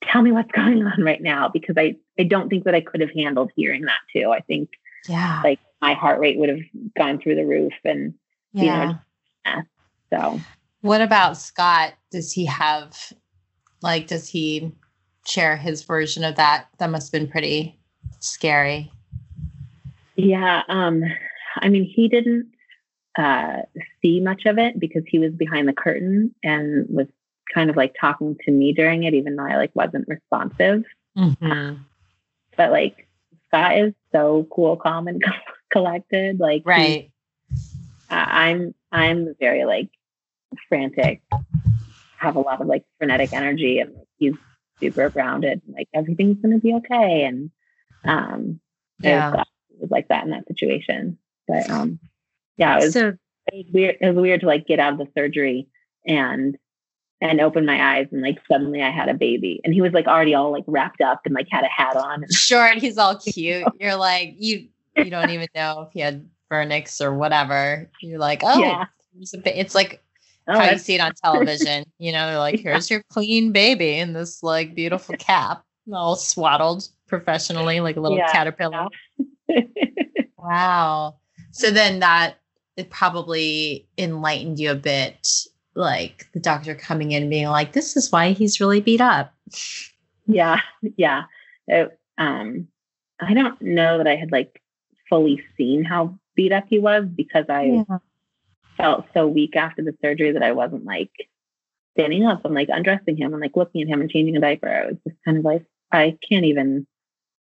tell 0.03 0.21
me 0.21 0.31
what's 0.31 0.51
going 0.55 0.83
on 0.83 1.01
right 1.03 1.21
now, 1.21 1.49
because 1.49 1.75
I, 1.77 1.95
I 2.19 2.23
don't 2.23 2.49
think 2.49 2.65
that 2.65 2.75
I 2.75 2.81
could 2.81 3.01
have 3.01 3.11
handled 3.15 3.51
hearing 3.55 3.83
that 3.83 3.99
too. 4.13 4.31
I 4.31 4.41
think 4.41 4.69
yeah, 5.07 5.41
like 5.43 5.59
my 5.81 5.93
heart 5.93 6.19
rate 6.19 6.37
would 6.37 6.49
have 6.49 6.59
gone 6.97 7.19
through 7.19 7.35
the 7.35 7.45
roof 7.45 7.73
and 7.83 8.13
yeah. 8.53 8.93
you 9.45 9.51
know, 9.51 9.63
so 10.11 10.41
what 10.81 11.01
about 11.01 11.37
Scott? 11.37 11.93
Does 12.11 12.31
he 12.31 12.45
have 12.45 12.97
like 13.81 14.07
does 14.07 14.27
he 14.27 14.71
share 15.25 15.57
his 15.57 15.83
version 15.83 16.23
of 16.23 16.35
that? 16.35 16.67
That 16.79 16.89
must 16.89 17.11
have 17.11 17.21
been 17.21 17.31
pretty 17.31 17.79
scary. 18.19 18.91
Yeah, 20.15 20.63
um 20.69 21.03
I 21.57 21.69
mean 21.69 21.83
he 21.83 22.07
didn't 22.07 22.53
uh, 23.17 23.61
see 24.01 24.19
much 24.19 24.45
of 24.45 24.57
it 24.57 24.79
because 24.79 25.03
he 25.07 25.19
was 25.19 25.31
behind 25.33 25.67
the 25.67 25.73
curtain 25.73 26.33
and 26.43 26.87
was 26.89 27.07
kind 27.53 27.69
of 27.69 27.75
like 27.75 27.95
talking 27.99 28.35
to 28.45 28.51
me 28.51 28.73
during 28.73 29.03
it, 29.03 29.13
even 29.13 29.35
though 29.35 29.45
I 29.45 29.55
like 29.55 29.71
wasn't 29.75 30.07
responsive. 30.07 30.83
Mm-hmm. 31.17 31.75
But 32.57 32.71
like 32.71 33.07
Scott 33.47 33.77
is 33.77 33.93
so 34.11 34.47
cool, 34.51 34.77
calm, 34.77 35.07
and 35.07 35.23
collected. 35.71 36.39
Like 36.39 36.63
right. 36.65 37.11
I'm 38.13 38.75
I'm 38.91 39.35
very 39.39 39.65
like 39.65 39.89
frantic, 40.69 41.21
have 42.17 42.35
a 42.35 42.39
lot 42.39 42.61
of 42.61 42.67
like 42.67 42.85
frenetic 42.97 43.33
energy, 43.33 43.79
and 43.79 43.93
like, 43.93 44.07
he's 44.17 44.35
super 44.79 45.09
grounded. 45.09 45.61
Like 45.67 45.87
everything's 45.93 46.41
gonna 46.41 46.59
be 46.59 46.73
okay, 46.75 47.23
and 47.23 47.51
um, 48.05 48.59
yeah, 48.99 49.41
it 49.69 49.79
was 49.79 49.91
like 49.91 50.07
that 50.09 50.23
in 50.23 50.31
that 50.31 50.47
situation. 50.47 51.17
But 51.47 51.69
um, 51.69 51.99
yeah, 52.57 52.77
it 52.79 52.85
was, 52.85 52.93
so, 52.93 53.17
it 53.47 53.65
was 53.65 53.73
weird. 53.73 53.97
It 54.01 54.07
was 54.07 54.21
weird 54.21 54.41
to 54.41 54.47
like 54.47 54.67
get 54.67 54.79
out 54.79 54.93
of 54.93 54.99
the 54.99 55.07
surgery 55.15 55.67
and 56.05 56.57
and 57.21 57.39
open 57.39 57.65
my 57.65 57.95
eyes 57.95 58.07
and 58.11 58.21
like 58.21 58.37
suddenly 58.51 58.81
I 58.81 58.91
had 58.91 59.07
a 59.07 59.13
baby 59.13 59.61
and 59.63 59.73
he 59.73 59.81
was 59.81 59.93
like 59.93 60.07
already 60.07 60.35
all 60.35 60.51
like 60.51 60.65
wrapped 60.67 60.99
up 60.99 61.21
and 61.23 61.33
like 61.33 61.47
had 61.49 61.63
a 61.63 61.69
hat 61.69 61.95
on. 61.95 62.23
And, 62.23 62.33
Short, 62.33 62.75
he's 62.79 62.97
all 62.97 63.15
cute. 63.33 63.65
You're 63.79 63.95
like 63.95 64.35
you 64.37 64.67
you 64.97 65.09
don't 65.09 65.29
even 65.29 65.47
know 65.55 65.85
if 65.87 65.93
he 65.93 66.01
had 66.01 66.27
vernix 66.53 67.01
or 67.01 67.13
whatever. 67.13 67.89
You're 68.01 68.19
like, 68.19 68.41
oh, 68.43 68.59
yeah. 68.59 68.85
it's 69.19 69.75
like 69.75 70.03
oh, 70.47 70.57
how 70.57 70.71
you 70.71 70.77
see 70.77 70.95
it 70.95 71.01
on 71.01 71.13
television. 71.23 71.85
you 71.97 72.11
know, 72.11 72.27
they're 72.27 72.39
like, 72.39 72.59
here's 72.59 72.89
your 72.89 73.03
clean 73.09 73.51
baby 73.51 73.97
in 73.97 74.13
this 74.13 74.43
like 74.43 74.75
beautiful 74.75 75.15
cap, 75.17 75.63
all 75.91 76.15
swaddled 76.15 76.87
professionally, 77.07 77.79
like 77.79 77.97
a 77.97 78.01
little 78.01 78.17
yeah. 78.17 78.31
caterpillar. 78.31 78.87
Yeah. 79.47 79.61
wow. 80.37 81.15
So 81.51 81.71
then 81.71 81.99
that 81.99 82.37
it 82.77 82.89
probably 82.89 83.87
enlightened 83.97 84.59
you 84.59 84.71
a 84.71 84.75
bit 84.75 85.27
like 85.75 86.27
the 86.33 86.39
doctor 86.39 86.75
coming 86.75 87.11
in 87.11 87.29
being 87.29 87.47
like 87.47 87.73
this 87.73 87.95
is 87.95 88.11
why 88.11 88.31
he's 88.31 88.59
really 88.59 88.79
beat 88.79 89.01
up 89.01 89.33
yeah 90.27 90.59
yeah 90.97 91.23
it, 91.67 91.97
um 92.17 92.67
i 93.19 93.33
don't 93.33 93.61
know 93.61 93.97
that 93.97 94.07
i 94.07 94.15
had 94.15 94.31
like 94.31 94.61
fully 95.09 95.41
seen 95.57 95.83
how 95.83 96.17
beat 96.35 96.51
up 96.51 96.65
he 96.69 96.79
was 96.79 97.05
because 97.15 97.45
i 97.49 97.63
yeah. 97.63 97.97
felt 98.77 99.05
so 99.13 99.27
weak 99.27 99.55
after 99.55 99.83
the 99.83 99.95
surgery 100.01 100.31
that 100.31 100.43
i 100.43 100.51
wasn't 100.51 100.85
like 100.85 101.11
standing 101.95 102.25
up 102.25 102.43
and 102.45 102.55
like 102.55 102.69
undressing 102.71 103.15
him 103.15 103.33
and 103.33 103.41
like 103.41 103.55
looking 103.55 103.81
at 103.81 103.87
him 103.87 104.01
and 104.01 104.09
changing 104.09 104.35
a 104.35 104.41
diaper 104.41 104.69
i 104.69 104.85
was 104.87 104.97
just 105.07 105.17
kind 105.25 105.37
of 105.37 105.45
like 105.45 105.65
i 105.91 106.17
can't 106.29 106.45
even 106.45 106.87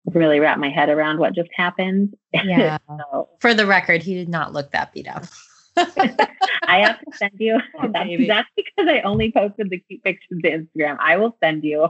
really 0.06 0.40
wrap 0.40 0.58
my 0.58 0.68
head 0.68 0.88
around 0.88 1.18
what 1.18 1.34
just 1.34 1.50
happened. 1.54 2.16
Yeah. 2.32 2.78
so, 2.88 3.28
For 3.40 3.54
the 3.54 3.66
record, 3.66 4.02
he 4.02 4.14
did 4.14 4.28
not 4.28 4.52
look 4.52 4.70
that 4.72 4.92
beat 4.92 5.08
up. 5.08 5.24
I 5.76 6.80
have 6.80 7.00
to 7.00 7.16
send 7.16 7.32
you. 7.38 7.58
Oh, 7.82 7.88
that's, 7.92 8.10
that's, 8.28 8.48
because 8.54 8.88
I 8.88 9.00
only 9.00 9.32
posted 9.32 9.70
the 9.70 9.78
cute 9.78 10.02
pictures 10.04 10.38
to 10.42 10.50
Instagram. 10.50 10.98
I 11.00 11.16
will 11.16 11.36
send 11.42 11.64
you 11.64 11.88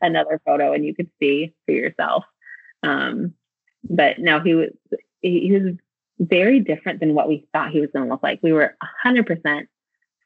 another 0.00 0.40
photo 0.44 0.72
and 0.72 0.84
you 0.84 0.94
could 0.94 1.10
see 1.20 1.52
for 1.66 1.72
yourself. 1.72 2.24
Um, 2.82 3.34
but 3.88 4.18
no, 4.18 4.40
he 4.40 4.54
was 4.54 4.70
he, 5.20 5.40
he 5.40 5.52
was 5.52 5.74
very 6.28 6.60
different 6.60 7.00
than 7.00 7.14
what 7.14 7.28
we 7.28 7.46
thought 7.52 7.70
he 7.70 7.80
was 7.80 7.90
going 7.92 8.04
to 8.04 8.10
look 8.10 8.22
like. 8.22 8.40
We 8.42 8.52
were 8.52 8.76
100% 9.04 9.66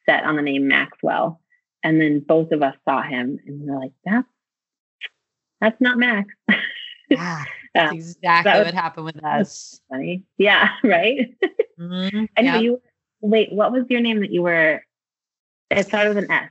set 0.07 0.24
on 0.24 0.36
the 0.36 0.42
name 0.42 0.68
Maxwell, 0.68 1.40
and 1.82 2.01
then 2.01 2.20
both 2.20 2.53
of 2.53 2.62
us 2.62 2.76
saw 2.84 3.03
him 3.03 3.38
and 3.47 3.61
we 3.61 3.70
were 3.70 3.78
like, 3.78 3.92
"That's 4.05 4.28
that's 5.61 5.80
not 5.80 5.99
Max." 5.99 6.32
Yeah, 7.09 7.44
that's 7.72 7.94
exactly 7.94 8.51
that 8.51 8.64
what 8.64 8.74
happened 8.74 9.07
with 9.07 9.24
us. 9.24 9.80
Funny. 9.88 10.24
Yeah, 10.38 10.70
right. 10.82 11.32
Mm-hmm. 11.78 12.24
anyway, 12.36 12.61
you 12.62 12.82
wait, 13.20 13.53
what 13.53 13.70
was 13.70 13.84
your 13.88 14.01
name 14.01 14.22
that 14.22 14.32
you 14.32 14.42
were 14.42 14.82
it 15.70 15.86
started 15.86 16.14
with 16.14 16.24
an 16.24 16.30
S? 16.30 16.51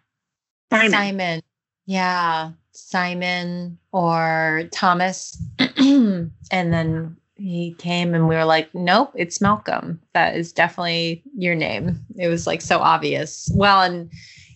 Simon. 0.72 0.92
Simon. 0.92 1.42
Yeah. 1.86 2.52
Simon 2.72 3.78
or 3.92 4.64
Thomas. 4.72 5.42
and 5.78 6.32
then 6.52 7.18
he 7.36 7.76
came 7.78 8.14
and 8.14 8.28
we 8.28 8.36
were 8.36 8.46
like, 8.46 8.74
nope, 8.74 9.12
it's 9.16 9.42
Malcolm. 9.42 10.00
That 10.14 10.36
is 10.36 10.54
definitely 10.54 11.24
your 11.38 11.56
name. 11.56 12.00
It 12.18 12.28
was 12.28 12.48
like 12.48 12.62
so 12.62 12.80
obvious. 12.80 13.50
Well, 13.54 13.82
and 13.82 14.12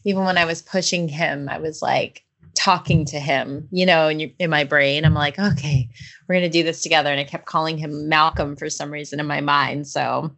even 0.05 0.23
when 0.23 0.37
I 0.37 0.45
was 0.45 0.61
pushing 0.61 1.07
him, 1.07 1.49
I 1.49 1.59
was 1.59 1.81
like, 1.81 2.23
talking 2.55 3.05
to 3.05 3.19
him, 3.19 3.67
you 3.71 3.85
know, 3.85 4.09
in, 4.09 4.19
your, 4.19 4.29
in 4.37 4.49
my 4.49 4.65
brain. 4.65 5.05
I'm 5.05 5.13
like, 5.13 5.39
okay, 5.39 5.87
we're 6.27 6.35
going 6.35 6.43
to 6.43 6.49
do 6.49 6.63
this 6.63 6.81
together. 6.81 7.09
And 7.09 7.19
I 7.19 7.23
kept 7.23 7.45
calling 7.45 7.77
him 7.77 8.09
Malcolm 8.09 8.55
for 8.57 8.69
some 8.69 8.91
reason 8.91 9.19
in 9.19 9.25
my 9.25 9.39
mind. 9.39 9.87
So 9.87 10.31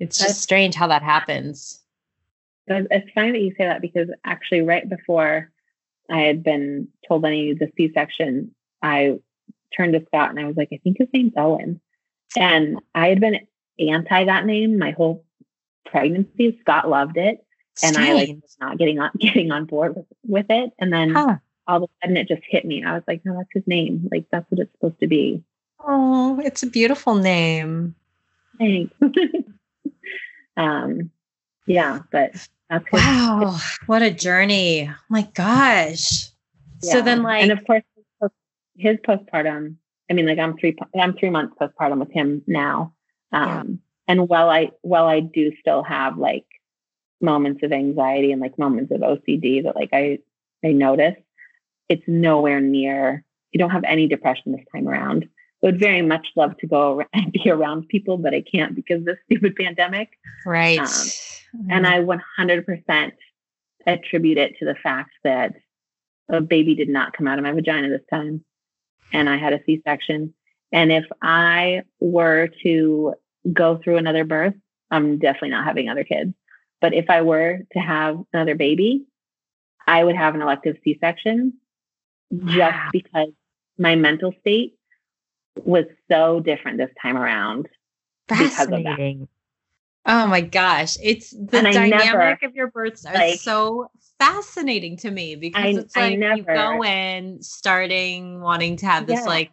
it's 0.00 0.18
just 0.18 0.30
That's, 0.30 0.40
strange 0.40 0.74
how 0.74 0.88
that 0.88 1.02
happens. 1.02 1.80
It's 2.66 3.10
funny 3.14 3.32
that 3.32 3.40
you 3.40 3.54
say 3.56 3.64
that 3.64 3.80
because 3.80 4.08
actually, 4.24 4.62
right 4.62 4.88
before 4.88 5.52
I 6.10 6.18
had 6.18 6.42
been 6.42 6.88
told 7.06 7.24
I 7.24 7.30
needed 7.30 7.60
the 7.60 7.70
C 7.76 7.92
section, 7.94 8.52
I 8.82 9.18
turned 9.76 9.94
to 9.94 10.04
Scott 10.06 10.30
and 10.30 10.40
I 10.40 10.44
was 10.44 10.56
like, 10.56 10.68
I 10.72 10.78
think 10.82 10.98
his 10.98 11.08
name's 11.12 11.32
Owen. 11.36 11.80
And 12.36 12.80
I 12.94 13.08
had 13.08 13.20
been 13.20 13.46
anti 13.78 14.24
that 14.24 14.46
name 14.46 14.78
my 14.78 14.92
whole 14.92 15.24
pregnancy. 15.84 16.58
Scott 16.60 16.88
loved 16.88 17.16
it 17.16 17.44
and 17.82 17.96
I 17.96 18.12
like 18.12 18.28
was 18.42 18.56
not 18.60 18.78
getting 18.78 18.98
on 18.98 19.10
getting 19.18 19.50
on 19.52 19.64
board 19.64 19.96
with, 19.96 20.06
with 20.26 20.46
it. 20.48 20.72
And 20.78 20.92
then 20.92 21.14
huh. 21.14 21.36
all 21.66 21.76
of 21.76 21.82
a 21.84 21.86
sudden 22.02 22.16
it 22.16 22.28
just 22.28 22.42
hit 22.48 22.64
me. 22.64 22.84
I 22.84 22.94
was 22.94 23.02
like, 23.06 23.24
no, 23.24 23.36
that's 23.36 23.48
his 23.52 23.66
name. 23.66 24.08
Like 24.10 24.26
that's 24.30 24.50
what 24.50 24.60
it's 24.60 24.72
supposed 24.72 25.00
to 25.00 25.06
be. 25.06 25.42
Oh, 25.80 26.40
it's 26.42 26.62
a 26.62 26.66
beautiful 26.66 27.14
name. 27.14 27.94
Thanks. 28.58 28.94
um, 30.56 31.10
yeah, 31.66 32.00
but 32.10 32.32
that's 32.70 32.90
wow, 32.92 33.58
what 33.86 34.02
a 34.02 34.10
journey! 34.10 34.88
Oh 34.90 34.94
my 35.08 35.22
gosh. 35.34 36.30
Yeah. 36.82 36.92
So 36.92 37.02
then, 37.02 37.22
like, 37.22 37.42
and 37.42 37.52
of 37.52 37.64
course, 37.66 37.82
his 38.76 38.96
postpartum 38.98 39.76
I 40.10 40.14
mean, 40.14 40.26
like 40.26 40.38
I'm 40.38 40.56
three, 40.56 40.76
I'm 40.98 41.14
three 41.14 41.30
months 41.30 41.56
postpartum 41.60 41.98
with 41.98 42.12
him 42.12 42.42
now. 42.46 42.92
Um, 43.32 43.48
yeah. 43.48 43.64
and 44.08 44.28
while 44.28 44.48
I, 44.48 44.70
while 44.82 45.06
I 45.06 45.20
do 45.20 45.52
still 45.60 45.82
have 45.82 46.16
like 46.16 46.46
moments 47.20 47.62
of 47.62 47.72
anxiety 47.72 48.32
and 48.32 48.40
like 48.40 48.58
moments 48.58 48.92
of 48.92 49.00
OCD 49.00 49.64
that 49.64 49.74
like 49.74 49.90
I, 49.92 50.18
I 50.64 50.72
notice, 50.72 51.16
it's 51.88 52.02
nowhere 52.06 52.60
near, 52.60 53.24
you 53.52 53.58
don't 53.58 53.70
have 53.70 53.84
any 53.84 54.06
depression 54.06 54.52
this 54.52 54.64
time 54.72 54.88
around. 54.88 55.28
I 55.62 55.66
would 55.66 55.80
very 55.80 56.02
much 56.02 56.28
love 56.36 56.56
to 56.58 56.66
go 56.66 57.02
and 57.12 57.32
be 57.32 57.50
around 57.50 57.88
people, 57.88 58.18
but 58.18 58.34
I 58.34 58.42
can't 58.42 58.74
because 58.74 59.04
this 59.04 59.18
stupid 59.24 59.56
pandemic. 59.56 60.10
Right. 60.44 60.78
Um, 60.78 60.86
mm-hmm. 60.86 61.70
And 61.70 61.86
I 61.86 62.00
100% 62.00 63.12
attribute 63.86 64.38
it 64.38 64.56
to 64.58 64.64
the 64.64 64.74
fact 64.80 65.10
that 65.24 65.54
a 66.28 66.40
baby 66.40 66.74
did 66.74 66.88
not 66.88 67.12
come 67.12 67.26
out 67.26 67.38
of 67.38 67.44
my 67.44 67.52
vagina 67.52 67.88
this 67.88 68.06
time 68.10 68.44
and 69.12 69.28
I 69.28 69.36
had 69.36 69.52
a 69.52 69.60
C 69.64 69.82
section. 69.84 70.34
And 70.72 70.92
if 70.92 71.04
I 71.22 71.82
were 72.00 72.48
to 72.62 73.14
go 73.52 73.78
through 73.82 73.96
another 73.96 74.24
birth, 74.24 74.54
I'm 74.90 75.18
definitely 75.18 75.50
not 75.50 75.64
having 75.64 75.88
other 75.88 76.04
kids. 76.04 76.34
But 76.80 76.94
if 76.94 77.08
I 77.08 77.22
were 77.22 77.60
to 77.72 77.78
have 77.78 78.18
another 78.32 78.54
baby, 78.54 79.06
I 79.86 80.02
would 80.04 80.16
have 80.16 80.34
an 80.34 80.42
elective 80.42 80.76
C 80.84 80.98
section 81.00 81.54
just 82.44 82.78
because 82.92 83.28
my 83.78 83.94
mental 83.94 84.32
state 84.40 84.74
was 85.64 85.84
so 86.10 86.40
different 86.40 86.78
this 86.78 86.90
time 87.00 87.16
around 87.16 87.68
because 88.28 88.68
of 88.70 88.82
that. 88.84 88.98
Oh 90.06 90.26
my 90.26 90.40
gosh. 90.40 90.96
It's 91.02 91.30
the 91.30 91.58
and 91.58 91.72
dynamic 91.72 91.90
never, 92.06 92.38
of 92.42 92.54
your 92.54 92.68
births 92.68 93.04
are 93.04 93.14
like, 93.14 93.40
so 93.40 93.90
fascinating 94.18 94.96
to 94.98 95.10
me 95.10 95.34
because 95.34 95.76
I, 95.76 95.80
it's 95.80 95.96
like 95.96 96.18
never, 96.18 96.36
you 96.36 96.44
go 96.44 96.84
in 96.84 97.42
starting 97.42 98.40
wanting 98.40 98.76
to 98.76 98.86
have 98.86 99.06
this 99.06 99.20
yeah. 99.20 99.26
like 99.26 99.50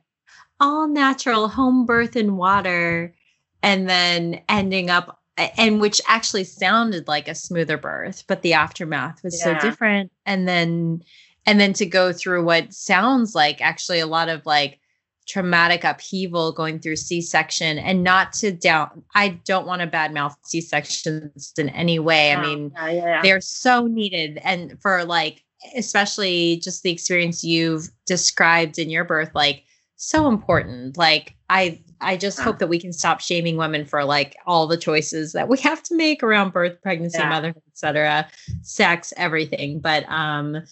all 0.60 0.88
natural 0.88 1.48
home 1.48 1.86
birth 1.86 2.16
in 2.16 2.38
water 2.38 3.14
and 3.62 3.90
then 3.90 4.42
ending 4.48 4.90
up 4.90 5.20
and 5.38 5.82
which 5.82 6.00
actually 6.08 6.44
sounded 6.44 7.08
like 7.08 7.28
a 7.28 7.36
smoother 7.36 7.78
birth 7.78 8.24
but 8.28 8.42
the 8.42 8.54
aftermath 8.54 9.24
was 9.24 9.42
yeah. 9.44 9.60
so 9.60 9.68
different 9.68 10.12
and 10.26 10.48
then 10.48 11.02
and 11.46 11.60
then 11.60 11.74
to 11.74 11.86
go 11.86 12.14
through 12.14 12.44
what 12.46 12.74
sounds 12.74 13.36
like 13.36 13.60
actually 13.60 14.00
a 14.00 14.08
lot 14.08 14.30
of 14.30 14.46
like 14.46 14.80
traumatic 15.28 15.84
upheaval 15.84 16.52
going 16.52 16.80
through 16.80 16.96
C-section 16.96 17.78
and 17.78 18.04
not 18.04 18.34
to 18.34 18.52
down 18.52 19.04
I 19.16 19.30
don't 19.46 19.66
want 19.66 19.82
to 19.82 19.88
badmouth 19.88 20.36
C-sections 20.44 21.54
in 21.58 21.70
any 21.70 22.00
way. 22.00 22.30
Yeah, 22.30 22.40
I 22.40 22.42
mean, 22.42 22.72
yeah, 22.76 22.90
yeah, 22.90 23.22
they're 23.22 23.42
so 23.42 23.88
needed 23.88 24.40
and 24.44 24.80
for 24.82 25.06
like 25.06 25.44
especially 25.76 26.58
just 26.58 26.84
the 26.84 26.92
experience 26.92 27.44
you've 27.44 27.90
described 28.06 28.78
in 28.78 28.90
your 28.90 29.06
birth 29.06 29.32
like 29.34 29.64
so 29.96 30.28
important. 30.28 30.98
Like 30.98 31.36
I 31.50 31.82
I 32.02 32.18
just 32.18 32.40
hope 32.40 32.60
that 32.60 32.68
we 32.68 32.80
can 32.80 32.92
stop 32.92 33.22
shaming 33.22 33.56
women 33.56 33.86
for 33.86 34.04
like 34.04 34.36
all 34.46 34.68
the 34.68 34.78
choices 34.78 35.32
that 35.34 35.48
we 35.48 35.58
have 35.60 35.82
to 35.84 35.96
make 35.96 36.22
around 36.22 36.52
birth, 36.52 36.82
pregnancy, 36.82 37.20
motherhood, 37.20 37.64
etc., 37.72 38.28
sex, 38.62 39.14
everything. 39.18 39.80
But 39.80 40.08
um 40.10 40.64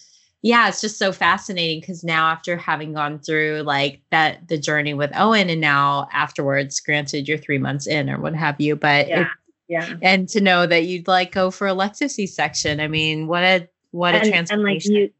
yeah, 0.42 0.68
it's 0.68 0.80
just 0.80 0.98
so 0.98 1.12
fascinating 1.12 1.80
because 1.80 2.02
now 2.02 2.26
after 2.26 2.56
having 2.56 2.92
gone 2.92 3.20
through 3.20 3.62
like 3.64 4.00
that 4.10 4.48
the 4.48 4.58
journey 4.58 4.92
with 4.92 5.12
Owen 5.14 5.48
and 5.48 5.60
now 5.60 6.08
afterwards, 6.12 6.80
granted 6.80 7.28
you're 7.28 7.38
three 7.38 7.58
months 7.58 7.86
in 7.86 8.10
or 8.10 8.20
what 8.20 8.34
have 8.34 8.60
you, 8.60 8.74
but 8.74 9.06
yeah, 9.06 9.20
it, 9.20 9.28
yeah. 9.68 9.94
and 10.02 10.28
to 10.30 10.40
know 10.40 10.66
that 10.66 10.84
you'd 10.86 11.06
like 11.06 11.30
go 11.30 11.52
for 11.52 11.68
a 11.68 11.70
elective 11.70 12.10
C 12.10 12.26
section. 12.26 12.80
I 12.80 12.88
mean, 12.88 13.28
what 13.28 13.44
a 13.44 13.68
what 13.92 14.16
and, 14.16 14.26
a 14.26 14.30
transformation. 14.30 14.96
And 14.96 15.02
like 15.02 15.12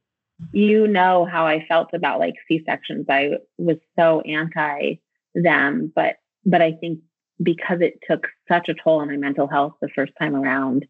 you 0.53 0.71
you 0.71 0.89
know 0.89 1.25
how 1.25 1.47
I 1.47 1.65
felt 1.69 1.91
about 1.95 2.19
like 2.19 2.35
C 2.49 2.61
sections. 2.67 3.07
I 3.09 3.35
was 3.59 3.77
so 3.97 4.23
anti 4.23 4.95
them, 5.37 5.93
but 5.95 6.17
but 6.45 6.63
I 6.63 6.73
think 6.73 6.99
because 7.41 7.81
it 7.81 8.01
took 8.09 8.27
such 8.49 8.69
a 8.69 8.75
toll 8.75 8.99
on 8.99 9.09
my 9.09 9.17
mental 9.17 9.47
health 9.47 9.75
the 9.81 9.89
first 9.89 10.15
time 10.19 10.35
around, 10.35 10.85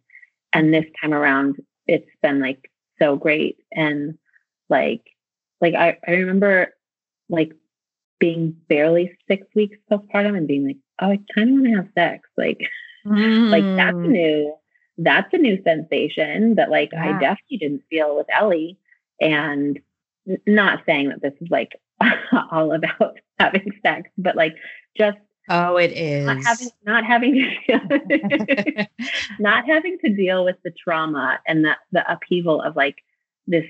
and 0.54 0.72
this 0.72 0.86
time 1.02 1.12
around 1.12 1.56
it's 1.86 2.08
been 2.22 2.40
like 2.40 2.70
so 2.98 3.16
great 3.16 3.58
and 3.72 4.16
like 4.72 5.02
like 5.60 5.74
I, 5.74 5.96
I 6.06 6.10
remember 6.12 6.74
like 7.28 7.52
being 8.18 8.54
barely 8.68 9.16
six 9.28 9.46
weeks 9.54 9.78
postpartum 9.90 10.36
and 10.36 10.46
being 10.46 10.66
like, 10.66 10.76
oh, 11.00 11.10
I 11.10 11.18
kind 11.34 11.48
of 11.48 11.54
want 11.54 11.64
to 11.66 11.76
have 11.76 11.88
sex. 11.94 12.28
Like, 12.36 12.60
mm. 13.06 13.50
like 13.50 13.64
that's 13.64 13.96
mm. 13.96 14.08
new. 14.08 14.54
That's 14.98 15.32
a 15.32 15.38
new 15.38 15.62
sensation 15.62 16.56
that 16.56 16.70
like 16.70 16.90
yeah. 16.92 17.16
I 17.16 17.20
definitely 17.20 17.56
didn't 17.58 17.82
feel 17.88 18.16
with 18.16 18.26
Ellie. 18.32 18.78
And 19.20 19.80
not 20.46 20.82
saying 20.86 21.08
that 21.08 21.22
this 21.22 21.32
is 21.40 21.48
like 21.50 21.72
all 22.50 22.72
about 22.72 23.18
having 23.38 23.72
sex, 23.82 24.10
but 24.18 24.36
like 24.36 24.54
just 24.96 25.18
oh, 25.48 25.76
it 25.76 25.92
is 25.92 26.26
not 26.26 26.44
having 26.44 26.68
not 26.84 27.04
having 27.04 27.34
to 27.68 28.88
not 29.38 29.64
having 29.66 29.98
to 30.04 30.14
deal 30.14 30.44
with 30.44 30.56
the 30.64 30.70
trauma 30.70 31.40
and 31.46 31.64
the 31.64 31.76
the 31.92 32.12
upheaval 32.12 32.62
of 32.62 32.76
like 32.76 32.98
this 33.46 33.64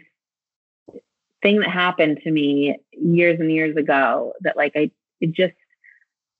thing 1.42 1.60
that 1.60 1.70
happened 1.70 2.20
to 2.22 2.30
me 2.30 2.76
years 2.92 3.40
and 3.40 3.50
years 3.50 3.76
ago 3.76 4.32
that 4.42 4.56
like 4.56 4.72
I 4.76 4.90
it 5.20 5.32
just 5.32 5.54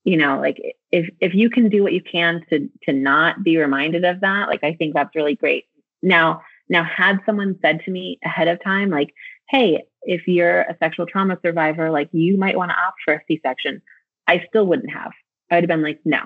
you 0.04 0.16
know 0.16 0.38
like 0.40 0.60
if 0.90 1.10
if 1.20 1.34
you 1.34 1.50
can 1.50 1.68
do 1.68 1.82
what 1.82 1.92
you 1.92 2.02
can 2.02 2.44
to 2.50 2.68
to 2.84 2.92
not 2.92 3.42
be 3.42 3.58
reminded 3.58 4.04
of 4.04 4.20
that 4.20 4.48
like 4.48 4.64
I 4.64 4.74
think 4.74 4.94
that's 4.94 5.14
really 5.14 5.34
great. 5.34 5.64
Now 6.02 6.42
now 6.68 6.84
had 6.84 7.20
someone 7.26 7.58
said 7.60 7.82
to 7.84 7.90
me 7.90 8.18
ahead 8.24 8.48
of 8.48 8.62
time 8.62 8.90
like 8.90 9.12
hey 9.48 9.84
if 10.02 10.26
you're 10.26 10.62
a 10.62 10.76
sexual 10.78 11.06
trauma 11.06 11.38
survivor 11.42 11.90
like 11.90 12.08
you 12.12 12.36
might 12.36 12.56
want 12.56 12.70
to 12.70 12.76
opt 12.76 12.98
for 13.04 13.14
a 13.14 13.20
C-section 13.28 13.82
I 14.26 14.44
still 14.48 14.66
wouldn't 14.66 14.92
have. 14.92 15.12
I 15.50 15.56
would 15.56 15.64
have 15.64 15.68
been 15.68 15.82
like 15.82 16.00
no. 16.04 16.20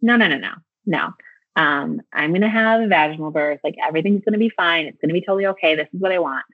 No 0.00 0.16
no 0.16 0.28
no 0.28 0.38
no. 0.38 0.52
No. 0.86 1.10
Um, 1.56 2.00
I'm 2.12 2.30
going 2.30 2.40
to 2.40 2.48
have 2.48 2.80
a 2.80 2.88
vaginal 2.88 3.30
birth. 3.30 3.60
Like 3.62 3.76
everything's 3.86 4.24
going 4.24 4.32
to 4.32 4.38
be 4.38 4.50
fine. 4.50 4.86
It's 4.86 4.98
going 5.00 5.10
to 5.10 5.14
be 5.14 5.20
totally 5.20 5.46
okay. 5.46 5.76
This 5.76 5.88
is 5.92 6.00
what 6.00 6.10
I 6.10 6.18
want. 6.18 6.44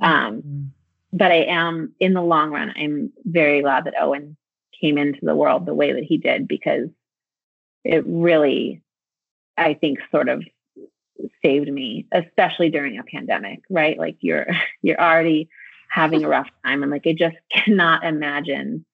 Um, 0.00 0.36
mm-hmm 0.36 0.62
but 1.12 1.30
I 1.30 1.44
am 1.44 1.94
in 2.00 2.14
the 2.14 2.22
long 2.22 2.50
run, 2.50 2.72
I'm 2.76 3.12
very 3.24 3.60
glad 3.62 3.84
that 3.84 4.00
Owen 4.00 4.36
came 4.80 4.98
into 4.98 5.20
the 5.22 5.36
world 5.36 5.66
the 5.66 5.74
way 5.74 5.92
that 5.92 6.04
he 6.04 6.16
did 6.16 6.48
because 6.48 6.88
it 7.84 8.04
really, 8.06 8.82
I 9.56 9.74
think, 9.74 9.98
sort 10.10 10.28
of 10.28 10.42
saved 11.42 11.70
me, 11.70 12.06
especially 12.12 12.70
during 12.70 12.98
a 12.98 13.04
pandemic, 13.04 13.60
right? 13.68 13.98
Like 13.98 14.16
you're 14.20 14.46
you're 14.82 15.00
already 15.00 15.48
having 15.88 16.24
a 16.24 16.28
rough 16.28 16.48
time. 16.64 16.82
And 16.82 16.90
like 16.90 17.06
I 17.06 17.12
just 17.12 17.36
cannot 17.52 18.04
imagine 18.04 18.84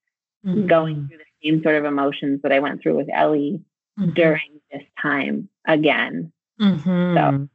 mm-hmm. 0.44 0.66
going 0.66 1.08
through 1.08 1.18
the 1.18 1.48
same 1.48 1.62
sort 1.62 1.76
of 1.76 1.84
emotions 1.84 2.42
that 2.42 2.52
I 2.52 2.58
went 2.58 2.82
through 2.82 2.96
with 2.96 3.08
Ellie 3.12 3.62
mm-hmm. 3.98 4.10
during 4.10 4.60
this 4.72 4.82
time 5.00 5.48
again. 5.66 6.32
Mm-hmm. 6.60 7.16
So 7.16 7.48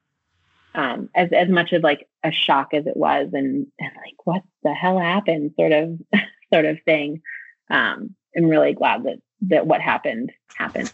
um, 0.75 1.09
as 1.15 1.31
as 1.31 1.49
much 1.49 1.71
of 1.73 1.83
like 1.83 2.07
a 2.23 2.31
shock 2.31 2.73
as 2.73 2.87
it 2.87 2.97
was, 2.97 3.29
and, 3.33 3.67
and 3.79 3.91
like 3.97 4.15
what 4.25 4.43
the 4.63 4.73
hell 4.73 4.99
happened, 4.99 5.51
sort 5.57 5.71
of 5.71 5.99
sort 6.53 6.65
of 6.65 6.77
thing. 6.83 7.21
Um, 7.69 8.15
I'm 8.35 8.45
really 8.45 8.73
glad 8.73 9.03
that 9.03 9.19
that 9.41 9.67
what 9.67 9.81
happened 9.81 10.31
happened. 10.57 10.91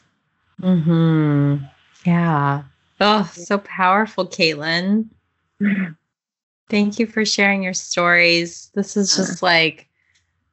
Hmm. 0.61 1.57
Yeah. 2.05 2.63
Oh, 2.99 3.29
so 3.33 3.59
powerful, 3.59 4.27
Caitlin. 4.27 5.05
Thank 6.69 6.99
you 6.99 7.07
for 7.07 7.25
sharing 7.25 7.63
your 7.63 7.73
stories. 7.73 8.71
This 8.75 8.97
is 8.97 9.15
just 9.15 9.41
like 9.41 9.87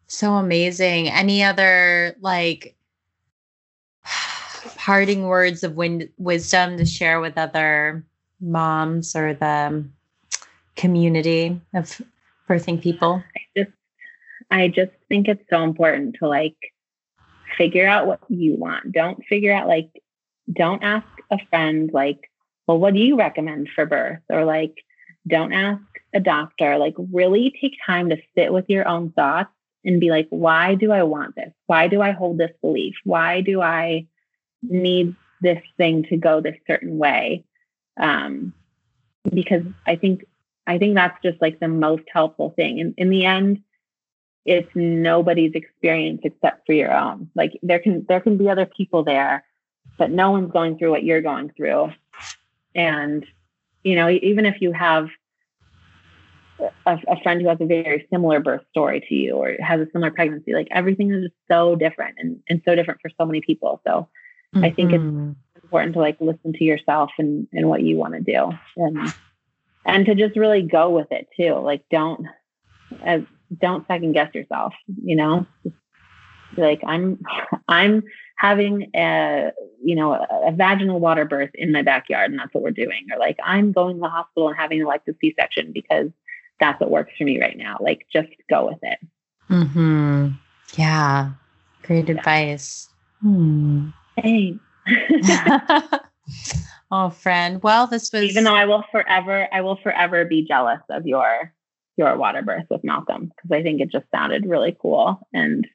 so 0.07 0.35
amazing. 0.35 1.09
Any 1.09 1.43
other 1.43 2.17
like 2.21 2.77
parting 4.77 5.25
words 5.27 5.65
of 5.65 5.75
win- 5.75 6.09
wisdom 6.17 6.79
to 6.79 6.87
share 6.87 7.21
with 7.21 7.37
other 7.37 8.05
moms 8.41 9.17
or 9.17 9.35
the 9.35 9.85
community 10.77 11.61
of 11.75 12.01
birthing 12.49 12.83
people? 12.83 13.23
I 13.35 13.41
just 13.57 13.77
I 14.51 14.69
just 14.69 14.93
think 15.09 15.29
it's 15.29 15.45
so 15.51 15.63
important 15.63 16.17
to 16.21 16.29
like 16.29 16.57
figure 17.57 17.87
out 17.87 18.07
what 18.07 18.21
you 18.29 18.55
want. 18.55 18.93
Don't 18.93 19.25
figure 19.29 19.53
out 19.53 19.69
like 19.69 19.91
don't 20.53 20.83
ask 20.83 21.07
a 21.31 21.39
friend 21.51 21.91
like, 21.93 22.31
well, 22.67 22.79
what 22.79 22.95
do 22.95 23.01
you 23.01 23.17
recommend 23.17 23.69
for 23.75 23.87
birth? 23.87 24.23
Or 24.29 24.45
like 24.45 24.75
don't 25.27 25.53
ask 25.53 25.83
a 26.15 26.21
doctor. 26.21 26.79
Like 26.79 26.95
really 27.13 27.55
take 27.61 27.77
time 27.85 28.11
to 28.11 28.19
sit 28.37 28.53
with 28.53 28.69
your 28.69 28.87
own 28.87 29.13
thoughts 29.13 29.51
and 29.85 30.01
be 30.01 30.11
like, 30.11 30.27
why 30.31 30.75
do 30.75 30.93
I 30.93 31.03
want 31.05 31.37
this? 31.37 31.53
Why 31.67 31.89
do 31.89 32.01
I 32.03 32.11
hold 32.11 32.39
this 32.39 32.53
belief? 32.61 32.95
Why 33.05 33.41
do 33.41 33.61
I 33.61 34.07
need 34.63 35.15
this 35.41 35.63
thing 35.77 36.05
to 36.05 36.17
go 36.17 36.41
this 36.41 36.57
certain 36.67 36.99
way? 36.99 37.45
Um, 37.97 38.53
because 39.33 39.63
I 39.87 39.97
think 39.97 40.25
I 40.67 40.79
think 40.79 40.95
that's 40.95 41.21
just 41.23 41.41
like 41.41 41.61
the 41.61 41.69
most 41.69 42.05
helpful 42.13 42.51
thing. 42.57 42.81
And 42.81 42.95
in 42.97 43.11
the 43.11 43.25
end, 43.25 43.63
it's 44.45 44.71
nobody's 44.75 45.53
experience 45.55 46.21
except 46.25 46.67
for 46.67 46.73
your 46.73 46.93
own. 46.93 47.31
Like 47.35 47.59
there 47.63 47.79
can 47.79 48.05
there 48.09 48.21
can 48.21 48.37
be 48.37 48.49
other 48.49 48.67
people 48.67 49.05
there, 49.05 49.45
but 49.99 50.11
no 50.11 50.31
one's 50.31 50.53
going 50.53 50.79
through 50.79 50.91
what 50.91 51.05
you're 51.05 51.23
going 51.23 51.51
through. 51.57 51.93
And 52.75 53.25
you 53.83 53.95
know, 53.95 54.09
even 54.09 54.47
if 54.47 54.61
you 54.61 54.73
have 54.73 55.09
a, 56.59 56.99
a, 57.09 57.21
friend 57.23 57.41
who 57.41 57.49
has 57.49 57.61
a 57.61 57.67
very 57.67 58.07
similar 58.11 58.41
birth 58.41 58.63
story 58.71 59.05
to 59.09 59.15
you 59.15 59.35
or 59.35 59.57
has 59.61 59.81
a 59.81 59.87
similar 59.93 60.11
pregnancy. 60.11 60.53
Like 60.55 60.69
everything 60.71 61.13
is 61.13 61.25
just 61.25 61.35
so 61.51 61.77
different 61.77 62.17
and, 62.19 62.41
and 62.49 62.63
so 62.65 62.75
different 62.75 63.01
for 63.01 63.11
so 63.19 63.27
many 63.27 63.41
people. 63.41 63.81
So 63.87 64.09
mm-hmm. 64.55 64.65
I 64.65 64.71
think 64.71 64.93
it's 64.93 65.03
mm-hmm. 65.03 65.33
Important 65.67 65.95
to 65.95 66.01
like 66.01 66.17
listen 66.21 66.53
to 66.53 66.65
yourself 66.65 67.11
and, 67.19 67.49
and 67.53 67.69
what 67.69 67.83
you 67.83 67.97
want 67.97 68.15
to 68.15 68.21
do 68.21 68.53
and 68.77 69.13
and 69.85 70.07
to 70.07 70.15
just 70.15 70.37
really 70.37 70.63
go 70.63 70.91
with 70.91 71.11
it 71.11 71.29
too. 71.37 71.55
Like 71.55 71.83
don't 71.91 72.27
as 73.03 73.23
don't 73.61 73.87
second 73.89 74.13
guess 74.13 74.35
yourself, 74.35 74.75
you 75.03 75.17
know? 75.17 75.47
Just 75.65 75.77
like 76.57 76.83
I'm 76.87 77.21
I'm 77.69 78.05
having 78.37 78.91
a 78.95 79.51
you 79.83 79.97
know 79.97 80.13
a, 80.13 80.49
a, 80.49 80.53
vaginal 80.53 81.01
water 81.01 81.25
birth 81.25 81.51
in 81.55 81.73
my 81.73 81.83
backyard 81.83 82.31
and 82.31 82.39
that's 82.39 82.53
what 82.55 82.63
we're 82.63 82.71
doing 82.71 83.07
or 83.11 83.19
like 83.19 83.39
i'm 83.43 83.73
going 83.73 83.97
to 83.97 84.01
the 84.01 84.09
hospital 84.11 84.49
and 84.49 84.57
having 84.57 84.79
an 84.79 84.87
elective 84.87 85.15
c-section 85.23 85.73
because 85.73 86.11
that's 86.61 86.79
what 86.79 86.91
works 86.91 87.13
for 87.17 87.25
me 87.25 87.41
right 87.41 87.57
now 87.57 87.79
like 87.81 88.07
just 88.13 88.29
go 88.51 88.67
with 88.67 88.79
it 88.83 88.99
hmm 89.49 90.29
yeah 90.77 91.31
great 91.83 92.09
yeah. 92.09 92.15
advice 92.15 92.91
hmm. 93.23 93.89
Thanks. 94.21 94.61
oh 96.91 97.11
friend 97.11 97.63
well 97.63 97.87
this 97.87 98.13
was 98.13 98.23
even 98.23 98.45
though 98.45 98.55
i 98.55 98.65
will 98.65 98.85
forever 98.91 99.49
i 99.53 99.61
will 99.61 99.77
forever 99.77 100.25
be 100.25 100.43
jealous 100.43 100.81
of 100.91 101.07
your 101.07 101.53
your 101.97 102.17
water 102.17 102.43
birth 102.43 102.67
with 102.71 102.85
malcolm 102.85 103.33
because 103.35 103.51
i 103.51 103.63
think 103.63 103.81
it 103.81 103.91
just 103.91 104.07
sounded 104.13 104.47
really 104.47 104.77
cool 104.81 105.21
and 105.33 105.67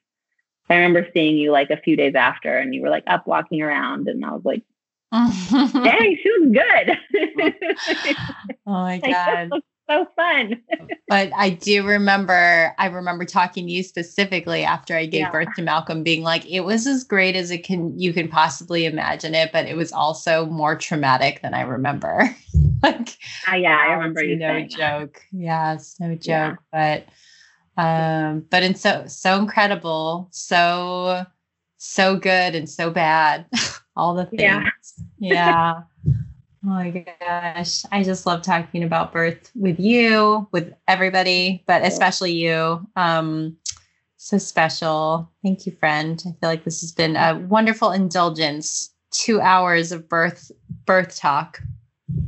I 0.72 0.76
remember 0.76 1.06
seeing 1.14 1.38
you 1.38 1.52
like 1.52 1.70
a 1.70 1.76
few 1.76 1.98
days 1.98 2.16
after 2.16 2.58
and 2.58 2.74
you 2.74 2.82
were 2.82 2.90
like 2.90 3.04
up 3.06 3.28
walking 3.28 3.62
around 3.62 4.08
and 4.08 4.24
I 4.24 4.32
was 4.32 4.46
like, 4.46 4.64
dang, 5.12 6.18
she 6.24 6.32
was 6.40 6.52
good. 6.54 6.98
oh 8.66 8.72
my 8.72 9.00
God. 9.50 9.62
So 9.92 10.08
fun. 10.16 10.62
but 11.10 11.32
I 11.36 11.50
do 11.50 11.86
remember, 11.86 12.74
I 12.78 12.86
remember 12.88 13.26
talking 13.26 13.68
to 13.68 13.72
you 13.72 13.84
specifically 13.84 14.64
after 14.64 14.96
I 14.96 15.06
gave 15.06 15.22
yeah. 15.22 15.32
birth 15.32 15.50
to 15.58 15.62
Malcolm, 15.62 16.04
being 16.04 16.24
like, 16.24 16.46
it 16.46 16.62
was 16.62 16.88
as 16.88 17.04
great 17.04 17.36
as 17.36 17.52
it 17.52 17.66
can 17.66 18.00
you 18.00 18.14
can 18.14 18.30
possibly 18.30 18.86
imagine 18.86 19.36
it, 19.36 19.52
but 19.52 19.66
it 19.66 19.76
was 19.76 19.92
also 19.92 20.46
more 20.46 20.78
traumatic 20.78 21.42
than 21.42 21.54
I 21.54 21.62
remember. 21.62 22.34
like, 22.84 23.18
uh, 23.52 23.56
yeah, 23.56 23.78
I 23.78 23.94
remember 23.94 24.24
you. 24.24 24.38
No 24.38 24.62
joke. 24.62 25.22
That. 25.32 25.38
Yeah, 25.38 25.78
no 26.00 26.16
joke. 26.16 26.24
Yeah. 26.24 26.56
But 26.72 27.06
um, 27.82 28.46
but 28.50 28.64
it's 28.64 28.82
so 28.82 29.06
so 29.08 29.38
incredible, 29.40 30.30
so 30.32 31.26
so 31.78 32.16
good 32.16 32.56
and 32.56 32.70
so 32.70 32.92
bad. 32.92 33.46
All 33.98 34.16
the 34.16 34.26
things. 34.26 34.40
Yeah. 34.40 34.70
yeah. 35.20 35.82
Oh 36.64 36.70
my 36.70 37.06
gosh. 37.20 37.84
I 37.92 38.04
just 38.04 38.26
love 38.28 38.44
talking 38.44 38.84
about 38.84 39.12
birth 39.12 39.50
with 39.56 39.80
you, 39.80 40.48
with 40.52 40.74
everybody, 40.88 41.64
but 41.66 41.82
especially 41.84 42.34
you. 42.34 42.88
Um, 42.96 43.58
so 44.18 44.38
special. 44.38 45.32
Thank 45.44 45.66
you, 45.66 45.72
friend. 45.72 46.22
I 46.24 46.30
feel 46.40 46.50
like 46.50 46.64
this 46.64 46.82
has 46.82 46.92
been 46.92 47.16
a 47.16 47.40
wonderful 47.50 47.92
indulgence. 47.92 48.94
Two 49.10 49.42
hours 49.42 49.92
of 49.92 50.08
birth 50.08 50.52
birth 50.86 51.16
talk. 51.16 51.60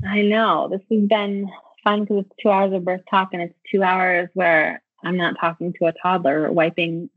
I 0.05 0.21
know. 0.21 0.67
This 0.69 0.81
has 0.89 1.07
been 1.07 1.49
fun 1.83 2.01
because 2.01 2.25
it's 2.25 2.35
two 2.41 2.49
hours 2.49 2.73
of 2.73 2.83
birth 2.83 3.01
talk 3.09 3.29
and 3.33 3.41
it's 3.43 3.55
two 3.71 3.83
hours 3.83 4.29
where 4.33 4.81
I'm 5.03 5.17
not 5.17 5.35
talking 5.39 5.73
to 5.73 5.85
a 5.85 5.93
toddler 5.93 6.51
wiping 6.51 7.09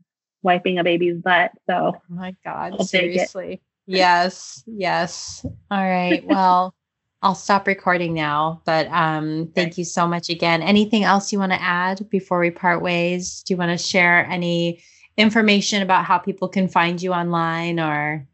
wiping 0.43 0.77
a 0.77 0.83
baby's 0.83 1.17
butt. 1.17 1.51
So 1.67 1.93
oh 1.95 2.01
my 2.09 2.35
God, 2.45 2.73
I'll 2.73 2.85
seriously. 2.85 3.61
Yes, 3.87 4.63
yes. 4.67 5.45
All 5.71 5.83
right. 5.83 6.23
Well, 6.23 6.75
I'll 7.21 7.35
stop 7.35 7.67
recording 7.67 8.13
now. 8.13 8.61
But 8.65 8.87
um, 8.87 9.51
thank 9.55 9.73
okay. 9.73 9.81
you 9.81 9.85
so 9.85 10.07
much 10.07 10.29
again. 10.29 10.61
Anything 10.61 11.03
else 11.03 11.33
you 11.33 11.39
want 11.39 11.51
to 11.51 11.61
add 11.61 12.07
before 12.09 12.39
we 12.39 12.51
part 12.51 12.81
ways? 12.81 13.43
Do 13.43 13.53
you 13.53 13.57
want 13.57 13.71
to 13.71 13.83
share 13.83 14.25
any 14.27 14.83
information 15.17 15.81
about 15.81 16.05
how 16.05 16.17
people 16.17 16.47
can 16.47 16.67
find 16.67 17.01
you 17.01 17.13
online 17.13 17.79
or? 17.79 18.27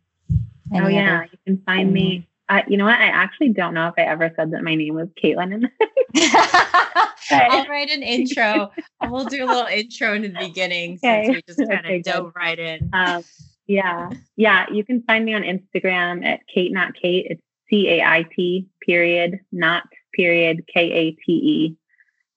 Oh 0.74 0.88
yeah, 0.88 1.16
other- 1.16 1.30
you 1.32 1.38
can 1.46 1.64
find 1.66 1.94
me 1.94 2.28
uh, 2.50 2.62
you 2.68 2.78
know 2.78 2.86
what? 2.86 3.00
I 3.00 3.08
actually 3.08 3.50
don't 3.50 3.74
know 3.74 3.88
if 3.88 3.94
I 3.98 4.02
ever 4.02 4.32
said 4.36 4.52
that 4.52 4.64
my 4.64 4.76
name 4.76 4.96
was 4.96 5.08
Caitlin. 5.22 5.70
I'll 7.32 7.68
write 7.68 7.90
an 7.90 8.04
intro. 8.04 8.70
we'll 9.08 9.26
do 9.26 9.46
a 9.46 9.48
little 9.48 9.66
intro 9.66 10.14
in 10.14 10.22
the 10.22 10.30
beginning 10.30 11.00
okay. 11.04 11.26
since 11.26 11.36
we 11.36 11.42
just 11.48 11.60
kind 11.60 11.86
of 11.86 11.86
okay, 11.86 12.02
dove 12.02 12.26
good. 12.26 12.34
right 12.36 12.60
in. 12.60 12.90
Um, 12.94 13.24
yeah, 13.66 14.10
yeah. 14.36 14.66
You 14.72 14.84
can 14.84 15.02
find 15.04 15.24
me 15.24 15.34
on 15.34 15.44
Instagram 15.44 16.26
at 16.26 16.42
Kate 16.54 16.72
Not 16.72 16.94
Kate. 16.94 17.28
It's 17.30 17.42
C 17.74 17.89
A 17.89 18.03
I 18.03 18.24
T 18.36 18.67
period 18.86 19.39
not 19.51 19.84
period 20.13 20.65
K 20.71 20.91
A 20.91 21.11
T 21.11 21.32
E. 21.32 21.78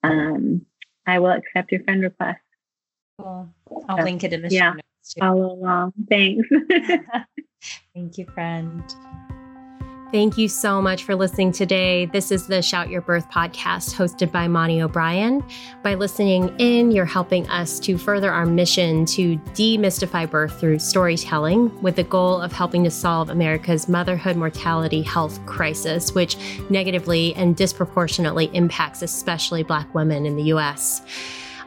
Um, 0.02 0.64
I 1.06 1.18
will 1.18 1.32
accept 1.32 1.72
your 1.72 1.82
friend 1.84 2.02
request. 2.02 2.40
Cool. 3.20 3.52
I'll 3.88 3.98
so, 3.98 4.02
link 4.02 4.24
it 4.24 4.32
in 4.32 4.40
the 4.40 4.48
yeah, 4.48 4.70
show 4.70 4.74
notes. 4.74 5.14
Too. 5.14 5.20
Follow 5.20 5.52
along. 5.52 5.92
Thanks. 6.08 6.48
Thank 7.94 8.16
you, 8.16 8.26
friend. 8.34 8.82
Thank 10.12 10.38
you 10.38 10.48
so 10.48 10.80
much 10.80 11.02
for 11.02 11.16
listening 11.16 11.50
today. 11.50 12.06
This 12.06 12.30
is 12.30 12.46
the 12.46 12.62
Shout 12.62 12.90
Your 12.90 13.00
Birth 13.00 13.28
podcast 13.28 13.92
hosted 13.92 14.30
by 14.30 14.46
Monty 14.46 14.80
O'Brien. 14.80 15.42
By 15.82 15.94
listening 15.94 16.54
in, 16.60 16.92
you're 16.92 17.04
helping 17.04 17.48
us 17.48 17.80
to 17.80 17.98
further 17.98 18.30
our 18.30 18.46
mission 18.46 19.04
to 19.06 19.36
demystify 19.54 20.30
birth 20.30 20.60
through 20.60 20.78
storytelling 20.78 21.82
with 21.82 21.96
the 21.96 22.04
goal 22.04 22.40
of 22.40 22.52
helping 22.52 22.84
to 22.84 22.90
solve 22.90 23.30
America's 23.30 23.88
motherhood 23.88 24.36
mortality 24.36 25.02
health 25.02 25.44
crisis, 25.44 26.14
which 26.14 26.36
negatively 26.70 27.34
and 27.34 27.56
disproportionately 27.56 28.48
impacts 28.52 29.02
especially 29.02 29.64
Black 29.64 29.92
women 29.92 30.24
in 30.24 30.36
the 30.36 30.44
US. 30.44 31.02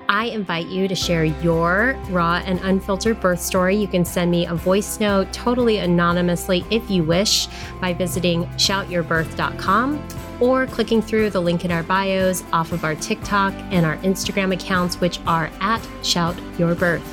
I 0.09 0.25
invite 0.25 0.65
you 0.65 0.87
to 0.87 0.95
share 0.95 1.23
your 1.23 1.95
raw 2.09 2.41
and 2.43 2.59
unfiltered 2.63 3.19
birth 3.19 3.39
story. 3.39 3.75
You 3.75 3.87
can 3.87 4.03
send 4.03 4.31
me 4.31 4.47
a 4.47 4.55
voice 4.55 4.99
note 4.99 5.31
totally 5.31 5.77
anonymously 5.77 6.65
if 6.71 6.89
you 6.89 7.03
wish 7.03 7.47
by 7.79 7.93
visiting 7.93 8.45
shoutyourbirth.com 8.57 10.07
or 10.39 10.65
clicking 10.65 11.03
through 11.03 11.29
the 11.29 11.39
link 11.39 11.63
in 11.63 11.71
our 11.71 11.83
bios 11.83 12.43
off 12.51 12.71
of 12.71 12.83
our 12.83 12.95
TikTok 12.95 13.53
and 13.69 13.85
our 13.85 13.97
Instagram 13.97 14.51
accounts, 14.51 14.99
which 14.99 15.19
are 15.27 15.51
at 15.61 15.87
Shout 16.01 16.35
Your 16.57 16.73
Birth. 16.73 17.05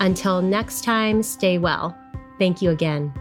Until 0.00 0.40
next 0.40 0.82
time, 0.82 1.22
stay 1.22 1.58
well. 1.58 1.94
Thank 2.38 2.62
you 2.62 2.70
again. 2.70 3.12